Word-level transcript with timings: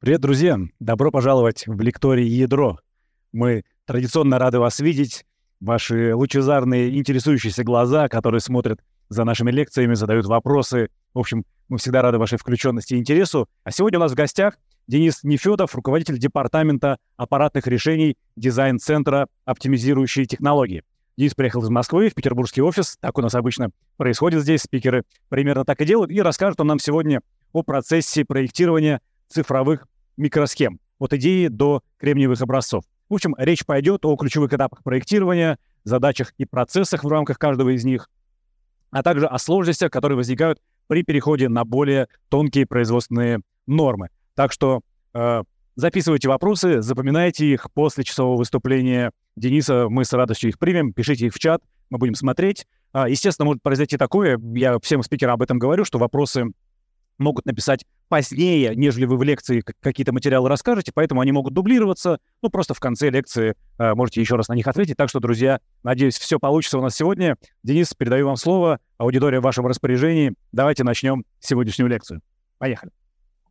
Привет, 0.00 0.22
друзья! 0.22 0.58
Добро 0.78 1.10
пожаловать 1.10 1.64
в 1.66 1.78
лекторий 1.78 2.26
«Ядро». 2.26 2.78
Мы 3.32 3.64
традиционно 3.84 4.38
рады 4.38 4.58
вас 4.58 4.80
видеть. 4.80 5.26
Ваши 5.60 6.14
лучезарные, 6.14 6.96
интересующиеся 6.96 7.64
глаза, 7.64 8.08
которые 8.08 8.40
смотрят 8.40 8.80
за 9.10 9.24
нашими 9.24 9.50
лекциями, 9.50 9.92
задают 9.92 10.24
вопросы. 10.24 10.88
В 11.12 11.18
общем, 11.18 11.44
мы 11.68 11.76
всегда 11.76 12.00
рады 12.00 12.16
вашей 12.16 12.38
включенности 12.38 12.94
и 12.94 12.96
интересу. 12.96 13.46
А 13.62 13.70
сегодня 13.72 13.98
у 13.98 14.00
нас 14.00 14.12
в 14.12 14.14
гостях 14.14 14.56
Денис 14.86 15.22
Нефедов, 15.22 15.74
руководитель 15.74 16.16
департамента 16.16 16.96
аппаратных 17.18 17.66
решений 17.66 18.16
дизайн-центра 18.36 19.28
«Оптимизирующие 19.44 20.24
технологии». 20.24 20.82
Денис 21.18 21.34
приехал 21.34 21.62
из 21.62 21.68
Москвы 21.68 22.08
в 22.08 22.14
петербургский 22.14 22.62
офис. 22.62 22.96
Так 23.02 23.18
у 23.18 23.20
нас 23.20 23.34
обычно 23.34 23.68
происходит 23.98 24.40
здесь. 24.44 24.62
Спикеры 24.62 25.02
примерно 25.28 25.66
так 25.66 25.78
и 25.82 25.84
делают. 25.84 26.10
И 26.10 26.22
расскажет 26.22 26.58
он 26.58 26.68
нам 26.68 26.78
сегодня 26.78 27.20
о 27.52 27.62
процессе 27.62 28.24
проектирования 28.24 29.02
цифровых 29.30 29.86
микросхем, 30.16 30.80
от 30.98 31.12
идеи 31.14 31.46
до 31.46 31.82
кремниевых 31.98 32.40
образцов. 32.40 32.84
В 33.08 33.14
общем, 33.14 33.34
речь 33.38 33.64
пойдет 33.64 34.04
о 34.04 34.16
ключевых 34.16 34.52
этапах 34.52 34.82
проектирования, 34.82 35.58
задачах 35.84 36.32
и 36.38 36.44
процессах 36.44 37.02
в 37.04 37.08
рамках 37.08 37.38
каждого 37.38 37.74
из 37.74 37.84
них, 37.84 38.08
а 38.90 39.02
также 39.02 39.26
о 39.26 39.38
сложностях, 39.38 39.90
которые 39.90 40.16
возникают 40.16 40.60
при 40.86 41.02
переходе 41.02 41.48
на 41.48 41.64
более 41.64 42.08
тонкие 42.28 42.66
производственные 42.66 43.40
нормы. 43.66 44.10
Так 44.34 44.52
что 44.52 44.80
э, 45.14 45.42
записывайте 45.76 46.28
вопросы, 46.28 46.82
запоминайте 46.82 47.46
их 47.46 47.70
после 47.72 48.04
часового 48.04 48.36
выступления 48.36 49.12
Дениса. 49.36 49.88
Мы 49.88 50.04
с 50.04 50.12
радостью 50.12 50.50
их 50.50 50.58
примем, 50.58 50.92
пишите 50.92 51.26
их 51.26 51.34
в 51.34 51.38
чат, 51.38 51.62
мы 51.88 51.98
будем 51.98 52.14
смотреть. 52.14 52.66
А, 52.92 53.08
естественно, 53.08 53.46
может 53.46 53.62
произойти 53.62 53.96
такое, 53.96 54.38
я 54.54 54.78
всем 54.80 55.02
спикерам 55.02 55.34
об 55.34 55.42
этом 55.42 55.58
говорю, 55.58 55.84
что 55.84 55.98
вопросы 55.98 56.46
могут 57.18 57.46
написать 57.46 57.84
позднее, 58.10 58.74
нежели 58.74 59.04
вы 59.04 59.16
в 59.16 59.22
лекции 59.22 59.62
какие-то 59.80 60.12
материалы 60.12 60.48
расскажете, 60.48 60.90
поэтому 60.92 61.20
они 61.20 61.30
могут 61.30 61.54
дублироваться. 61.54 62.18
Ну, 62.42 62.50
просто 62.50 62.74
в 62.74 62.80
конце 62.80 63.08
лекции 63.08 63.54
э, 63.78 63.94
можете 63.94 64.20
еще 64.20 64.34
раз 64.34 64.48
на 64.48 64.54
них 64.54 64.66
ответить. 64.66 64.96
Так 64.96 65.08
что, 65.08 65.20
друзья, 65.20 65.60
надеюсь, 65.84 66.18
все 66.18 66.40
получится 66.40 66.78
у 66.78 66.82
нас 66.82 66.96
сегодня. 66.96 67.36
Денис, 67.62 67.94
передаю 67.94 68.26
вам 68.26 68.36
слово. 68.36 68.80
Аудитория 68.98 69.38
в 69.38 69.44
вашем 69.44 69.64
распоряжении. 69.66 70.34
Давайте 70.50 70.82
начнем 70.82 71.24
сегодняшнюю 71.38 71.88
лекцию. 71.88 72.20
Поехали. 72.58 72.90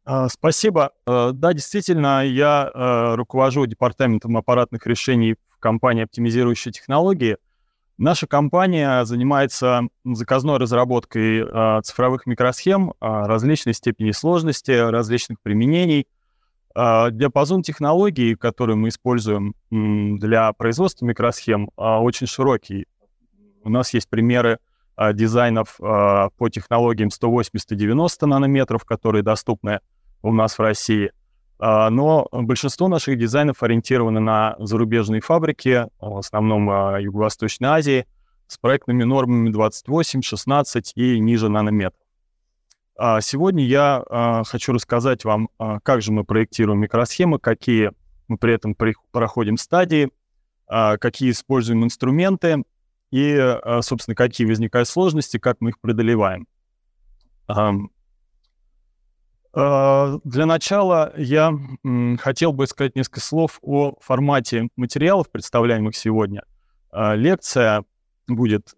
А, 0.04 0.28
спасибо. 0.28 0.92
Э, 1.08 1.32
да, 1.34 1.54
действительно, 1.54 2.26
я 2.26 2.70
э, 2.74 3.16
руковожу 3.16 3.66
департаментом 3.66 4.36
аппаратных 4.36 4.86
решений 4.86 5.36
в 5.50 5.60
компании 5.60 6.04
«Оптимизирующие 6.04 6.74
технологии». 6.74 7.38
Наша 8.02 8.28
компания 8.28 9.04
занимается 9.04 9.82
заказной 10.06 10.56
разработкой 10.56 11.42
э, 11.42 11.82
цифровых 11.84 12.28
микросхем 12.28 12.92
э, 12.92 12.94
различной 13.02 13.74
степени 13.74 14.12
сложности, 14.12 14.72
различных 14.72 15.42
применений. 15.42 16.08
Э, 16.74 17.12
диапазон 17.12 17.62
технологий, 17.62 18.36
которые 18.36 18.78
мы 18.78 18.88
используем 18.88 19.54
для 19.70 20.54
производства 20.54 21.06
микросхем, 21.06 21.72
э, 21.76 21.82
очень 21.84 22.28
широкий. 22.28 22.86
У 23.66 23.70
нас 23.70 23.94
есть 23.94 24.10
примеры 24.10 24.60
э, 24.96 25.14
дизайнов 25.14 25.76
э, 25.82 26.30
по 26.38 26.50
технологиям 26.50 27.10
180-90 27.10 28.26
нанометров, 28.28 28.86
которые 28.86 29.24
доступны 29.24 29.82
у 30.22 30.32
нас 30.32 30.58
в 30.58 30.62
России. 30.62 31.12
А, 31.60 31.90
но 31.90 32.28
большинство 32.32 32.88
наших 32.88 33.18
дизайнов 33.18 33.62
ориентированы 33.62 34.22
на 34.22 34.56
зарубежные 34.60 35.22
фабрики, 35.22 35.88
в 36.00 36.18
основном 36.18 36.70
а, 36.70 36.98
Юго-Восточной 37.00 37.68
Азии, 37.68 38.08
с 38.48 38.58
проектными 38.58 39.04
нормами 39.04 39.50
28, 39.50 40.22
16 40.22 40.94
и 40.96 41.20
ниже 41.20 41.50
нанометров. 41.50 42.02
А, 42.98 43.20
сегодня 43.22 43.66
я 43.66 44.44
хочу 44.48 44.74
рассказать 44.74 45.26
вам, 45.26 45.50
как 45.84 46.02
же 46.02 46.12
мы 46.12 46.24
проектируем 46.24 46.80
микросхемы, 46.80 47.40
какие 47.40 47.92
мы 48.28 48.38
при 48.38 48.54
этом 48.54 48.76
проходим 48.76 49.58
стадии, 49.58 50.10
какие 50.68 51.32
используем 51.32 51.84
инструменты 51.84 52.64
и, 53.12 53.58
собственно, 53.82 54.16
какие 54.16 54.46
возникают 54.46 54.88
сложности, 54.88 55.38
как 55.40 55.58
мы 55.62 55.70
их 55.70 55.80
преодолеваем. 55.80 56.48
А, 59.52 60.20
для 60.24 60.46
начала 60.46 61.14
я 61.18 61.58
хотел 62.20 62.54
бы 62.54 62.68
сказать 62.68 62.96
несколько 62.96 63.20
слов 63.20 63.60
о 63.62 63.96
формате 64.00 64.70
материалов, 64.76 65.30
представляемых 65.32 65.96
сегодня. 65.96 66.44
А, 66.92 67.16
лекция 67.16 67.84
будет, 68.28 68.76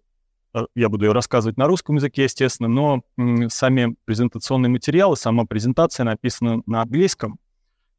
а, 0.54 0.64
я 0.74 0.88
буду 0.88 1.04
ее 1.04 1.12
рассказывать 1.12 1.58
на 1.58 1.66
русском 1.66 1.96
языке, 1.96 2.24
естественно, 2.24 2.68
но 2.68 3.02
сами 3.50 3.96
презентационные 4.06 4.70
материалы, 4.70 5.16
сама 5.16 5.44
презентация 5.44 6.04
написана 6.04 6.62
на 6.66 6.82
английском, 6.82 7.38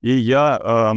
и 0.02 0.12
я 0.12 0.96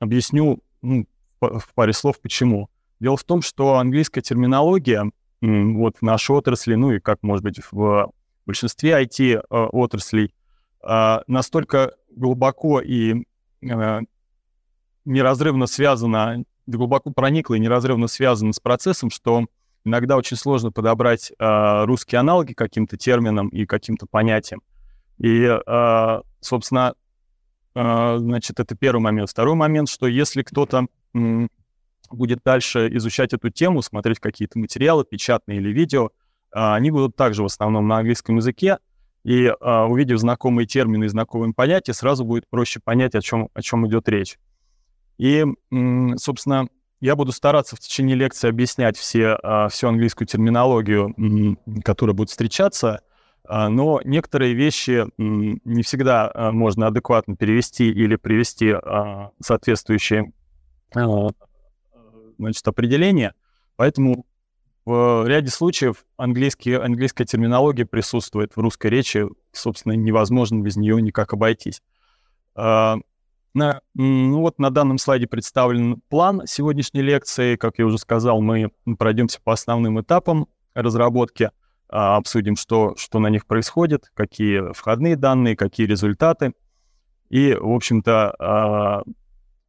объясню 0.00 0.60
ну, 0.80 1.06
в 1.40 1.74
паре 1.74 1.92
слов, 1.92 2.20
почему. 2.20 2.68
Дело 2.98 3.16
в 3.16 3.24
том, 3.24 3.42
что 3.42 3.76
английская 3.76 4.20
терминология 4.20 5.10
вот 5.40 5.98
в 5.98 6.02
нашей 6.02 6.34
отрасли, 6.34 6.74
ну 6.74 6.92
и 6.92 7.00
как, 7.00 7.22
может 7.22 7.44
быть, 7.44 7.60
в 7.70 8.12
большинстве 8.46 9.00
IT-отраслей, 9.02 10.32
настолько 10.82 11.92
глубоко 12.10 12.80
и 12.80 13.24
а, 13.70 14.00
неразрывно 15.04 15.66
связано, 15.66 16.44
глубоко 16.66 17.10
проникло 17.10 17.54
и 17.54 17.60
неразрывно 17.60 18.06
связано 18.06 18.52
с 18.52 18.60
процессом, 18.60 19.10
что 19.10 19.46
иногда 19.84 20.16
очень 20.16 20.36
сложно 20.36 20.70
подобрать 20.70 21.32
э, 21.36 21.84
русские 21.84 22.20
аналоги 22.20 22.52
каким-то 22.52 22.96
терминам 22.96 23.48
и 23.48 23.66
каким-то 23.66 24.06
понятиям. 24.06 24.62
И, 25.18 25.42
э, 25.44 26.20
собственно, 26.40 26.94
э, 27.74 28.16
значит, 28.18 28.60
это 28.60 28.76
первый 28.76 29.00
момент. 29.00 29.30
Второй 29.30 29.56
момент, 29.56 29.88
что 29.88 30.06
если 30.06 30.42
кто-то 30.42 30.86
м, 31.14 31.48
будет 32.10 32.40
дальше 32.44 32.88
изучать 32.96 33.32
эту 33.32 33.50
тему, 33.50 33.82
смотреть 33.82 34.20
какие-то 34.20 34.58
материалы, 34.58 35.04
печатные 35.04 35.58
или 35.58 35.70
видео, 35.70 36.06
э, 36.06 36.10
они 36.52 36.92
будут 36.92 37.16
также 37.16 37.42
в 37.42 37.46
основном 37.46 37.88
на 37.88 37.98
английском 37.98 38.36
языке, 38.36 38.78
и 39.24 39.44
э, 39.44 39.80
увидев 39.84 40.18
знакомые 40.18 40.66
термины 40.66 41.04
и 41.04 41.08
знакомые 41.08 41.54
понятия, 41.54 41.92
сразу 41.92 42.24
будет 42.24 42.48
проще 42.48 42.80
понять, 42.80 43.14
о 43.14 43.20
чем, 43.20 43.48
о 43.54 43.62
чем 43.62 43.86
идет 43.86 44.08
речь. 44.08 44.38
И, 45.18 45.44
собственно, 46.16 46.66
я 47.00 47.14
буду 47.14 47.32
стараться 47.32 47.76
в 47.76 47.80
течение 47.80 48.16
лекции 48.16 48.48
объяснять 48.48 48.96
все, 48.96 49.38
э, 49.40 49.68
всю 49.70 49.88
английскую 49.88 50.26
терминологию, 50.26 51.14
которая 51.84 52.14
будет 52.14 52.30
встречаться, 52.30 53.02
э, 53.48 53.68
но 53.68 54.00
некоторые 54.04 54.54
вещи 54.54 55.06
не 55.18 55.82
всегда 55.82 56.50
можно 56.52 56.88
адекватно 56.88 57.36
перевести 57.36 57.88
или 57.88 58.16
привести 58.16 58.74
соответствующие 59.40 60.32
значит, 60.92 62.66
определения. 62.66 63.34
Поэтому 63.76 64.26
в 64.84 65.26
ряде 65.28 65.48
случаев 65.48 66.04
английский, 66.16 66.74
английская 66.74 67.24
терминология 67.24 67.86
присутствует 67.86 68.56
в 68.56 68.60
русской 68.60 68.88
речи, 68.88 69.26
собственно, 69.52 69.92
невозможно 69.92 70.60
без 70.60 70.76
нее 70.76 71.00
никак 71.00 71.32
обойтись. 71.32 71.82
А, 72.54 72.96
на, 73.54 73.80
ну 73.94 74.40
вот 74.40 74.58
на 74.58 74.70
данном 74.70 74.98
слайде 74.98 75.28
представлен 75.28 76.00
план 76.08 76.42
сегодняшней 76.46 77.02
лекции. 77.02 77.56
Как 77.56 77.78
я 77.78 77.86
уже 77.86 77.98
сказал, 77.98 78.40
мы 78.40 78.72
пройдемся 78.98 79.40
по 79.42 79.52
основным 79.52 80.00
этапам 80.00 80.48
разработки, 80.74 81.50
а, 81.88 82.16
обсудим, 82.16 82.56
что, 82.56 82.94
что 82.96 83.20
на 83.20 83.28
них 83.28 83.46
происходит, 83.46 84.10
какие 84.14 84.72
входные 84.72 85.14
данные, 85.14 85.54
какие 85.54 85.86
результаты. 85.86 86.54
И, 87.28 87.54
в 87.54 87.70
общем-то, 87.70 88.34
а, 88.38 89.02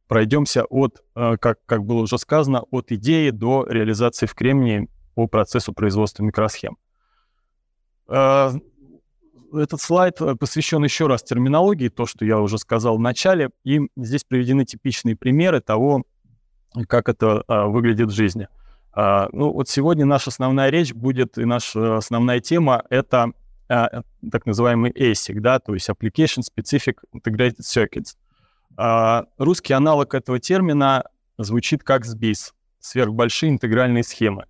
пройдемся 0.08 0.64
от, 0.64 1.02
как, 1.14 1.64
как 1.64 1.84
было 1.84 2.02
уже 2.02 2.18
сказано, 2.18 2.62
от 2.70 2.90
идеи 2.92 3.30
до 3.30 3.64
реализации 3.68 4.26
в 4.26 4.34
Кремнии 4.34 4.88
по 5.14 5.26
процессу 5.26 5.72
производства 5.72 6.22
микросхем. 6.22 6.76
А, 8.06 8.52
этот 9.52 9.80
слайд 9.80 10.20
э, 10.20 10.34
посвящен 10.34 10.82
еще 10.82 11.06
раз 11.06 11.22
терминологии, 11.22 11.88
то, 11.88 12.06
что 12.06 12.24
я 12.24 12.40
уже 12.40 12.58
сказал 12.58 12.96
в 12.96 13.00
начале, 13.00 13.50
и 13.64 13.80
здесь 13.96 14.24
приведены 14.24 14.64
типичные 14.64 15.16
примеры 15.16 15.60
того, 15.60 16.04
как 16.88 17.08
это 17.08 17.44
а, 17.46 17.66
выглядит 17.66 18.08
в 18.08 18.14
жизни. 18.14 18.48
А, 18.92 19.28
ну, 19.32 19.52
вот 19.52 19.68
сегодня 19.68 20.04
наша 20.04 20.30
основная 20.30 20.70
речь 20.70 20.92
будет, 20.92 21.38
и 21.38 21.44
наша 21.44 21.96
основная 21.98 22.40
тема— 22.40 22.84
это 22.90 23.32
так 23.66 24.44
называемый 24.44 24.90
ASIC, 24.90 25.40
да, 25.40 25.58
то 25.58 25.72
есть 25.72 25.88
Application 25.88 26.42
Specific 26.42 26.96
Integrated 27.14 27.60
Circuits. 27.62 28.14
Русский 29.38 29.72
аналог 29.72 30.12
этого 30.12 30.38
термина 30.38 31.04
звучит 31.38 31.82
как 31.82 32.04
SBIS— 32.04 32.52
сверхбольшие 32.84 33.50
интегральные 33.50 34.04
схемы. 34.04 34.44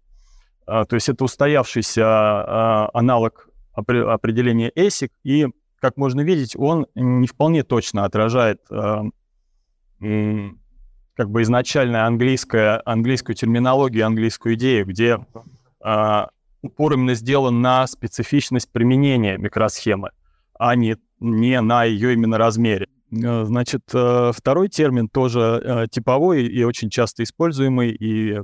А, 0.66 0.84
то 0.84 0.94
есть 0.94 1.08
это 1.08 1.24
устоявшийся 1.24 2.04
а, 2.06 2.90
аналог 2.92 3.48
определения 3.72 4.70
ASIC, 4.70 5.10
и, 5.24 5.48
как 5.80 5.96
можно 5.96 6.20
видеть, 6.20 6.56
он 6.56 6.86
не 6.94 7.26
вполне 7.26 7.64
точно 7.64 8.04
отражает 8.04 8.60
а, 8.70 9.02
как 10.00 11.30
бы 11.30 11.42
изначальная 11.42 12.06
английская, 12.06 12.80
английскую 12.84 13.36
терминологию, 13.36 14.06
английскую 14.06 14.54
идею, 14.54 14.86
где 14.86 15.18
упор 16.62 16.94
именно 16.94 17.14
сделан 17.14 17.60
на 17.60 17.86
специфичность 17.86 18.70
применения 18.70 19.36
микросхемы, 19.38 20.10
а 20.58 20.74
не, 20.74 20.96
не 21.20 21.60
на 21.60 21.84
ее 21.84 22.14
именно 22.14 22.38
размере. 22.38 22.88
Значит, 23.10 23.82
второй 23.86 24.68
термин 24.68 25.08
тоже 25.08 25.88
типовой 25.90 26.44
и 26.46 26.64
очень 26.64 26.90
часто 26.90 27.22
используемый, 27.22 27.90
и 27.90 28.40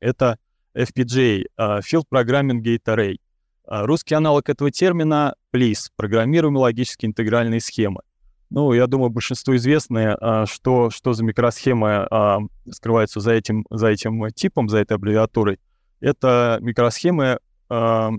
это 0.00 0.38
FPGA, 0.74 1.44
Field 1.58 2.04
Programming 2.12 2.62
Gate 2.62 2.84
Array. 2.86 3.16
Русский 3.66 4.14
аналог 4.14 4.48
этого 4.48 4.70
термина— 4.70 5.34
PLIS, 5.54 5.90
программируемые 5.96 6.62
логические 6.62 7.10
интегральные 7.10 7.60
схемы. 7.60 8.00
Ну, 8.50 8.72
я 8.72 8.86
думаю, 8.86 9.10
большинству 9.10 9.56
известно, 9.56 10.46
что, 10.46 10.90
что 10.90 11.12
за 11.14 11.24
микросхемы 11.24 12.06
скрываются 12.70 13.20
за 13.20 13.32
этим, 13.32 13.64
за 13.70 13.88
этим 13.88 14.28
типом, 14.30 14.68
за 14.68 14.78
этой 14.78 14.94
аббревиатурой. 14.94 15.58
Это 16.00 16.58
микросхемы, 16.60 17.38
в 17.68 18.18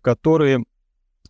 которые 0.00 0.64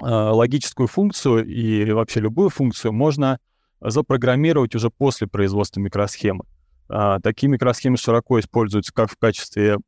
логическую 0.00 0.86
функцию 0.86 1.44
и 1.44 1.90
вообще 1.90 2.20
любую 2.20 2.48
функцию 2.50 2.92
можно 2.92 3.40
запрограммировать 3.80 4.74
уже 4.74 4.90
после 4.90 5.26
производства 5.26 5.80
микросхемы. 5.80 6.44
Такие 6.88 7.48
микросхемы 7.48 7.96
широко 7.96 8.40
используются 8.40 8.92
как 8.92 9.10
в 9.10 9.16
качестве 9.18 9.78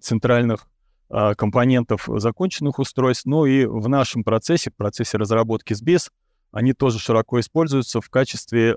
центральных 0.00 0.66
компонентов 1.08 2.08
законченных 2.08 2.78
устройств, 2.80 3.24
но 3.26 3.46
и 3.46 3.64
в 3.64 3.88
нашем 3.88 4.24
процессе, 4.24 4.70
в 4.70 4.76
процессе 4.76 5.16
разработки 5.16 5.72
SBIS, 5.72 6.10
они 6.50 6.72
тоже 6.72 6.98
широко 6.98 7.38
используются 7.38 8.00
в 8.00 8.10
качестве 8.10 8.76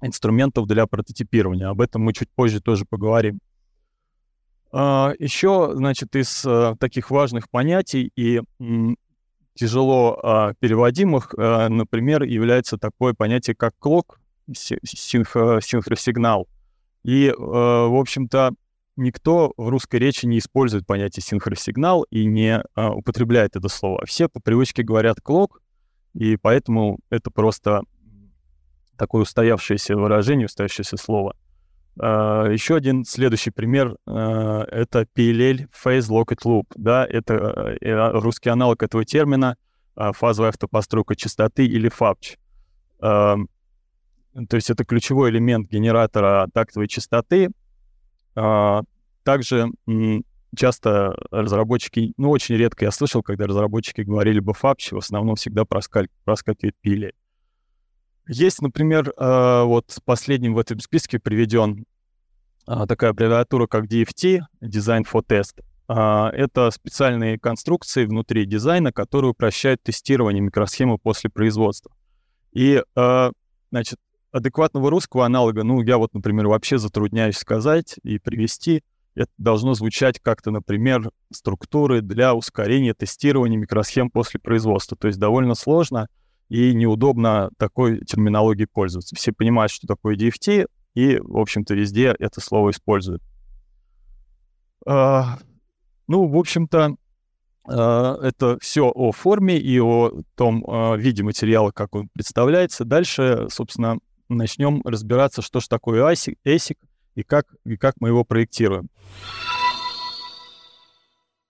инструментов 0.00 0.66
для 0.66 0.86
прототипирования. 0.86 1.68
Об 1.68 1.80
этом 1.80 2.02
мы 2.02 2.12
чуть 2.12 2.30
позже 2.30 2.60
тоже 2.60 2.84
поговорим. 2.84 3.40
А, 4.70 5.12
Еще, 5.18 5.72
значит, 5.74 6.14
из 6.14 6.44
э, 6.44 6.74
таких 6.78 7.10
важных 7.10 7.48
понятий 7.48 8.12
и 8.16 8.42
тяжело 9.54 10.20
а, 10.22 10.54
переводимых, 10.60 11.34
а, 11.36 11.68
например, 11.68 12.22
является 12.22 12.76
такое 12.76 13.14
понятие, 13.14 13.56
как 13.56 13.72
клок, 13.78 14.20
синхросигнал. 14.54 16.48
И, 17.04 17.32
в 17.36 18.00
общем-то, 18.00 18.52
никто 18.96 19.52
в 19.56 19.68
русской 19.68 19.96
речи 19.96 20.26
не 20.26 20.38
использует 20.38 20.86
понятие 20.86 21.22
синхросигнал 21.22 22.02
и 22.10 22.26
не 22.26 22.62
употребляет 22.76 23.56
это 23.56 23.68
слово. 23.68 24.04
Все 24.04 24.28
по 24.28 24.40
привычке 24.40 24.82
говорят 24.82 25.20
клок, 25.20 25.62
и 26.14 26.36
поэтому 26.36 26.98
это 27.08 27.30
просто 27.30 27.82
такое 28.98 29.22
устоявшееся 29.22 29.96
выражение, 29.96 30.46
устоявшееся 30.46 30.96
слово. 30.96 31.34
Uh, 32.00 32.52
еще 32.52 32.76
один 32.76 33.04
следующий 33.04 33.50
пример 33.50 33.96
uh, 34.06 34.62
это 34.66 35.04
PLL 35.16 35.66
Phase 35.72 36.08
Locket 36.08 36.44
Loop. 36.44 36.66
Да, 36.76 37.04
это 37.04 37.34
uh, 37.80 38.10
русский 38.12 38.50
аналог 38.50 38.82
этого 38.82 39.04
термина 39.04 39.56
фазовая 39.96 40.50
автопостройка 40.50 41.16
частоты 41.16 41.66
или 41.66 41.90
FAPCH. 41.90 42.36
То 44.48 44.56
есть 44.56 44.70
это 44.70 44.84
ключевой 44.84 45.30
элемент 45.30 45.70
генератора 45.70 46.48
тактовой 46.52 46.88
частоты. 46.88 47.50
Также 48.34 49.68
часто 50.56 51.14
разработчики, 51.30 52.12
ну 52.16 52.30
очень 52.30 52.56
редко 52.56 52.84
я 52.84 52.90
слышал, 52.90 53.22
когда 53.22 53.46
разработчики 53.46 54.02
говорили 54.02 54.40
бы 54.40 54.52
FAPCH, 54.52 54.94
в 54.94 54.98
основном 54.98 55.36
всегда 55.36 55.64
проскакивает 55.64 56.74
PLL. 56.84 57.12
Есть, 58.28 58.60
например, 58.60 59.12
э, 59.16 59.62
вот 59.64 59.98
последним 60.04 60.54
в 60.54 60.58
этом 60.58 60.78
списке 60.80 61.18
приведен 61.18 61.86
э, 62.66 62.84
такая 62.86 63.10
аббревиатура, 63.10 63.66
как 63.66 63.86
DFT, 63.86 64.40
Design 64.62 65.04
for 65.10 65.24
Test. 65.26 65.62
Э, 65.88 66.28
это 66.36 66.70
специальные 66.70 67.38
конструкции 67.38 68.04
внутри 68.04 68.44
дизайна, 68.44 68.92
которые 68.92 69.30
упрощают 69.30 69.82
тестирование 69.82 70.42
микросхемы 70.42 70.98
после 70.98 71.30
производства. 71.30 71.90
И, 72.52 72.82
значит, 73.70 73.98
адекватного 74.38 74.90
русского 74.90 75.26
аналога, 75.26 75.62
ну, 75.62 75.82
я 75.82 75.98
вот, 75.98 76.14
например, 76.14 76.48
вообще 76.48 76.78
затрудняюсь 76.78 77.36
сказать 77.36 77.96
и 78.02 78.18
привести. 78.18 78.82
Это 79.14 79.30
должно 79.36 79.74
звучать 79.74 80.20
как-то, 80.20 80.50
например, 80.50 81.10
структуры 81.32 82.00
для 82.00 82.34
ускорения 82.34 82.94
тестирования 82.94 83.58
микросхем 83.58 84.10
после 84.10 84.40
производства. 84.40 84.96
То 84.96 85.08
есть 85.08 85.18
довольно 85.18 85.54
сложно— 85.54 86.08
и 86.48 86.74
неудобно 86.74 87.50
такой 87.58 88.00
терминологией 88.00 88.66
пользоваться. 88.66 89.14
Все 89.16 89.32
понимают, 89.32 89.70
что 89.70 89.86
такое 89.86 90.16
DFT, 90.16 90.66
и, 90.94 91.18
в 91.20 91.38
общем-то, 91.38 91.74
везде 91.74 92.14
это 92.18 92.40
слово 92.40 92.70
используют. 92.70 93.22
А, 94.86 95.38
ну, 96.06 96.26
в 96.26 96.36
общем-то, 96.36 96.96
а, 97.68 98.18
это 98.22 98.58
все 98.60 98.88
о 98.88 99.12
форме 99.12 99.58
и 99.58 99.78
о 99.78 100.12
том 100.34 100.64
а, 100.66 100.96
виде 100.96 101.22
материала, 101.22 101.70
как 101.70 101.94
он 101.94 102.08
представляется. 102.08 102.84
Дальше, 102.84 103.46
собственно, 103.50 103.98
начнем 104.28 104.82
разбираться, 104.84 105.42
что 105.42 105.60
же 105.60 105.68
такое 105.68 106.02
ASIC, 106.12 106.76
и 107.14 107.22
как, 107.22 107.46
и 107.64 107.76
как 107.76 107.94
мы 108.00 108.08
его 108.08 108.24
проектируем. 108.24 108.88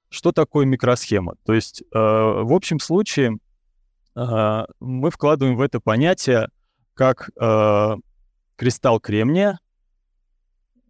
Что 0.09 0.33
такое 0.33 0.65
микросхема? 0.65 1.35
То 1.45 1.53
есть, 1.53 1.83
в 1.93 2.55
общем 2.55 2.81
случае, 2.81 3.39
мы 4.15 5.11
вкладываем 5.11 5.57
в 5.57 5.61
это 5.61 5.81
понятие 5.81 6.49
как 6.99 7.31
э, 7.41 7.97
кристалл 8.57 8.99
кремния, 8.99 9.61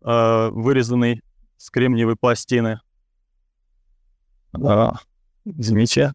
э, 0.02 0.49
вырезанный 0.50 1.23
с 1.58 1.69
кремниевой 1.69 2.17
пластины. 2.17 2.81
А, 4.55 4.94
извините. 5.44 6.14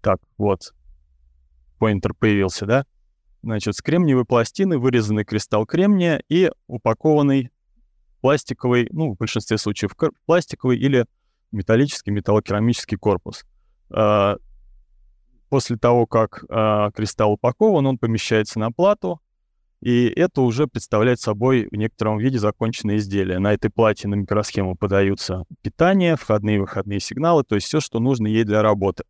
Так, 0.00 0.20
вот. 0.38 0.72
Поинтер 1.78 2.14
появился, 2.14 2.66
да? 2.66 2.86
Значит, 3.42 3.74
с 3.74 3.82
кремниевой 3.82 4.24
пластины 4.24 4.78
вырезанный 4.78 5.24
кристалл 5.24 5.66
кремния 5.66 6.22
и 6.28 6.50
упакованный 6.68 7.50
пластиковый, 8.20 8.88
ну, 8.92 9.14
в 9.14 9.16
большинстве 9.16 9.58
случаев 9.58 9.96
пластиковый 10.26 10.78
или 10.78 11.06
металлический 11.50 12.12
металлокерамический 12.12 12.96
корпус. 12.96 13.44
После 15.48 15.76
того, 15.76 16.06
как 16.06 16.44
э, 16.48 16.90
кристалл 16.94 17.32
упакован, 17.32 17.86
он 17.86 17.98
помещается 17.98 18.58
на 18.58 18.70
плату, 18.72 19.20
и 19.82 20.06
это 20.06 20.40
уже 20.40 20.66
представляет 20.66 21.20
собой 21.20 21.68
в 21.70 21.74
некотором 21.74 22.16
виде 22.16 22.38
законченное 22.38 22.96
изделие. 22.96 23.38
На 23.38 23.52
этой 23.52 23.68
плате 23.68 24.08
на 24.08 24.14
микросхему 24.14 24.76
подаются 24.76 25.44
питание, 25.60 26.16
входные 26.16 26.56
и 26.56 26.60
выходные 26.60 27.00
сигналы, 27.00 27.44
то 27.44 27.56
есть 27.56 27.66
все, 27.66 27.80
что 27.80 27.98
нужно 27.98 28.28
ей 28.28 28.44
для 28.44 28.62
работы. 28.62 29.04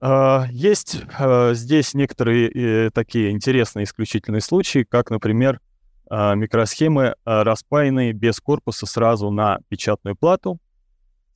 Э, 0.00 0.44
есть 0.50 1.02
э, 1.18 1.54
здесь 1.54 1.94
некоторые 1.94 2.50
э, 2.50 2.90
такие 2.90 3.30
интересные 3.30 3.84
исключительные 3.84 4.40
случаи, 4.40 4.86
как, 4.88 5.10
например, 5.10 5.60
э, 6.10 6.34
микросхемы, 6.34 7.14
распаянные 7.24 8.12
без 8.12 8.40
корпуса 8.40 8.86
сразу 8.86 9.30
на 9.30 9.58
печатную 9.68 10.16
плату 10.16 10.58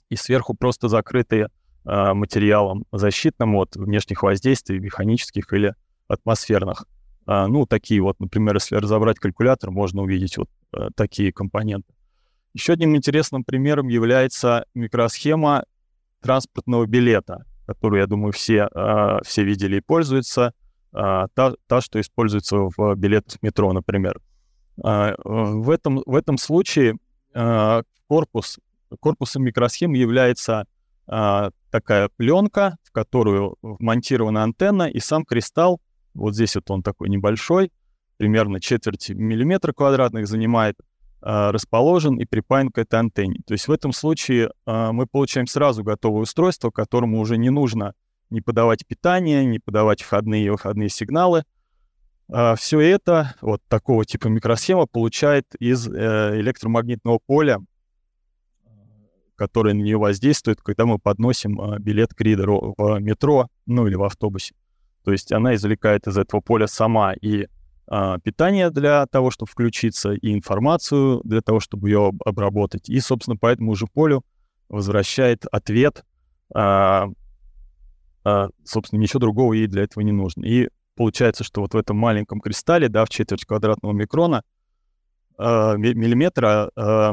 и 0.08 0.16
сверху 0.16 0.54
просто 0.54 0.88
закрытые 0.88 1.48
а, 1.84 2.14
материалом 2.14 2.84
защитным 2.92 3.54
от 3.54 3.76
внешних 3.76 4.22
воздействий, 4.22 4.80
механических 4.80 5.52
или 5.52 5.74
атмосферных. 6.08 6.84
А, 7.26 7.46
ну, 7.46 7.64
такие 7.64 8.02
вот, 8.02 8.18
например, 8.18 8.56
если 8.56 8.74
разобрать 8.74 9.20
калькулятор, 9.20 9.70
можно 9.70 10.02
увидеть 10.02 10.36
вот 10.36 10.48
такие 10.96 11.32
компоненты. 11.32 11.94
Еще 12.54 12.72
одним 12.72 12.96
интересным 12.96 13.44
примером 13.44 13.86
является 13.86 14.66
микросхема 14.74 15.64
транспортного 16.20 16.86
билета, 16.86 17.44
которую, 17.70 18.00
я 18.00 18.06
думаю, 18.06 18.32
все, 18.32 18.68
а, 18.74 19.22
все 19.22 19.44
видели 19.44 19.76
и 19.76 19.80
пользуются. 19.80 20.52
Та, 20.92 21.28
та, 21.68 21.80
что 21.80 22.00
используется 22.00 22.56
в 22.56 22.96
билетах 22.96 23.40
метро, 23.42 23.72
например. 23.72 24.20
В 24.76 25.70
этом, 25.70 26.02
в 26.04 26.16
этом 26.16 26.36
случае 26.36 26.96
корпус, 28.08 28.58
корпусом 28.98 29.44
микросхемы 29.44 29.96
является 29.96 30.66
такая 31.06 32.08
пленка, 32.16 32.76
в 32.82 32.90
которую 32.90 33.54
вмонтирована 33.62 34.42
антенна, 34.42 34.90
и 34.90 34.98
сам 34.98 35.24
кристалл, 35.24 35.80
вот 36.12 36.34
здесь 36.34 36.56
вот 36.56 36.68
он 36.72 36.82
такой 36.82 37.08
небольшой, 37.08 37.70
примерно 38.16 38.60
четверть 38.60 39.10
миллиметра 39.10 39.72
квадратных 39.72 40.26
занимает, 40.26 40.76
а, 40.80 40.84
расположен 41.22 42.16
и 42.16 42.24
припаян 42.24 42.70
к 42.70 42.78
этой 42.78 42.98
антенне. 42.98 43.40
То 43.46 43.52
есть 43.52 43.68
в 43.68 43.72
этом 43.72 43.92
случае 43.92 44.50
а, 44.64 44.92
мы 44.92 45.06
получаем 45.06 45.46
сразу 45.46 45.84
готовое 45.84 46.22
устройство, 46.22 46.70
которому 46.70 47.20
уже 47.20 47.36
не 47.36 47.50
нужно 47.50 47.94
не 48.30 48.40
подавать 48.40 48.86
питание, 48.86 49.44
не 49.44 49.58
подавать 49.58 50.02
входные 50.02 50.46
и 50.46 50.50
выходные 50.50 50.88
сигналы. 50.88 51.44
А, 52.32 52.54
Все 52.54 52.80
это, 52.80 53.34
вот 53.40 53.60
такого 53.68 54.04
типа 54.04 54.28
микросхема, 54.28 54.86
получает 54.86 55.46
из 55.58 55.88
э, 55.88 56.40
электромагнитного 56.40 57.18
поля 57.24 57.58
которые 59.40 59.72
на 59.72 59.80
нее 59.80 59.96
воздействуют, 59.96 60.60
когда 60.60 60.84
мы 60.84 60.98
подносим 60.98 61.58
а, 61.58 61.78
билет 61.78 62.12
к 62.12 62.20
ридеру 62.20 62.74
в 62.76 62.98
метро, 62.98 63.48
ну 63.64 63.86
или 63.86 63.94
в 63.94 64.04
автобусе. 64.04 64.54
То 65.02 65.12
есть 65.12 65.32
она 65.32 65.54
извлекает 65.54 66.06
из 66.06 66.18
этого 66.18 66.42
поля 66.42 66.66
сама 66.66 67.14
и 67.14 67.44
а, 67.44 67.48
питание 68.22 68.70
для 68.70 69.06
того, 69.06 69.30
чтобы 69.30 69.50
включиться, 69.50 70.12
и 70.12 70.32
информацию 70.32 71.20
для 71.24 71.40
того, 71.40 71.58
чтобы 71.58 71.88
ее 71.88 72.12
обработать. 72.24 72.88
И, 72.88 73.00
собственно, 73.00 73.36
по 73.36 73.48
этому 73.48 73.74
же 73.74 73.86
полю 73.86 74.24
возвращает 74.68 75.44
ответ. 75.50 76.04
А, 76.54 77.08
а, 78.24 78.48
собственно, 78.64 79.00
ничего 79.00 79.20
другого 79.20 79.52
ей 79.54 79.66
для 79.66 79.82
этого 79.82 80.02
не 80.02 80.12
нужно. 80.12 80.44
И 80.44 80.68
получается, 80.94 81.44
что 81.44 81.62
вот 81.62 81.74
в 81.74 81.76
этом 81.76 81.96
маленьком 81.96 82.40
кристалле, 82.40 82.88
да, 82.88 83.04
в 83.04 83.08
четверть 83.08 83.44
квадратного 83.44 83.92
микрона, 83.92 84.42
э, 85.38 85.76
миллиметра, 85.76 86.70
э, 86.76 87.12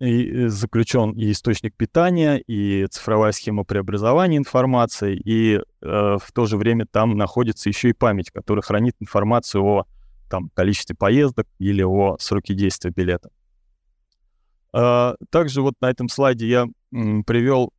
и 0.00 0.48
заключен 0.48 1.12
и 1.12 1.30
источник 1.30 1.74
питания, 1.76 2.36
и 2.36 2.86
цифровая 2.88 3.32
схема 3.32 3.64
преобразования 3.64 4.36
информации, 4.36 5.16
и 5.16 5.54
э, 5.56 5.62
в 5.80 6.32
то 6.34 6.46
же 6.46 6.56
время 6.56 6.84
там 6.84 7.16
находится 7.16 7.68
еще 7.68 7.90
и 7.90 7.94
память, 7.94 8.30
которая 8.30 8.62
хранит 8.62 8.96
информацию 9.00 9.64
о 9.64 9.86
там, 10.28 10.50
количестве 10.54 10.96
поездок 10.96 11.46
или 11.58 11.82
о 11.82 12.16
сроке 12.18 12.54
действия 12.54 12.90
билета. 12.90 13.30
Э, 14.72 15.14
также 15.30 15.62
вот 15.62 15.74
на 15.80 15.90
этом 15.90 16.08
слайде 16.08 16.48
я 16.48 16.66
привел 17.26 17.72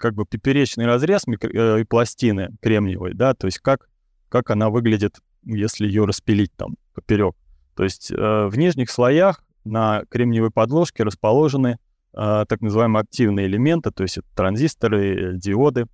как 0.00 0.14
бы 0.14 0.24
поперечный 0.24 0.86
разрез 0.86 1.26
микро- 1.26 1.80
э, 1.80 1.84
пластины 1.84 2.50
кремниевой, 2.60 3.14
да, 3.14 3.34
то 3.34 3.46
есть 3.46 3.58
как, 3.58 3.88
как 4.28 4.50
она 4.50 4.70
выглядит, 4.70 5.18
если 5.44 5.86
ее 5.86 6.04
распилить 6.04 6.52
там 6.56 6.76
поперек. 6.94 7.34
То 7.76 7.84
есть 7.84 8.10
э, 8.10 8.14
в 8.46 8.58
нижних 8.58 8.90
слоях 8.90 9.44
на 9.64 10.04
кремниевой 10.10 10.50
подложке 10.50 11.04
расположены 11.04 11.78
э, 12.12 12.44
так 12.48 12.60
называемые 12.60 13.02
активные 13.02 13.46
элементы, 13.46 13.90
то 13.90 14.02
есть 14.02 14.18
это 14.18 14.26
транзисторы, 14.34 15.36
диоды. 15.36 15.86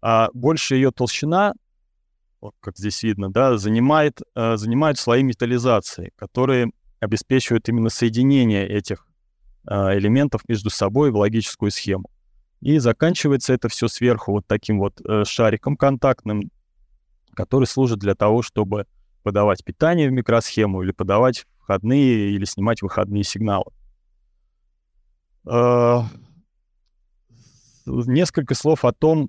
А 0.00 0.28
больше 0.32 0.76
ее 0.76 0.92
толщина, 0.92 1.54
вот 2.40 2.54
как 2.60 2.76
здесь 2.76 3.02
видно, 3.02 3.30
да, 3.30 3.58
занимает, 3.58 4.20
э, 4.34 4.56
занимают 4.56 4.98
слои 4.98 5.22
металлизации, 5.22 6.12
которые 6.16 6.70
обеспечивают 7.00 7.68
именно 7.68 7.88
соединение 7.88 8.66
этих 8.66 9.06
э, 9.68 9.98
элементов 9.98 10.42
между 10.48 10.70
собой 10.70 11.10
в 11.10 11.16
логическую 11.16 11.70
схему. 11.70 12.10
И 12.60 12.78
заканчивается 12.78 13.52
это 13.52 13.68
все 13.68 13.88
сверху 13.88 14.32
вот 14.32 14.46
таким 14.46 14.78
вот 14.78 15.00
э, 15.04 15.24
шариком 15.24 15.76
контактным, 15.76 16.50
который 17.34 17.66
служит 17.66 17.98
для 17.98 18.14
того, 18.14 18.42
чтобы 18.42 18.86
подавать 19.22 19.64
питание 19.64 20.08
в 20.08 20.12
микросхему 20.12 20.82
или 20.82 20.92
подавать 20.92 21.46
входные 21.60 22.30
или 22.30 22.44
снимать 22.44 22.82
выходные 22.82 23.24
сигналы. 23.24 23.72
Несколько 27.86 28.54
слов 28.54 28.84
о 28.84 28.92
том, 28.92 29.28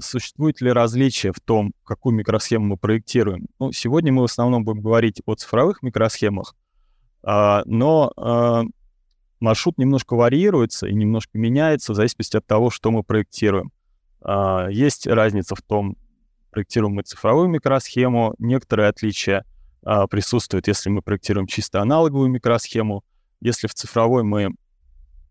существует 0.00 0.62
ли 0.62 0.72
различие 0.72 1.32
в 1.32 1.40
том, 1.40 1.74
какую 1.84 2.14
микросхему 2.14 2.64
мы 2.64 2.76
проектируем. 2.78 3.48
Ну, 3.58 3.70
сегодня 3.70 4.10
мы 4.10 4.22
в 4.22 4.24
основном 4.24 4.64
будем 4.64 4.80
говорить 4.80 5.20
о 5.26 5.34
цифровых 5.34 5.82
микросхемах, 5.82 6.54
а, 7.22 7.62
но 7.66 8.12
маршрут 9.40 9.76
немножко 9.76 10.14
варьируется 10.14 10.86
и 10.86 10.94
немножко 10.94 11.36
меняется 11.36 11.92
в 11.92 11.96
зависимости 11.96 12.36
от 12.36 12.46
того, 12.46 12.70
что 12.70 12.90
мы 12.90 13.02
проектируем. 13.02 13.72
Есть 14.70 15.06
разница 15.06 15.54
в 15.54 15.62
том, 15.62 15.96
проектируем 16.52 16.94
мы 16.94 17.02
цифровую 17.02 17.48
микросхему, 17.48 18.34
некоторые 18.38 18.88
отличия 18.88 19.44
а, 19.84 20.06
присутствует, 20.06 20.68
если 20.68 20.90
мы 20.90 21.02
проектируем 21.02 21.46
чисто 21.46 21.80
аналоговую 21.80 22.28
микросхему. 22.28 23.02
Если 23.40 23.66
в 23.66 23.74
цифровой 23.74 24.22
мы 24.22 24.44
а, 24.44 24.50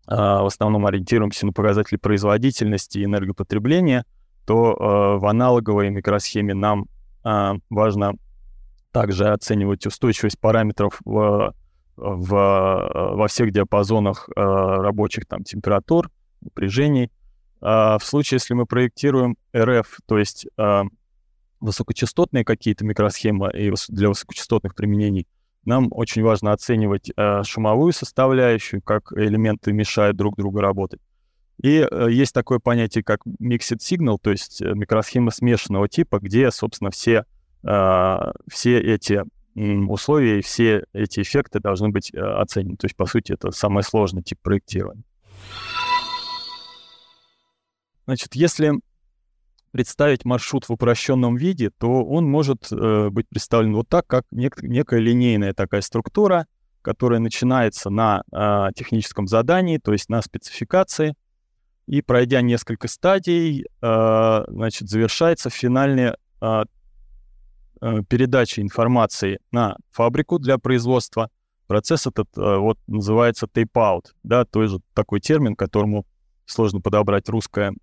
в 0.06 0.46
основном 0.46 0.86
ориентируемся 0.86 1.46
на 1.46 1.52
показатели 1.52 1.96
производительности 1.96 2.98
и 2.98 3.04
энергопотребления, 3.04 4.04
то 4.46 4.76
а, 4.78 5.18
в 5.18 5.26
аналоговой 5.26 5.90
микросхеме 5.90 6.54
нам 6.54 6.86
а, 7.24 7.54
важно 7.70 8.14
также 8.90 9.28
оценивать 9.28 9.86
устойчивость 9.86 10.38
параметров 10.38 11.00
в, 11.04 11.54
в, 11.96 13.12
во 13.14 13.28
всех 13.28 13.52
диапазонах 13.52 14.28
а, 14.36 14.76
рабочих 14.82 15.26
там, 15.26 15.44
температур, 15.44 16.10
напряжений. 16.40 17.10
А, 17.60 17.98
в 17.98 18.04
случае, 18.04 18.36
если 18.36 18.54
мы 18.54 18.66
проектируем 18.66 19.36
RF, 19.54 19.86
то 20.06 20.18
есть 20.18 20.46
а, 20.56 20.84
высокочастотные 21.60 22.44
какие-то 22.44 22.84
микросхемы 22.84 23.50
и 23.52 23.72
для 23.88 24.08
высокочастотных 24.08 24.74
применений, 24.74 25.26
нам 25.64 25.88
очень 25.90 26.22
важно 26.22 26.52
оценивать 26.52 27.10
э, 27.16 27.42
шумовую 27.44 27.92
составляющую, 27.92 28.82
как 28.82 29.12
элементы 29.12 29.72
мешают 29.72 30.16
друг 30.16 30.36
другу 30.36 30.60
работать. 30.60 31.00
И 31.62 31.86
э, 31.88 32.08
есть 32.10 32.32
такое 32.34 32.58
понятие, 32.58 33.04
как 33.04 33.20
mixed 33.40 33.78
signal, 33.78 34.18
то 34.20 34.30
есть 34.30 34.60
э, 34.60 34.72
микросхема 34.74 35.30
смешанного 35.30 35.88
типа, 35.88 36.18
где, 36.18 36.50
собственно, 36.50 36.90
все, 36.90 37.24
э, 37.62 38.16
все 38.50 38.80
эти 38.80 39.22
условия 39.54 40.38
и 40.38 40.42
все 40.42 40.84
эти 40.92 41.20
эффекты 41.20 41.60
должны 41.60 41.90
быть 41.90 42.12
э, 42.12 42.18
оценены. 42.18 42.76
То 42.76 42.86
есть, 42.86 42.96
по 42.96 43.06
сути, 43.06 43.32
это 43.32 43.50
самый 43.50 43.82
сложный 43.82 44.22
тип 44.22 44.38
проектирования. 44.42 45.04
Значит, 48.06 48.34
если 48.34 48.72
представить 49.72 50.24
маршрут 50.24 50.68
в 50.68 50.72
упрощенном 50.72 51.36
виде, 51.36 51.70
то 51.70 52.04
он 52.04 52.26
может 52.26 52.70
э, 52.70 53.08
быть 53.10 53.28
представлен 53.28 53.74
вот 53.74 53.88
так, 53.88 54.06
как 54.06 54.24
нек- 54.30 54.62
некая 54.62 55.00
линейная 55.00 55.54
такая 55.54 55.80
структура, 55.80 56.46
которая 56.82 57.20
начинается 57.20 57.90
на 57.90 58.22
э, 58.30 58.68
техническом 58.76 59.26
задании, 59.26 59.78
то 59.78 59.92
есть 59.92 60.08
на 60.08 60.20
спецификации, 60.22 61.14
и 61.86 62.02
пройдя 62.02 62.42
несколько 62.42 62.86
стадий, 62.86 63.64
э, 63.64 64.44
значит, 64.46 64.88
завершается 64.88 65.48
финальная 65.48 66.16
э, 66.40 66.64
э, 67.80 68.02
передача 68.08 68.60
информации 68.60 69.40
на 69.50 69.76
фабрику 69.90 70.38
для 70.38 70.58
производства. 70.58 71.30
Процесс 71.66 72.06
этот 72.06 72.28
э, 72.36 72.56
вот 72.58 72.78
называется 72.86 73.46
tape-out, 73.46 74.06
да, 74.22 74.44
тоже 74.44 74.80
такой 74.92 75.20
термин, 75.20 75.56
которому 75.56 76.04
сложно 76.44 76.80
подобрать 76.80 77.28
русское 77.28 77.70
а, 77.70 77.74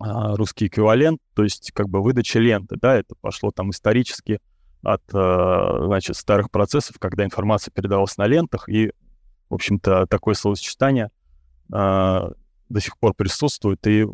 русский 0.00 0.66
эквивалент, 0.66 1.20
то 1.34 1.42
есть 1.44 1.72
как 1.72 1.88
бы 1.88 2.02
выдача 2.02 2.38
ленты, 2.38 2.76
да, 2.80 2.96
это 2.96 3.14
пошло 3.20 3.50
там 3.50 3.70
исторически 3.70 4.40
от, 4.82 5.02
а, 5.12 5.84
значит, 5.84 6.16
старых 6.16 6.50
процессов, 6.50 6.98
когда 6.98 7.24
информация 7.24 7.70
передавалась 7.70 8.16
на 8.16 8.26
лентах, 8.26 8.68
и, 8.68 8.92
в 9.50 9.54
общем-то, 9.54 10.06
такое 10.06 10.34
словосочетание 10.34 11.10
а, 11.70 12.32
до 12.68 12.80
сих 12.80 12.98
пор 12.98 13.14
присутствует, 13.14 13.86
и 13.86 14.06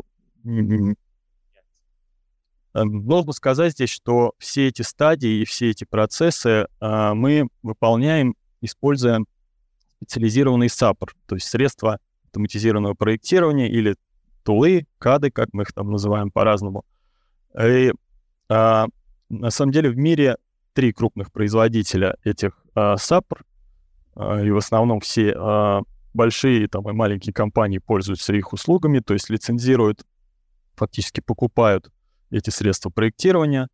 Нужно 2.73 3.31
сказать 3.31 3.71
здесь, 3.71 3.89
что 3.89 4.33
все 4.37 4.67
эти 4.67 4.83
стадии 4.83 5.41
и 5.41 5.45
все 5.45 5.71
эти 5.71 5.83
процессы 5.83 6.67
мы 6.79 7.47
выполняем, 7.63 8.35
используя 8.61 9.25
специализированный 9.95 10.69
САПР, 10.69 11.15
то 11.25 11.35
есть 11.35 11.47
средства 11.47 11.97
автоматизированного 12.25 12.93
проектирования 12.93 13.67
или 13.67 13.95
тулы, 14.47 14.87
кады, 14.97 15.29
как 15.29 15.49
мы 15.51 15.63
их 15.63 15.73
там 15.73 15.91
называем 15.91 16.31
по-разному. 16.31 16.85
И 17.61 17.91
а, 18.47 18.87
на 19.27 19.49
самом 19.49 19.73
деле 19.73 19.89
в 19.89 19.97
мире 19.97 20.37
три 20.71 20.93
крупных 20.93 21.33
производителя 21.33 22.15
этих 22.23 22.51
а, 22.73 22.95
SAPR, 22.95 23.41
а, 24.15 24.41
и 24.41 24.49
в 24.49 24.55
основном 24.55 25.01
все 25.01 25.33
а, 25.35 25.81
большие 26.13 26.69
там, 26.69 26.89
и 26.89 26.93
маленькие 26.93 27.33
компании 27.33 27.79
пользуются 27.79 28.33
их 28.33 28.53
услугами, 28.53 28.99
то 28.99 29.13
есть 29.13 29.29
лицензируют, 29.29 30.05
фактически 30.77 31.19
покупают 31.19 31.91
эти 32.29 32.49
средства 32.49 32.89
проектирования. 32.89 33.67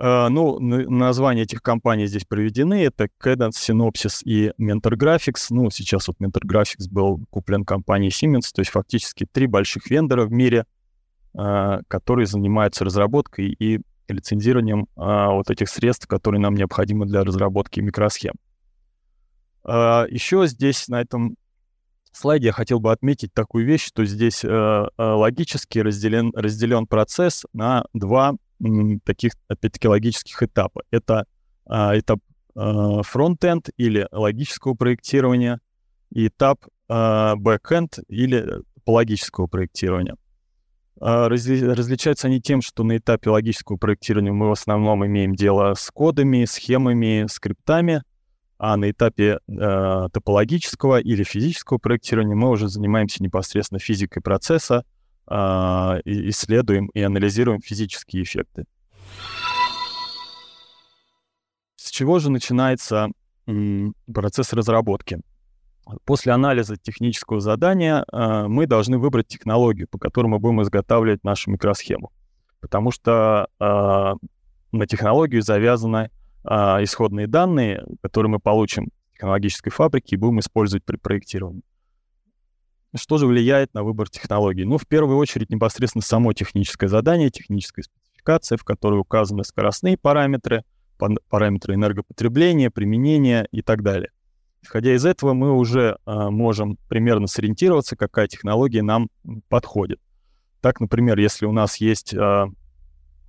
Uh, 0.00 0.28
ну, 0.28 0.60
названия 0.60 1.42
этих 1.42 1.60
компаний 1.60 2.06
здесь 2.06 2.24
проведены. 2.24 2.84
Это 2.84 3.08
Cadence, 3.20 3.54
Synopsys 3.54 4.22
и 4.24 4.52
Mentor 4.56 4.92
Graphics. 4.92 5.46
Ну, 5.50 5.70
сейчас 5.70 6.06
вот 6.06 6.18
Mentor 6.20 6.42
Graphics 6.46 6.88
был 6.88 7.24
куплен 7.30 7.64
компанией 7.64 8.12
Siemens, 8.12 8.52
то 8.54 8.60
есть 8.60 8.70
фактически 8.70 9.26
три 9.30 9.48
больших 9.48 9.90
вендора 9.90 10.24
в 10.24 10.30
мире, 10.30 10.66
uh, 11.34 11.82
которые 11.88 12.26
занимаются 12.26 12.84
разработкой 12.84 13.48
и 13.48 13.80
лицензированием 14.06 14.86
uh, 14.96 15.32
вот 15.32 15.50
этих 15.50 15.68
средств, 15.68 16.06
которые 16.06 16.40
нам 16.40 16.54
необходимы 16.54 17.04
для 17.04 17.24
разработки 17.24 17.80
микросхем. 17.80 18.34
Еще 19.64 20.46
здесь 20.46 20.88
на 20.88 21.00
этом 21.00 21.36
слайде 22.12 22.46
я 22.46 22.52
хотел 22.52 22.80
бы 22.80 22.90
отметить 22.90 23.34
такую 23.34 23.66
вещь, 23.66 23.84
что 23.84 24.04
здесь 24.06 24.42
логически 24.96 25.80
разделен, 25.80 26.32
разделен 26.34 26.86
процесс 26.86 27.44
на 27.52 27.84
два 27.92 28.36
таких, 29.04 29.32
опять-таки, 29.48 29.88
логических 29.88 30.42
этапа. 30.42 30.82
Это 30.90 31.26
а, 31.66 31.98
этап 31.98 32.20
а, 32.54 33.02
front-end 33.02 33.70
или 33.76 34.08
логического 34.10 34.74
проектирования 34.74 35.60
и 36.10 36.28
этап 36.28 36.64
а, 36.88 37.36
back-end 37.36 37.98
или 38.08 38.62
топологического 38.88 39.46
проектирования. 39.46 40.16
А, 41.00 41.28
разли, 41.28 41.62
различаются 41.62 42.26
они 42.26 42.40
тем, 42.40 42.62
что 42.62 42.84
на 42.84 42.96
этапе 42.96 43.30
логического 43.30 43.76
проектирования 43.76 44.32
мы 44.32 44.48
в 44.48 44.52
основном 44.52 45.04
имеем 45.06 45.34
дело 45.34 45.74
с 45.74 45.90
кодами, 45.90 46.46
схемами, 46.46 47.26
скриптами, 47.30 48.02
а 48.58 48.76
на 48.76 48.90
этапе 48.90 49.38
э, 49.46 50.08
топологического 50.12 50.98
или 50.98 51.22
физического 51.22 51.78
проектирования 51.78 52.34
мы 52.34 52.50
уже 52.50 52.68
занимаемся 52.68 53.22
непосредственно 53.22 53.78
физикой 53.78 54.20
процесса, 54.20 54.84
а, 55.28 55.98
исследуем 56.04 56.86
и 56.94 57.02
анализируем 57.02 57.60
физические 57.60 58.22
эффекты. 58.22 58.64
С 61.76 61.90
чего 61.90 62.18
же 62.18 62.30
начинается 62.30 63.08
процесс 64.12 64.52
разработки? 64.52 65.20
После 66.04 66.32
анализа 66.32 66.76
технического 66.76 67.40
задания 67.40 68.04
а, 68.12 68.46
мы 68.46 68.66
должны 68.66 68.98
выбрать 68.98 69.28
технологию, 69.28 69.88
по 69.88 69.98
которой 69.98 70.26
мы 70.26 70.38
будем 70.38 70.62
изготавливать 70.62 71.24
нашу 71.24 71.50
микросхему. 71.50 72.12
Потому 72.60 72.90
что 72.90 73.48
а, 73.58 74.14
на 74.72 74.86
технологию 74.86 75.42
завязаны 75.42 76.10
а, 76.44 76.82
исходные 76.82 77.26
данные, 77.26 77.84
которые 78.02 78.30
мы 78.30 78.38
получим 78.38 78.88
в 79.10 79.12
технологической 79.14 79.72
фабрике 79.72 80.16
и 80.16 80.18
будем 80.18 80.40
использовать 80.40 80.84
при 80.84 80.96
проектировании. 80.96 81.62
Что 82.96 83.18
же 83.18 83.26
влияет 83.26 83.74
на 83.74 83.82
выбор 83.82 84.08
технологий? 84.08 84.64
Ну, 84.64 84.78
в 84.78 84.86
первую 84.86 85.18
очередь, 85.18 85.50
непосредственно 85.50 86.02
само 86.02 86.32
техническое 86.32 86.88
задание, 86.88 87.30
техническая 87.30 87.84
спецификация, 87.84 88.56
в 88.56 88.64
которой 88.64 88.98
указаны 88.98 89.44
скоростные 89.44 89.98
параметры, 89.98 90.64
параметры 91.28 91.74
энергопотребления, 91.74 92.70
применения 92.70 93.46
и 93.52 93.62
так 93.62 93.82
далее. 93.82 94.10
Исходя 94.62 94.94
из 94.94 95.04
этого, 95.04 95.34
мы 95.34 95.52
уже 95.52 95.98
э, 96.04 96.28
можем 96.30 96.78
примерно 96.88 97.26
сориентироваться, 97.26 97.96
какая 97.96 98.26
технология 98.26 98.82
нам 98.82 99.08
подходит. 99.48 100.00
Так, 100.60 100.80
например, 100.80 101.18
если 101.18 101.46
у 101.46 101.52
нас 101.52 101.76
есть 101.76 102.12
э, 102.12 102.46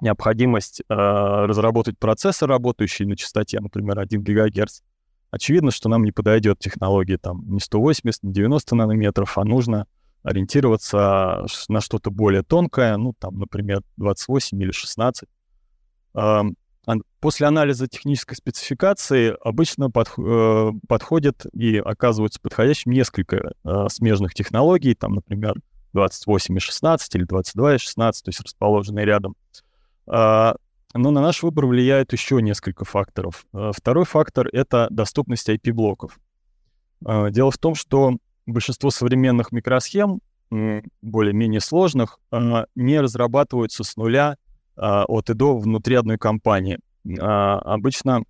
необходимость 0.01 0.81
э, 0.81 0.93
разработать 0.93 1.99
процессор, 1.99 2.49
работающий 2.49 3.05
на 3.05 3.15
частоте, 3.15 3.59
например, 3.59 3.99
1 3.99 4.23
ГГц, 4.23 4.81
очевидно, 5.31 5.71
что 5.71 5.89
нам 5.89 6.03
не 6.03 6.11
подойдет 6.11 6.59
технология 6.59 7.17
там 7.17 7.43
не 7.47 7.59
180, 7.59 8.23
не 8.23 8.33
90 8.33 8.75
нанометров, 8.75 9.37
а 9.37 9.43
нужно 9.43 9.87
ориентироваться 10.23 11.45
на 11.69 11.81
что-то 11.81 12.11
более 12.11 12.43
тонкое, 12.43 12.97
ну, 12.97 13.13
там, 13.17 13.39
например, 13.39 13.81
28 13.97 14.61
или 14.61 14.71
16. 14.71 15.29
После 17.19 17.47
анализа 17.47 17.87
технической 17.87 18.35
спецификации 18.35 19.35
обычно 19.43 19.91
э, 19.93 20.71
подходят 20.87 21.45
и 21.53 21.77
оказываются 21.77 22.39
подходящим 22.41 22.91
несколько 22.91 23.51
э, 23.63 23.87
смежных 23.89 24.33
технологий, 24.33 24.95
там, 24.95 25.15
например, 25.15 25.55
28 25.93 26.57
и 26.57 26.59
16 26.59 27.15
или 27.15 27.23
22 27.25 27.75
и 27.75 27.77
16, 27.77 28.23
то 28.23 28.29
есть 28.29 28.41
расположенные 28.41 29.05
рядом. 29.05 29.35
Но 30.95 31.11
на 31.11 31.21
наш 31.21 31.43
выбор 31.43 31.67
влияет 31.67 32.13
еще 32.13 32.41
несколько 32.41 32.83
факторов. 32.83 33.45
Э, 33.53 33.71
второй 33.75 34.05
фактор— 34.05 34.47
это 34.51 34.87
доступность 34.89 35.47
IP-блоков. 35.47 36.19
Э, 37.05 37.29
дело 37.29 37.51
в 37.51 37.59
том, 37.59 37.75
что 37.75 38.17
большинство 38.47 38.89
современных 38.89 39.51
микросхем, 39.51 40.21
более-менее 40.49 41.59
сложных, 41.61 42.19
э, 42.31 42.65
не 42.73 42.99
разрабатываются 42.99 43.83
с 43.83 43.95
нуля 43.97 44.37
от 44.75 45.29
и 45.29 45.33
до 45.33 45.57
внутри 45.57 45.95
одной 45.95 46.17
компании. 46.17 46.79
Обычно 47.05 48.23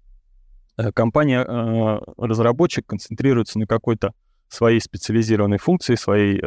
компания-разработчик 0.95 2.87
концентрируется 2.87 3.59
на 3.59 3.67
какой-то 3.67 4.13
своей 4.47 4.79
специализированной 4.81 5.59
функции, 5.59 5.93
своей 5.93 6.41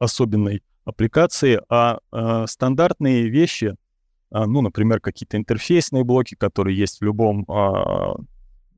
особенной 0.00 0.64
аппликации, 0.84 1.60
а 1.68 2.00
стандартные 2.48 3.28
вещи— 3.28 3.76
а, 3.84 3.87
ну, 4.30 4.60
например, 4.60 5.00
какие-то 5.00 5.36
интерфейсные 5.36 6.04
блоки, 6.04 6.34
которые 6.34 6.76
есть 6.76 7.00
в 7.00 7.04
любом 7.04 7.44
а, 7.48 8.16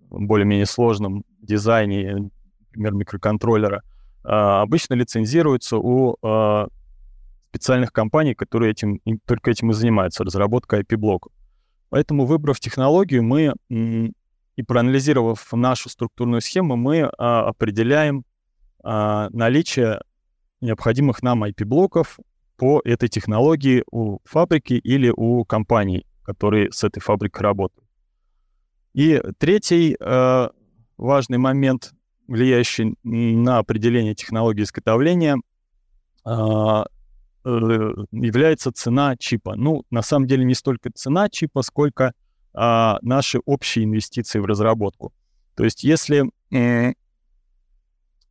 более-менее 0.08 0.66
сложном 0.66 1.24
дизайне, 1.40 2.30
например, 2.68 2.94
микроконтроллера, 2.94 3.82
а, 4.22 4.62
обычно 4.62 4.94
лицензируются 4.94 5.78
у 5.78 6.16
специальных 7.48 7.92
компаний, 7.92 8.34
которые 8.36 8.70
этим, 8.70 9.00
только 9.26 9.50
этим 9.50 9.72
и 9.72 9.74
занимаются, 9.74 10.22
разработкой 10.22 10.82
IP-блоков. 10.82 11.32
Поэтому, 11.88 12.24
выбрав 12.24 12.60
технологию, 12.60 13.24
мы 13.24 13.54
и 13.68 14.62
проанализировав 14.62 15.52
нашу 15.52 15.88
структурную 15.88 16.42
схему, 16.42 16.76
мы 16.76 17.02
определяем 17.02 18.24
наличие 18.84 20.00
необходимых 20.60 21.24
нам 21.24 21.42
IP-блоков 21.42 22.20
по 22.60 22.82
этой 22.84 23.08
технологии 23.08 23.84
у 23.90 24.18
фабрики 24.24 24.74
или 24.74 25.10
у 25.16 25.46
компаний, 25.46 26.04
которые 26.22 26.70
с 26.70 26.84
этой 26.84 27.00
фабрикой 27.00 27.42
работают. 27.42 27.88
И 28.92 29.18
третий 29.38 29.96
э, 29.98 30.48
важный 30.98 31.38
момент, 31.38 31.94
влияющий 32.28 32.96
на 33.02 33.58
определение 33.60 34.14
технологии 34.14 34.62
изготовления, 34.62 35.38
э, 36.26 36.30
э, 36.30 36.84
является 37.46 38.72
цена 38.72 39.16
чипа. 39.16 39.56
Ну, 39.56 39.84
на 39.90 40.02
самом 40.02 40.26
деле 40.26 40.44
не 40.44 40.54
столько 40.54 40.90
цена 40.92 41.30
чипа, 41.30 41.62
сколько 41.62 42.12
э, 42.52 42.94
наши 43.00 43.40
общие 43.46 43.86
инвестиции 43.86 44.38
в 44.38 44.44
разработку. 44.44 45.14
То 45.54 45.64
есть 45.64 45.82
если 45.82 46.30
э, 46.52 46.92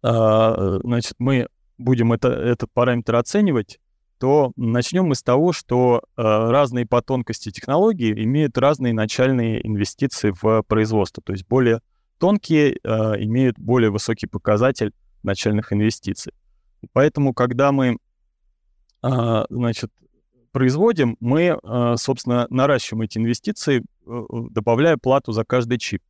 значит, 0.03 1.15
мы 1.17 1.47
будем 1.79 2.13
это, 2.13 2.27
этот 2.27 2.71
параметр 2.71 3.15
оценивать, 3.15 3.79
то 4.19 4.51
начнем 4.57 5.05
мы 5.05 5.15
с 5.15 5.23
того, 5.23 5.53
что 5.53 6.01
э, 6.01 6.21
разные 6.21 6.85
по 6.85 7.01
тонкости 7.01 7.51
технологии 7.51 8.11
имеют 8.23 8.57
разные 8.57 8.93
начальные 8.93 9.65
инвестиции 9.65 10.33
в 10.41 10.63
производство. 10.63 11.23
То 11.23 11.33
есть 11.33 11.47
более 11.47 11.79
тонкие 12.17 12.73
э, 12.83 13.23
имеют 13.23 13.57
более 13.57 13.89
высокий 13.89 14.27
показатель 14.27 14.93
начальных 15.23 15.71
инвестиций. 15.71 16.33
И 16.81 16.87
поэтому, 16.91 17.33
когда 17.33 17.71
мы, 17.71 17.97
э, 19.03 19.45
значит, 19.49 19.91
производим, 20.51 21.15
мы, 21.19 21.57
э, 21.61 21.95
собственно, 21.97 22.45
наращиваем 22.49 23.03
эти 23.03 23.17
инвестиции, 23.17 23.83
э, 24.05 24.23
добавляя 24.49 24.97
плату 24.97 25.31
за 25.31 25.45
каждый 25.45 25.77
чип. 25.77 26.01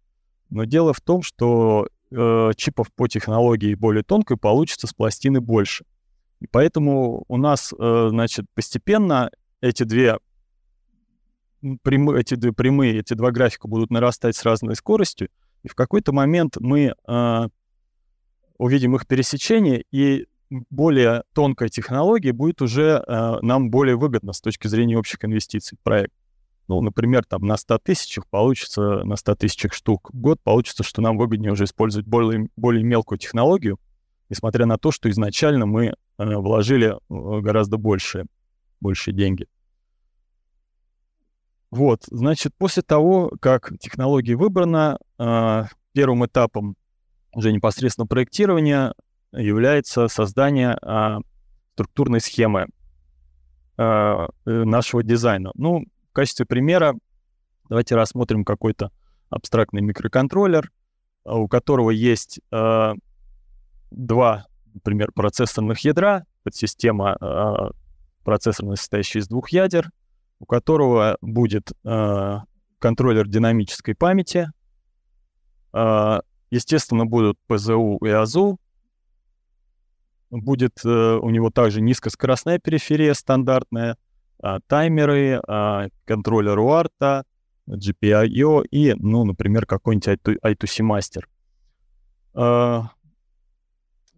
Но 0.49 0.63
дело 0.65 0.93
в 0.93 1.01
том, 1.01 1.21
что 1.21 1.87
э, 2.11 2.51
чипов 2.55 2.87
по 2.95 3.07
технологии 3.07 3.75
более 3.75 4.03
тонкой 4.03 4.37
получится 4.37 4.87
с 4.87 4.93
пластины 4.93 5.41
больше. 5.41 5.85
Поэтому 6.47 7.25
у 7.27 7.37
нас, 7.37 7.73
э, 7.77 8.07
значит, 8.09 8.45
постепенно 8.53 9.29
эти 9.61 9.83
две 9.83 10.17
прямые, 11.83 12.21
эти 12.21 12.35
две 12.35 12.53
прямые, 12.53 12.99
эти 12.99 13.13
два 13.13 13.31
графика 13.31 13.67
будут 13.67 13.91
нарастать 13.91 14.35
с 14.35 14.43
разной 14.43 14.75
скоростью, 14.75 15.29
и 15.63 15.67
в 15.67 15.75
какой-то 15.75 16.13
момент 16.13 16.55
мы 16.59 16.93
э, 17.07 17.47
увидим 18.57 18.95
их 18.95 19.07
пересечение, 19.07 19.83
и 19.91 20.27
более 20.49 21.23
тонкая 21.33 21.69
технология 21.69 22.31
будет 22.31 22.61
уже 22.61 23.03
э, 23.05 23.39
нам 23.41 23.69
более 23.69 23.97
выгодна 23.97 24.33
с 24.33 24.41
точки 24.41 24.67
зрения 24.67 24.97
общих 24.97 25.23
инвестиций 25.23 25.77
в 25.77 25.83
проект. 25.83 26.13
Ну, 26.67 26.81
например, 26.81 27.25
там 27.25 27.45
на 27.45 27.57
100 27.57 27.79
тысячах 27.79 28.27
получится, 28.27 29.03
на 29.03 29.15
100 29.15 29.35
тысячах 29.35 29.73
штук 29.73 30.11
в 30.13 30.19
год 30.19 30.39
получится, 30.41 30.83
что 30.83 31.01
нам 31.01 31.17
выгоднее 31.17 31.51
уже 31.51 31.65
использовать 31.65 32.07
более, 32.07 32.47
более 32.55 32.83
мелкую 32.83 33.17
технологию, 33.17 33.79
несмотря 34.29 34.65
на 34.65 34.77
то, 34.77 34.91
что 34.91 35.09
изначально 35.09 35.65
мы 35.65 35.95
вложили 36.19 36.89
э, 36.89 37.41
гораздо 37.41 37.77
больше, 37.77 38.25
больше 38.81 39.11
деньги. 39.11 39.47
Вот, 41.71 42.03
значит, 42.07 42.53
после 42.57 42.83
того, 42.83 43.31
как 43.41 43.71
технология 43.79 44.35
выбрана, 44.35 44.99
э, 45.17 45.63
первым 45.93 46.25
этапом 46.25 46.75
уже 47.33 47.51
непосредственно 47.51 48.07
проектирования 48.07 48.93
является 49.31 50.07
создание 50.07 50.75
структурной 51.73 52.21
схемы 52.21 52.65
нашего 53.77 55.03
дизайна. 55.03 55.51
Ну, 55.53 55.85
в 56.09 56.13
качестве 56.13 56.47
примера 56.47 56.95
давайте 57.69 57.95
рассмотрим 57.95 58.43
какой-то 58.43 58.91
абстрактный 59.29 59.81
микроконтроллер, 59.81 60.71
у 61.23 61.47
которого 61.47 61.91
есть 61.91 62.41
два 62.49 62.95
например, 64.73 65.11
процессорных 65.13 65.79
ядра, 65.79 66.25
подсистема 66.43 67.17
э, 67.19 67.71
процессорная, 68.23 68.75
состоящая 68.75 69.19
из 69.19 69.27
двух 69.27 69.49
ядер, 69.49 69.89
у 70.39 70.45
которого 70.45 71.17
будет 71.21 71.71
э, 71.83 72.37
контроллер 72.79 73.27
динамической 73.27 73.95
памяти, 73.95 74.51
э, 75.73 76.19
естественно, 76.49 77.05
будут 77.05 77.37
ПЗУ 77.47 77.97
и 77.97 78.09
АЗУ, 78.09 78.59
будет 80.31 80.79
э, 80.85 80.89
у 80.89 81.29
него 81.29 81.49
также 81.49 81.81
низкоскоростная 81.81 82.59
периферия 82.59 83.13
стандартная, 83.13 83.97
э, 84.41 84.59
таймеры, 84.67 85.41
э, 85.45 85.89
контроллер 86.05 86.57
UART, 86.59 87.23
GPIO 87.67 88.65
и, 88.71 88.93
ну, 88.95 89.25
например, 89.25 89.65
какой-нибудь 89.65 90.07
I2C 90.43 90.83
мастер. 90.83 91.27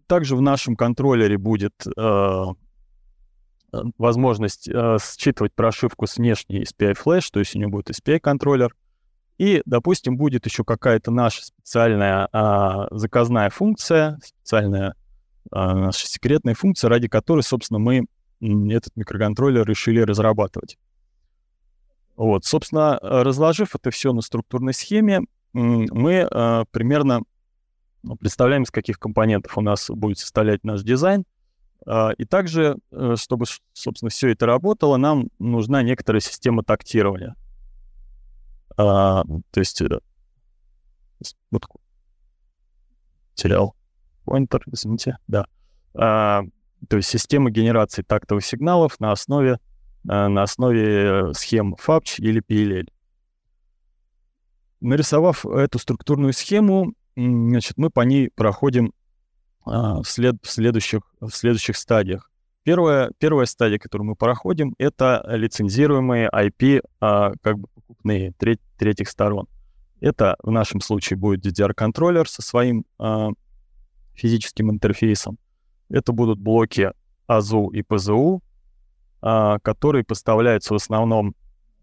Также 0.06 0.36
в 0.36 0.40
нашем 0.40 0.76
контроллере 0.76 1.38
будет 1.38 1.74
э, 1.86 2.44
возможность 3.98 4.68
э, 4.68 4.98
считывать 5.00 5.54
прошивку 5.54 6.06
с 6.06 6.18
внешней 6.18 6.62
SPI 6.62 6.96
Flash, 7.02 7.28
то 7.32 7.40
есть 7.40 7.56
у 7.56 7.58
него 7.58 7.70
будет 7.72 7.90
SPI 7.90 8.20
контроллер. 8.20 8.74
И, 9.38 9.62
допустим, 9.64 10.16
будет 10.16 10.46
еще 10.46 10.62
какая-то 10.62 11.10
наша 11.10 11.44
специальная 11.44 12.28
э, 12.32 12.86
заказная 12.90 13.50
функция, 13.50 14.18
специальная 14.22 14.90
э, 14.90 14.94
наша 15.50 16.06
секретная 16.06 16.54
функция, 16.54 16.88
ради 16.88 17.08
которой, 17.08 17.42
собственно, 17.42 17.78
мы 17.78 18.06
этот 18.40 18.96
микроконтроллер 18.96 19.66
решили 19.66 20.00
разрабатывать. 20.00 20.76
Вот, 22.16 22.44
собственно, 22.44 22.98
разложив 23.00 23.74
это 23.74 23.90
все 23.90 24.12
на 24.12 24.20
структурной 24.20 24.74
схеме, 24.74 25.22
мы 25.52 26.28
э, 26.30 26.64
примерно 26.70 27.22
представляем, 28.20 28.62
из 28.62 28.70
каких 28.70 28.98
компонентов 28.98 29.56
у 29.56 29.60
нас 29.60 29.88
будет 29.90 30.18
составлять 30.18 30.64
наш 30.64 30.82
дизайн. 30.82 31.24
А, 31.86 32.10
и 32.16 32.24
также, 32.24 32.76
э, 32.90 33.14
чтобы, 33.16 33.46
собственно, 33.72 34.10
все 34.10 34.28
это 34.28 34.46
работало, 34.46 34.96
нам 34.96 35.28
нужна 35.38 35.82
некоторая 35.82 36.20
система 36.20 36.62
тактирования. 36.62 37.34
А, 38.76 39.24
то 39.50 39.60
есть 39.60 39.80
э, 39.82 39.88
вот 41.50 41.66
терял 43.34 43.74
поинтер, 44.24 44.62
извините, 44.70 45.18
да. 45.26 45.46
А, 45.94 46.42
то 46.88 46.96
есть 46.96 47.08
система 47.08 47.50
генерации 47.50 48.02
тактовых 48.02 48.44
сигналов 48.44 48.98
на 49.00 49.12
основе, 49.12 49.58
а, 50.08 50.28
на 50.28 50.42
основе 50.42 51.34
схем 51.34 51.74
FAPCH 51.74 52.16
или 52.18 52.42
PLL. 52.42 52.88
Нарисовав 54.80 55.46
эту 55.46 55.78
структурную 55.78 56.32
схему, 56.32 56.94
значит, 57.16 57.74
мы 57.76 57.90
по 57.90 58.00
ней 58.00 58.30
проходим 58.34 58.92
а, 59.64 60.02
в, 60.02 60.08
след, 60.08 60.36
в, 60.42 60.50
следующих, 60.50 61.00
в 61.20 61.30
следующих 61.30 61.76
стадиях. 61.76 62.30
Первая, 62.64 63.10
первая 63.18 63.46
стадия, 63.46 63.78
которую 63.78 64.08
мы 64.08 64.16
проходим, 64.16 64.74
это 64.78 65.24
лицензируемые 65.28 66.28
IP, 66.32 66.82
а, 67.00 67.32
как 67.42 67.58
бы 67.58 67.68
покупные 67.74 68.32
треть, 68.38 68.60
третьих 68.78 69.08
сторон. 69.08 69.46
Это 70.00 70.36
в 70.42 70.50
нашем 70.50 70.80
случае 70.80 71.16
будет 71.16 71.44
DDR-контроллер 71.46 72.28
со 72.28 72.42
своим 72.42 72.84
а, 72.98 73.30
физическим 74.14 74.70
интерфейсом. 74.70 75.38
Это 75.88 76.12
будут 76.12 76.38
блоки 76.38 76.92
АЗУ 77.26 77.68
и 77.68 77.82
ПЗУ, 77.82 78.42
а, 79.20 79.58
которые 79.60 80.04
поставляются 80.04 80.74
в 80.74 80.76
основном 80.76 81.34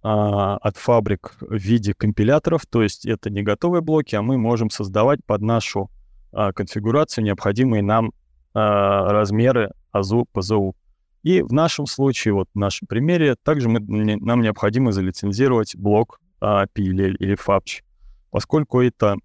а, 0.01 0.57
от 0.57 0.77
фабрик 0.77 1.35
в 1.41 1.55
виде 1.55 1.93
компиляторов, 1.93 2.65
то 2.65 2.81
есть 2.81 3.05
это 3.05 3.29
не 3.29 3.43
готовые 3.43 3.81
блоки, 3.81 4.15
а 4.15 4.21
мы 4.21 4.37
можем 4.37 4.69
создавать 4.69 5.19
под 5.25 5.41
нашу 5.41 5.89
а, 6.31 6.53
конфигурацию 6.53 7.23
необходимые 7.23 7.83
нам 7.83 8.13
а, 8.53 9.11
размеры 9.11 9.71
АЗУ, 9.91 10.25
ПЗУ. 10.31 10.75
И 11.23 11.41
в 11.41 11.51
нашем 11.51 11.85
случае, 11.85 12.33
вот 12.33 12.47
в 12.53 12.57
нашем 12.57 12.87
примере, 12.87 13.35
также 13.43 13.67
мы, 13.67 13.79
нам 13.79 14.41
необходимо 14.41 14.91
залицензировать 14.91 15.75
блок 15.75 16.19
а, 16.39 16.65
PLL 16.65 17.15
или 17.19 17.37
FAPCH, 17.37 17.83
поскольку 18.31 18.81
это 18.81 19.17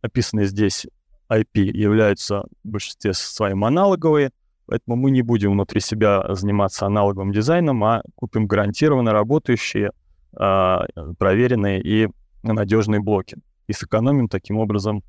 описанные 0.00 0.46
здесь 0.46 0.86
IP 1.28 1.60
являются 1.60 2.44
в 2.62 2.68
большинстве 2.68 3.12
своем 3.12 3.64
аналоговые, 3.64 4.30
Поэтому 4.66 4.96
мы 4.96 5.10
не 5.10 5.22
будем 5.22 5.52
внутри 5.52 5.80
себя 5.80 6.24
заниматься 6.34 6.86
аналоговым 6.86 7.32
дизайном, 7.32 7.84
а 7.84 8.02
купим 8.14 8.46
гарантированно 8.46 9.12
работающие, 9.12 9.92
а, 10.34 10.86
проверенные 11.18 11.82
и 11.82 12.08
надежные 12.42 13.00
блоки. 13.00 13.36
И 13.66 13.72
сэкономим 13.72 14.28
таким 14.28 14.58
образом 14.58 15.02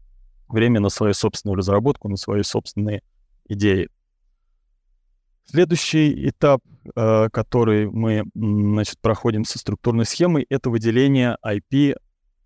время 0.47 0.79
на 0.79 0.89
свою 0.89 1.13
собственную 1.13 1.57
разработку, 1.57 2.09
на 2.09 2.17
свои 2.17 2.43
собственные 2.43 3.01
идеи. 3.47 3.89
Следующий 5.45 6.29
этап, 6.29 6.61
а, 6.95 7.29
который 7.29 7.89
мы 7.89 8.23
значит, 8.33 8.99
проходим 8.99 9.45
со 9.45 9.57
структурной 9.57 10.05
схемой, 10.05 10.45
это 10.49 10.69
выделение 10.69 11.37
IP 11.45 11.95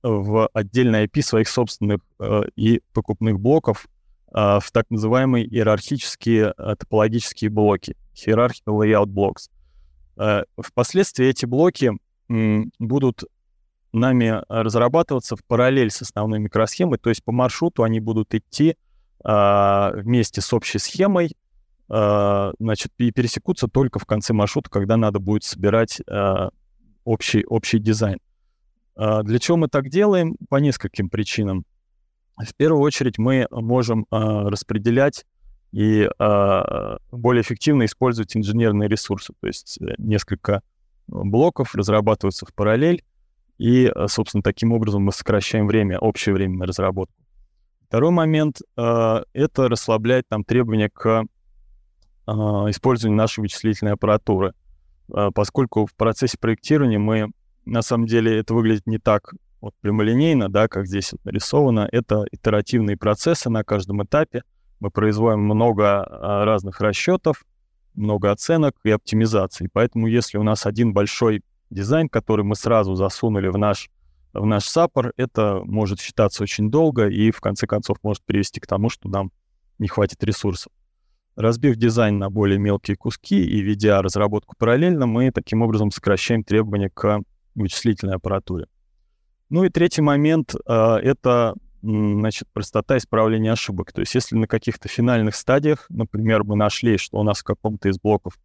в 0.04 0.48
отдельный 0.54 1.06
IP 1.06 1.22
своих 1.22 1.50
собственных 1.50 2.02
а, 2.20 2.44
и 2.56 2.82
покупных 2.94 3.40
блоков 3.40 3.88
в 4.32 4.64
так 4.72 4.86
называемые 4.90 5.46
иерархические 5.46 6.52
а, 6.52 6.76
топологические 6.76 7.50
блоки, 7.50 7.96
hierarchical 8.14 8.80
layout 8.80 9.08
blocks. 9.08 9.50
А, 10.18 10.44
впоследствии 10.62 11.26
эти 11.26 11.46
блоки 11.46 11.94
будут 12.78 13.24
нами 13.92 14.44
разрабатываться 14.50 15.36
в 15.36 15.44
параллель 15.44 15.90
с 15.90 16.04
основной 16.04 16.40
микросхемой, 16.40 17.00
то 17.00 17.10
есть 17.10 17.24
по 17.24 17.32
маршруту 17.32 17.84
они 17.84 18.00
будут 18.00 18.36
идти 18.36 18.78
вместе 19.22 20.42
с 20.42 20.54
общей 20.54 20.78
схемой, 20.78 21.36
значит, 21.88 22.92
и 23.00 23.12
пересекутся 23.12 23.68
только 23.68 23.98
в 23.98 24.06
конце 24.06 24.32
маршрута, 24.34 24.70
когда 24.70 24.96
надо 24.96 25.18
будет 25.20 25.44
собирать 25.44 26.02
общий, 27.04 27.44
общий 27.46 27.80
дизайн. 27.80 28.20
Для 28.96 29.40
чего 29.40 29.58
мы 29.58 29.70
так 29.70 29.90
делаем? 29.90 30.36
По 30.50 30.58
нескольким 30.58 31.10
причинам. 31.10 31.66
В 32.40 32.56
первую 32.56 32.82
очередь 32.82 33.18
мы 33.18 33.48
можем 33.52 34.06
э, 34.12 34.16
распределять 34.18 35.26
и 35.72 36.08
э, 36.08 36.98
более 37.12 37.42
эффективно 37.42 37.86
использовать 37.86 38.36
инженерные 38.36 38.88
ресурсы. 38.88 39.34
То 39.40 39.48
есть 39.48 39.78
э, 39.82 39.96
несколько 39.98 40.62
блоков 41.08 41.76
разрабатываются 41.76 42.46
в 42.46 42.54
параллель, 42.54 43.04
и, 43.58 43.92
собственно, 44.08 44.42
таким 44.42 44.72
образом 44.72 45.04
мы 45.04 45.12
сокращаем 45.12 45.68
время, 45.68 46.00
общее 46.00 46.34
время 46.34 46.60
на 46.60 46.66
разработку. 46.66 47.14
Второй 47.90 48.12
момент 48.12 48.62
э,— 48.78 49.24
это 49.34 49.68
расслабляет 49.68 50.28
там 50.30 50.44
требования 50.44 50.90
к 50.90 51.26
э, 52.28 52.32
использованию 52.32 53.18
нашей 53.18 53.40
вычислительной 53.40 53.94
аппаратуры, 53.94 54.54
э, 55.12 55.32
поскольку 55.34 55.88
в 55.88 55.96
процессе 55.96 56.38
проектирования 56.38 57.00
мы, 57.00 57.32
на 57.66 57.82
самом 57.82 58.06
деле, 58.06 58.38
это 58.38 58.54
выглядит 58.54 58.86
не 58.86 59.00
так 59.00 59.34
вот 59.62 59.74
прямолинейно, 59.82 60.50
да, 60.50 60.68
как 60.68 60.88
здесь 60.88 61.14
нарисовано, 61.24 61.88
это 61.92 62.26
итеративные 62.32 62.98
процессы 62.98 63.50
на 63.50 63.64
каждом 63.64 64.04
этапе. 64.04 64.44
Мы 64.80 64.90
производим 64.90 65.42
много 65.42 66.04
а, 66.04 66.46
разных 66.46 66.80
расчетов, 66.80 67.44
много 67.94 68.32
оценок 68.32 68.76
и 68.84 68.92
оптимизаций. 68.92 69.68
Поэтому 69.72 70.08
если 70.08 70.38
у 70.38 70.44
нас 70.44 70.66
один 70.66 70.94
большой 70.94 71.44
дизайн, 71.70 72.08
который 72.08 72.46
мы 72.46 72.56
сразу 72.56 72.96
засунули 72.96 73.50
в 73.50 73.58
наш, 73.58 73.90
в 74.34 74.46
наш 74.46 74.66
саппор, 74.66 75.12
это 75.18 75.62
может 75.66 76.00
считаться 76.00 76.44
очень 76.44 76.72
долго 76.72 77.08
и 77.08 77.32
в 77.32 77.42
конце 77.42 77.68
концов 77.68 77.98
может 78.04 78.24
привести 78.24 78.60
к 78.60 78.68
тому, 78.68 78.90
что 78.90 79.10
нам 79.10 79.32
не 79.78 79.88
хватит 79.88 80.24
ресурсов. 80.24 80.72
Разбив 81.36 81.78
дизайн 81.78 82.18
на 82.18 82.30
более 82.30 82.60
мелкие 82.60 82.98
куски 82.98 83.44
и 83.44 83.62
ведя 83.62 84.02
разработку 84.02 84.56
параллельно, 84.58 85.06
мы 85.06 85.32
таким 85.32 85.62
образом 85.62 85.92
сокращаем 85.92 86.44
требования 86.44 86.90
к 86.90 87.22
вычислительной 87.56 88.16
аппаратуре. 88.16 88.68
Ну 89.50 89.64
и 89.64 89.70
третий 89.70 90.02
момент 90.02 90.54
э, 90.54 90.72
это 90.72 91.56
значит, 91.82 92.48
простота 92.54 92.98
исправления 92.98 93.52
ошибок. 93.52 93.92
То 93.92 94.02
есть 94.02 94.14
если 94.14 94.36
на 94.36 94.48
каких-то 94.48 94.88
финальных 94.88 95.36
стадиях, 95.36 95.86
например, 95.90 96.44
мы 96.44 96.56
нашли, 96.56 96.98
что 96.98 97.18
у 97.18 97.24
нас 97.24 97.40
в 97.40 97.44
каком-то 97.44 97.90
из 97.90 98.00
блоков 98.00 98.36
э, 98.36 98.40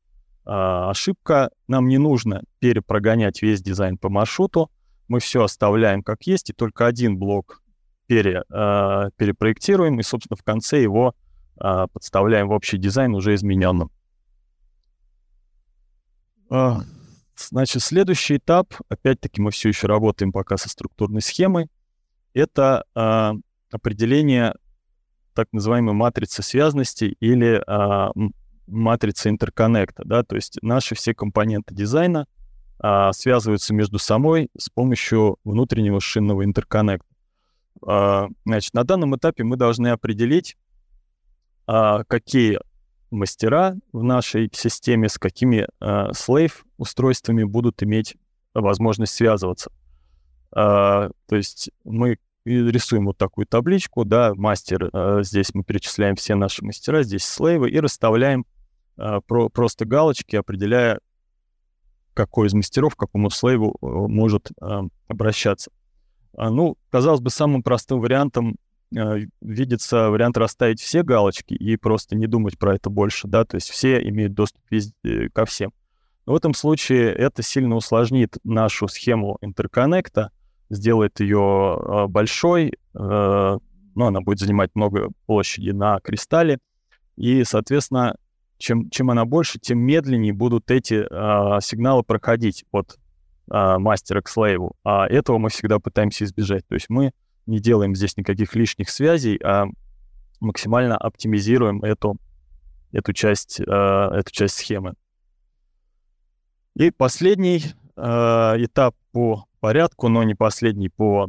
ошибка, 0.47 1.51
нам 1.69 1.89
не 1.89 1.99
нужно 1.99 2.43
перепрогонять 2.59 3.43
весь 3.43 3.61
дизайн 3.61 3.99
по 3.99 4.09
маршруту, 4.09 4.71
мы 5.09 5.21
все 5.21 5.43
оставляем 5.43 6.03
как 6.03 6.23
есть, 6.23 6.51
и 6.51 6.53
только 6.55 6.87
один 6.87 7.19
блок 7.19 7.63
пере, 8.07 8.43
э, 8.49 9.11
перепроектируем, 9.17 10.01
и, 10.01 10.03
собственно, 10.03 10.37
в 10.37 10.43
конце 10.43 10.81
его 10.81 11.15
подставляем 11.57 12.49
в 12.49 12.51
общий 12.51 12.79
дизайн 12.79 13.15
уже 13.15 13.33
измененным. 13.37 13.93
Значит, 17.37 17.83
следующий 17.83 18.37
этап, 18.37 18.75
опять-таки 18.89 19.41
мы 19.41 19.51
все 19.51 19.69
еще 19.69 19.87
работаем 19.87 20.33
пока 20.33 20.57
со 20.57 20.69
структурной 20.69 21.21
схемой, 21.21 21.69
это 22.33 22.85
э, 22.95 23.33
определение 23.71 24.55
так 25.35 25.49
называемой 25.53 25.95
матрицы 25.95 26.43
связности 26.43 27.17
или 27.21 27.61
э, 27.67 28.31
матрицы 28.67 29.29
интерконнекта. 29.29 30.03
Да? 30.05 30.23
То 30.23 30.37
есть 30.37 30.59
наши 30.63 30.95
все 30.95 31.15
компоненты 31.15 31.75
дизайна 31.75 32.27
э, 32.83 33.11
связываются 33.13 33.75
между 33.75 33.99
собой 33.99 34.51
с 34.57 34.69
помощью 34.69 35.39
внутреннего 35.45 36.01
шинного 36.01 36.45
интерконнекта. 36.45 37.09
Э, 37.87 38.29
значит, 38.45 38.75
на 38.75 38.85
данном 38.85 39.17
этапе 39.17 39.45
мы 39.45 39.57
должны 39.57 39.89
определить, 39.89 40.57
э, 41.67 42.05
какие 42.07 42.61
мастера 43.15 43.77
в 43.93 44.03
нашей 44.03 44.51
системе, 44.53 45.09
с 45.09 45.19
какими 45.19 45.67
э, 45.81 46.13
слейв-устройствами 46.13 47.45
будут 47.45 47.83
иметь 47.83 48.17
возможность 48.55 49.15
связываться. 49.15 49.71
Э, 50.55 51.11
то 51.27 51.37
есть 51.37 51.71
мы 51.85 52.19
рисуем 52.45 53.07
вот 53.07 53.17
такую 53.17 53.47
табличку, 53.47 54.05
да, 54.05 54.35
мастер, 54.35 54.91
э, 54.93 55.23
здесь 55.23 55.55
мы 55.55 55.65
перечисляем 55.65 56.17
все 56.17 56.35
наши 56.35 56.65
мастера, 56.65 57.03
здесь 57.03 57.25
слейвы, 57.25 57.71
и 57.71 57.81
расставляем 57.81 58.45
э, 58.97 59.21
про, 59.27 59.49
просто 59.49 59.85
галочки, 59.85 60.37
определяя, 60.37 61.01
какой 62.13 62.49
из 62.49 62.55
мастеров 62.55 62.95
к 62.95 62.99
какому 62.99 63.31
слейву 63.31 63.77
э, 63.81 63.87
может 63.87 64.51
э, 64.61 64.83
обращаться. 65.09 65.71
А, 66.37 66.51
ну, 66.51 66.77
казалось 66.91 67.21
бы, 67.21 67.31
самым 67.31 67.63
простым 67.63 68.01
вариантом 68.01 68.57
видится 68.91 70.11
вариант 70.11 70.37
расставить 70.37 70.81
все 70.81 71.03
галочки 71.03 71.55
и 71.55 71.77
просто 71.77 72.17
не 72.17 72.27
думать 72.27 72.59
про 72.59 72.77
это 72.77 72.91
больше, 72.91 73.27
да, 73.27 73.45
то 73.45 73.57
есть 73.57 73.71
все 73.71 74.01
имеют 74.09 74.35
доступ 74.35 74.63
везде, 74.71 75.31
ко 75.31 75.45
всем. 75.47 75.73
Но 76.27 76.33
в 76.33 76.37
этом 76.37 76.55
случае 76.55 77.13
это 77.13 77.43
сильно 77.43 77.75
усложнит 77.77 78.39
нашу 78.45 78.89
схему 78.89 79.39
интерконнекта, 79.41 80.31
сделает 80.71 81.21
ее 81.21 81.77
э, 81.77 82.07
большой, 82.07 82.69
э, 82.95 83.59
ну, 83.95 84.07
она 84.07 84.21
будет 84.21 84.39
занимать 84.39 84.71
много 84.75 85.11
площади 85.27 85.71
на 85.71 86.01
кристалле, 86.01 86.59
и, 87.17 87.45
соответственно, 87.45 88.17
чем, 88.59 88.89
чем 88.91 89.11
она 89.11 89.25
больше, 89.25 89.59
тем 89.59 89.79
медленнее 89.79 90.33
будут 90.33 90.71
эти 90.71 90.95
э, 90.95 91.61
сигналы 91.61 92.03
проходить 92.03 92.65
от 92.71 92.97
э, 93.51 93.79
мастера 93.79 94.21
к 94.23 94.29
слейву. 94.29 94.75
А 94.85 95.07
этого 95.07 95.39
мы 95.39 95.51
всегда 95.51 95.79
пытаемся 95.79 96.25
избежать. 96.25 96.67
То 96.67 96.75
есть 96.75 96.89
мы 96.89 97.13
не 97.47 97.61
делаем 97.61 97.95
здесь 97.95 98.17
никаких 98.17 98.55
лишних 98.55 98.91
связей, 98.91 99.39
а 99.43 99.67
максимально 100.41 100.97
оптимизируем 100.97 101.83
эту, 101.83 102.17
эту, 102.93 103.13
часть, 103.13 103.61
э, 103.61 103.65
эту 103.65 104.31
часть 104.31 104.57
схемы. 104.57 104.95
И 106.75 106.91
последний 106.91 107.63
э, 107.97 108.03
этап 108.03 108.97
по 109.13 109.47
порядку, 109.61 110.09
но 110.09 110.23
не 110.23 110.35
последний 110.35 110.89
по, 110.89 111.29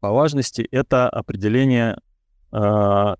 по 0.00 0.10
важности, 0.10 0.66
это 0.70 1.08
определение 1.08 1.98
э, 2.52 3.14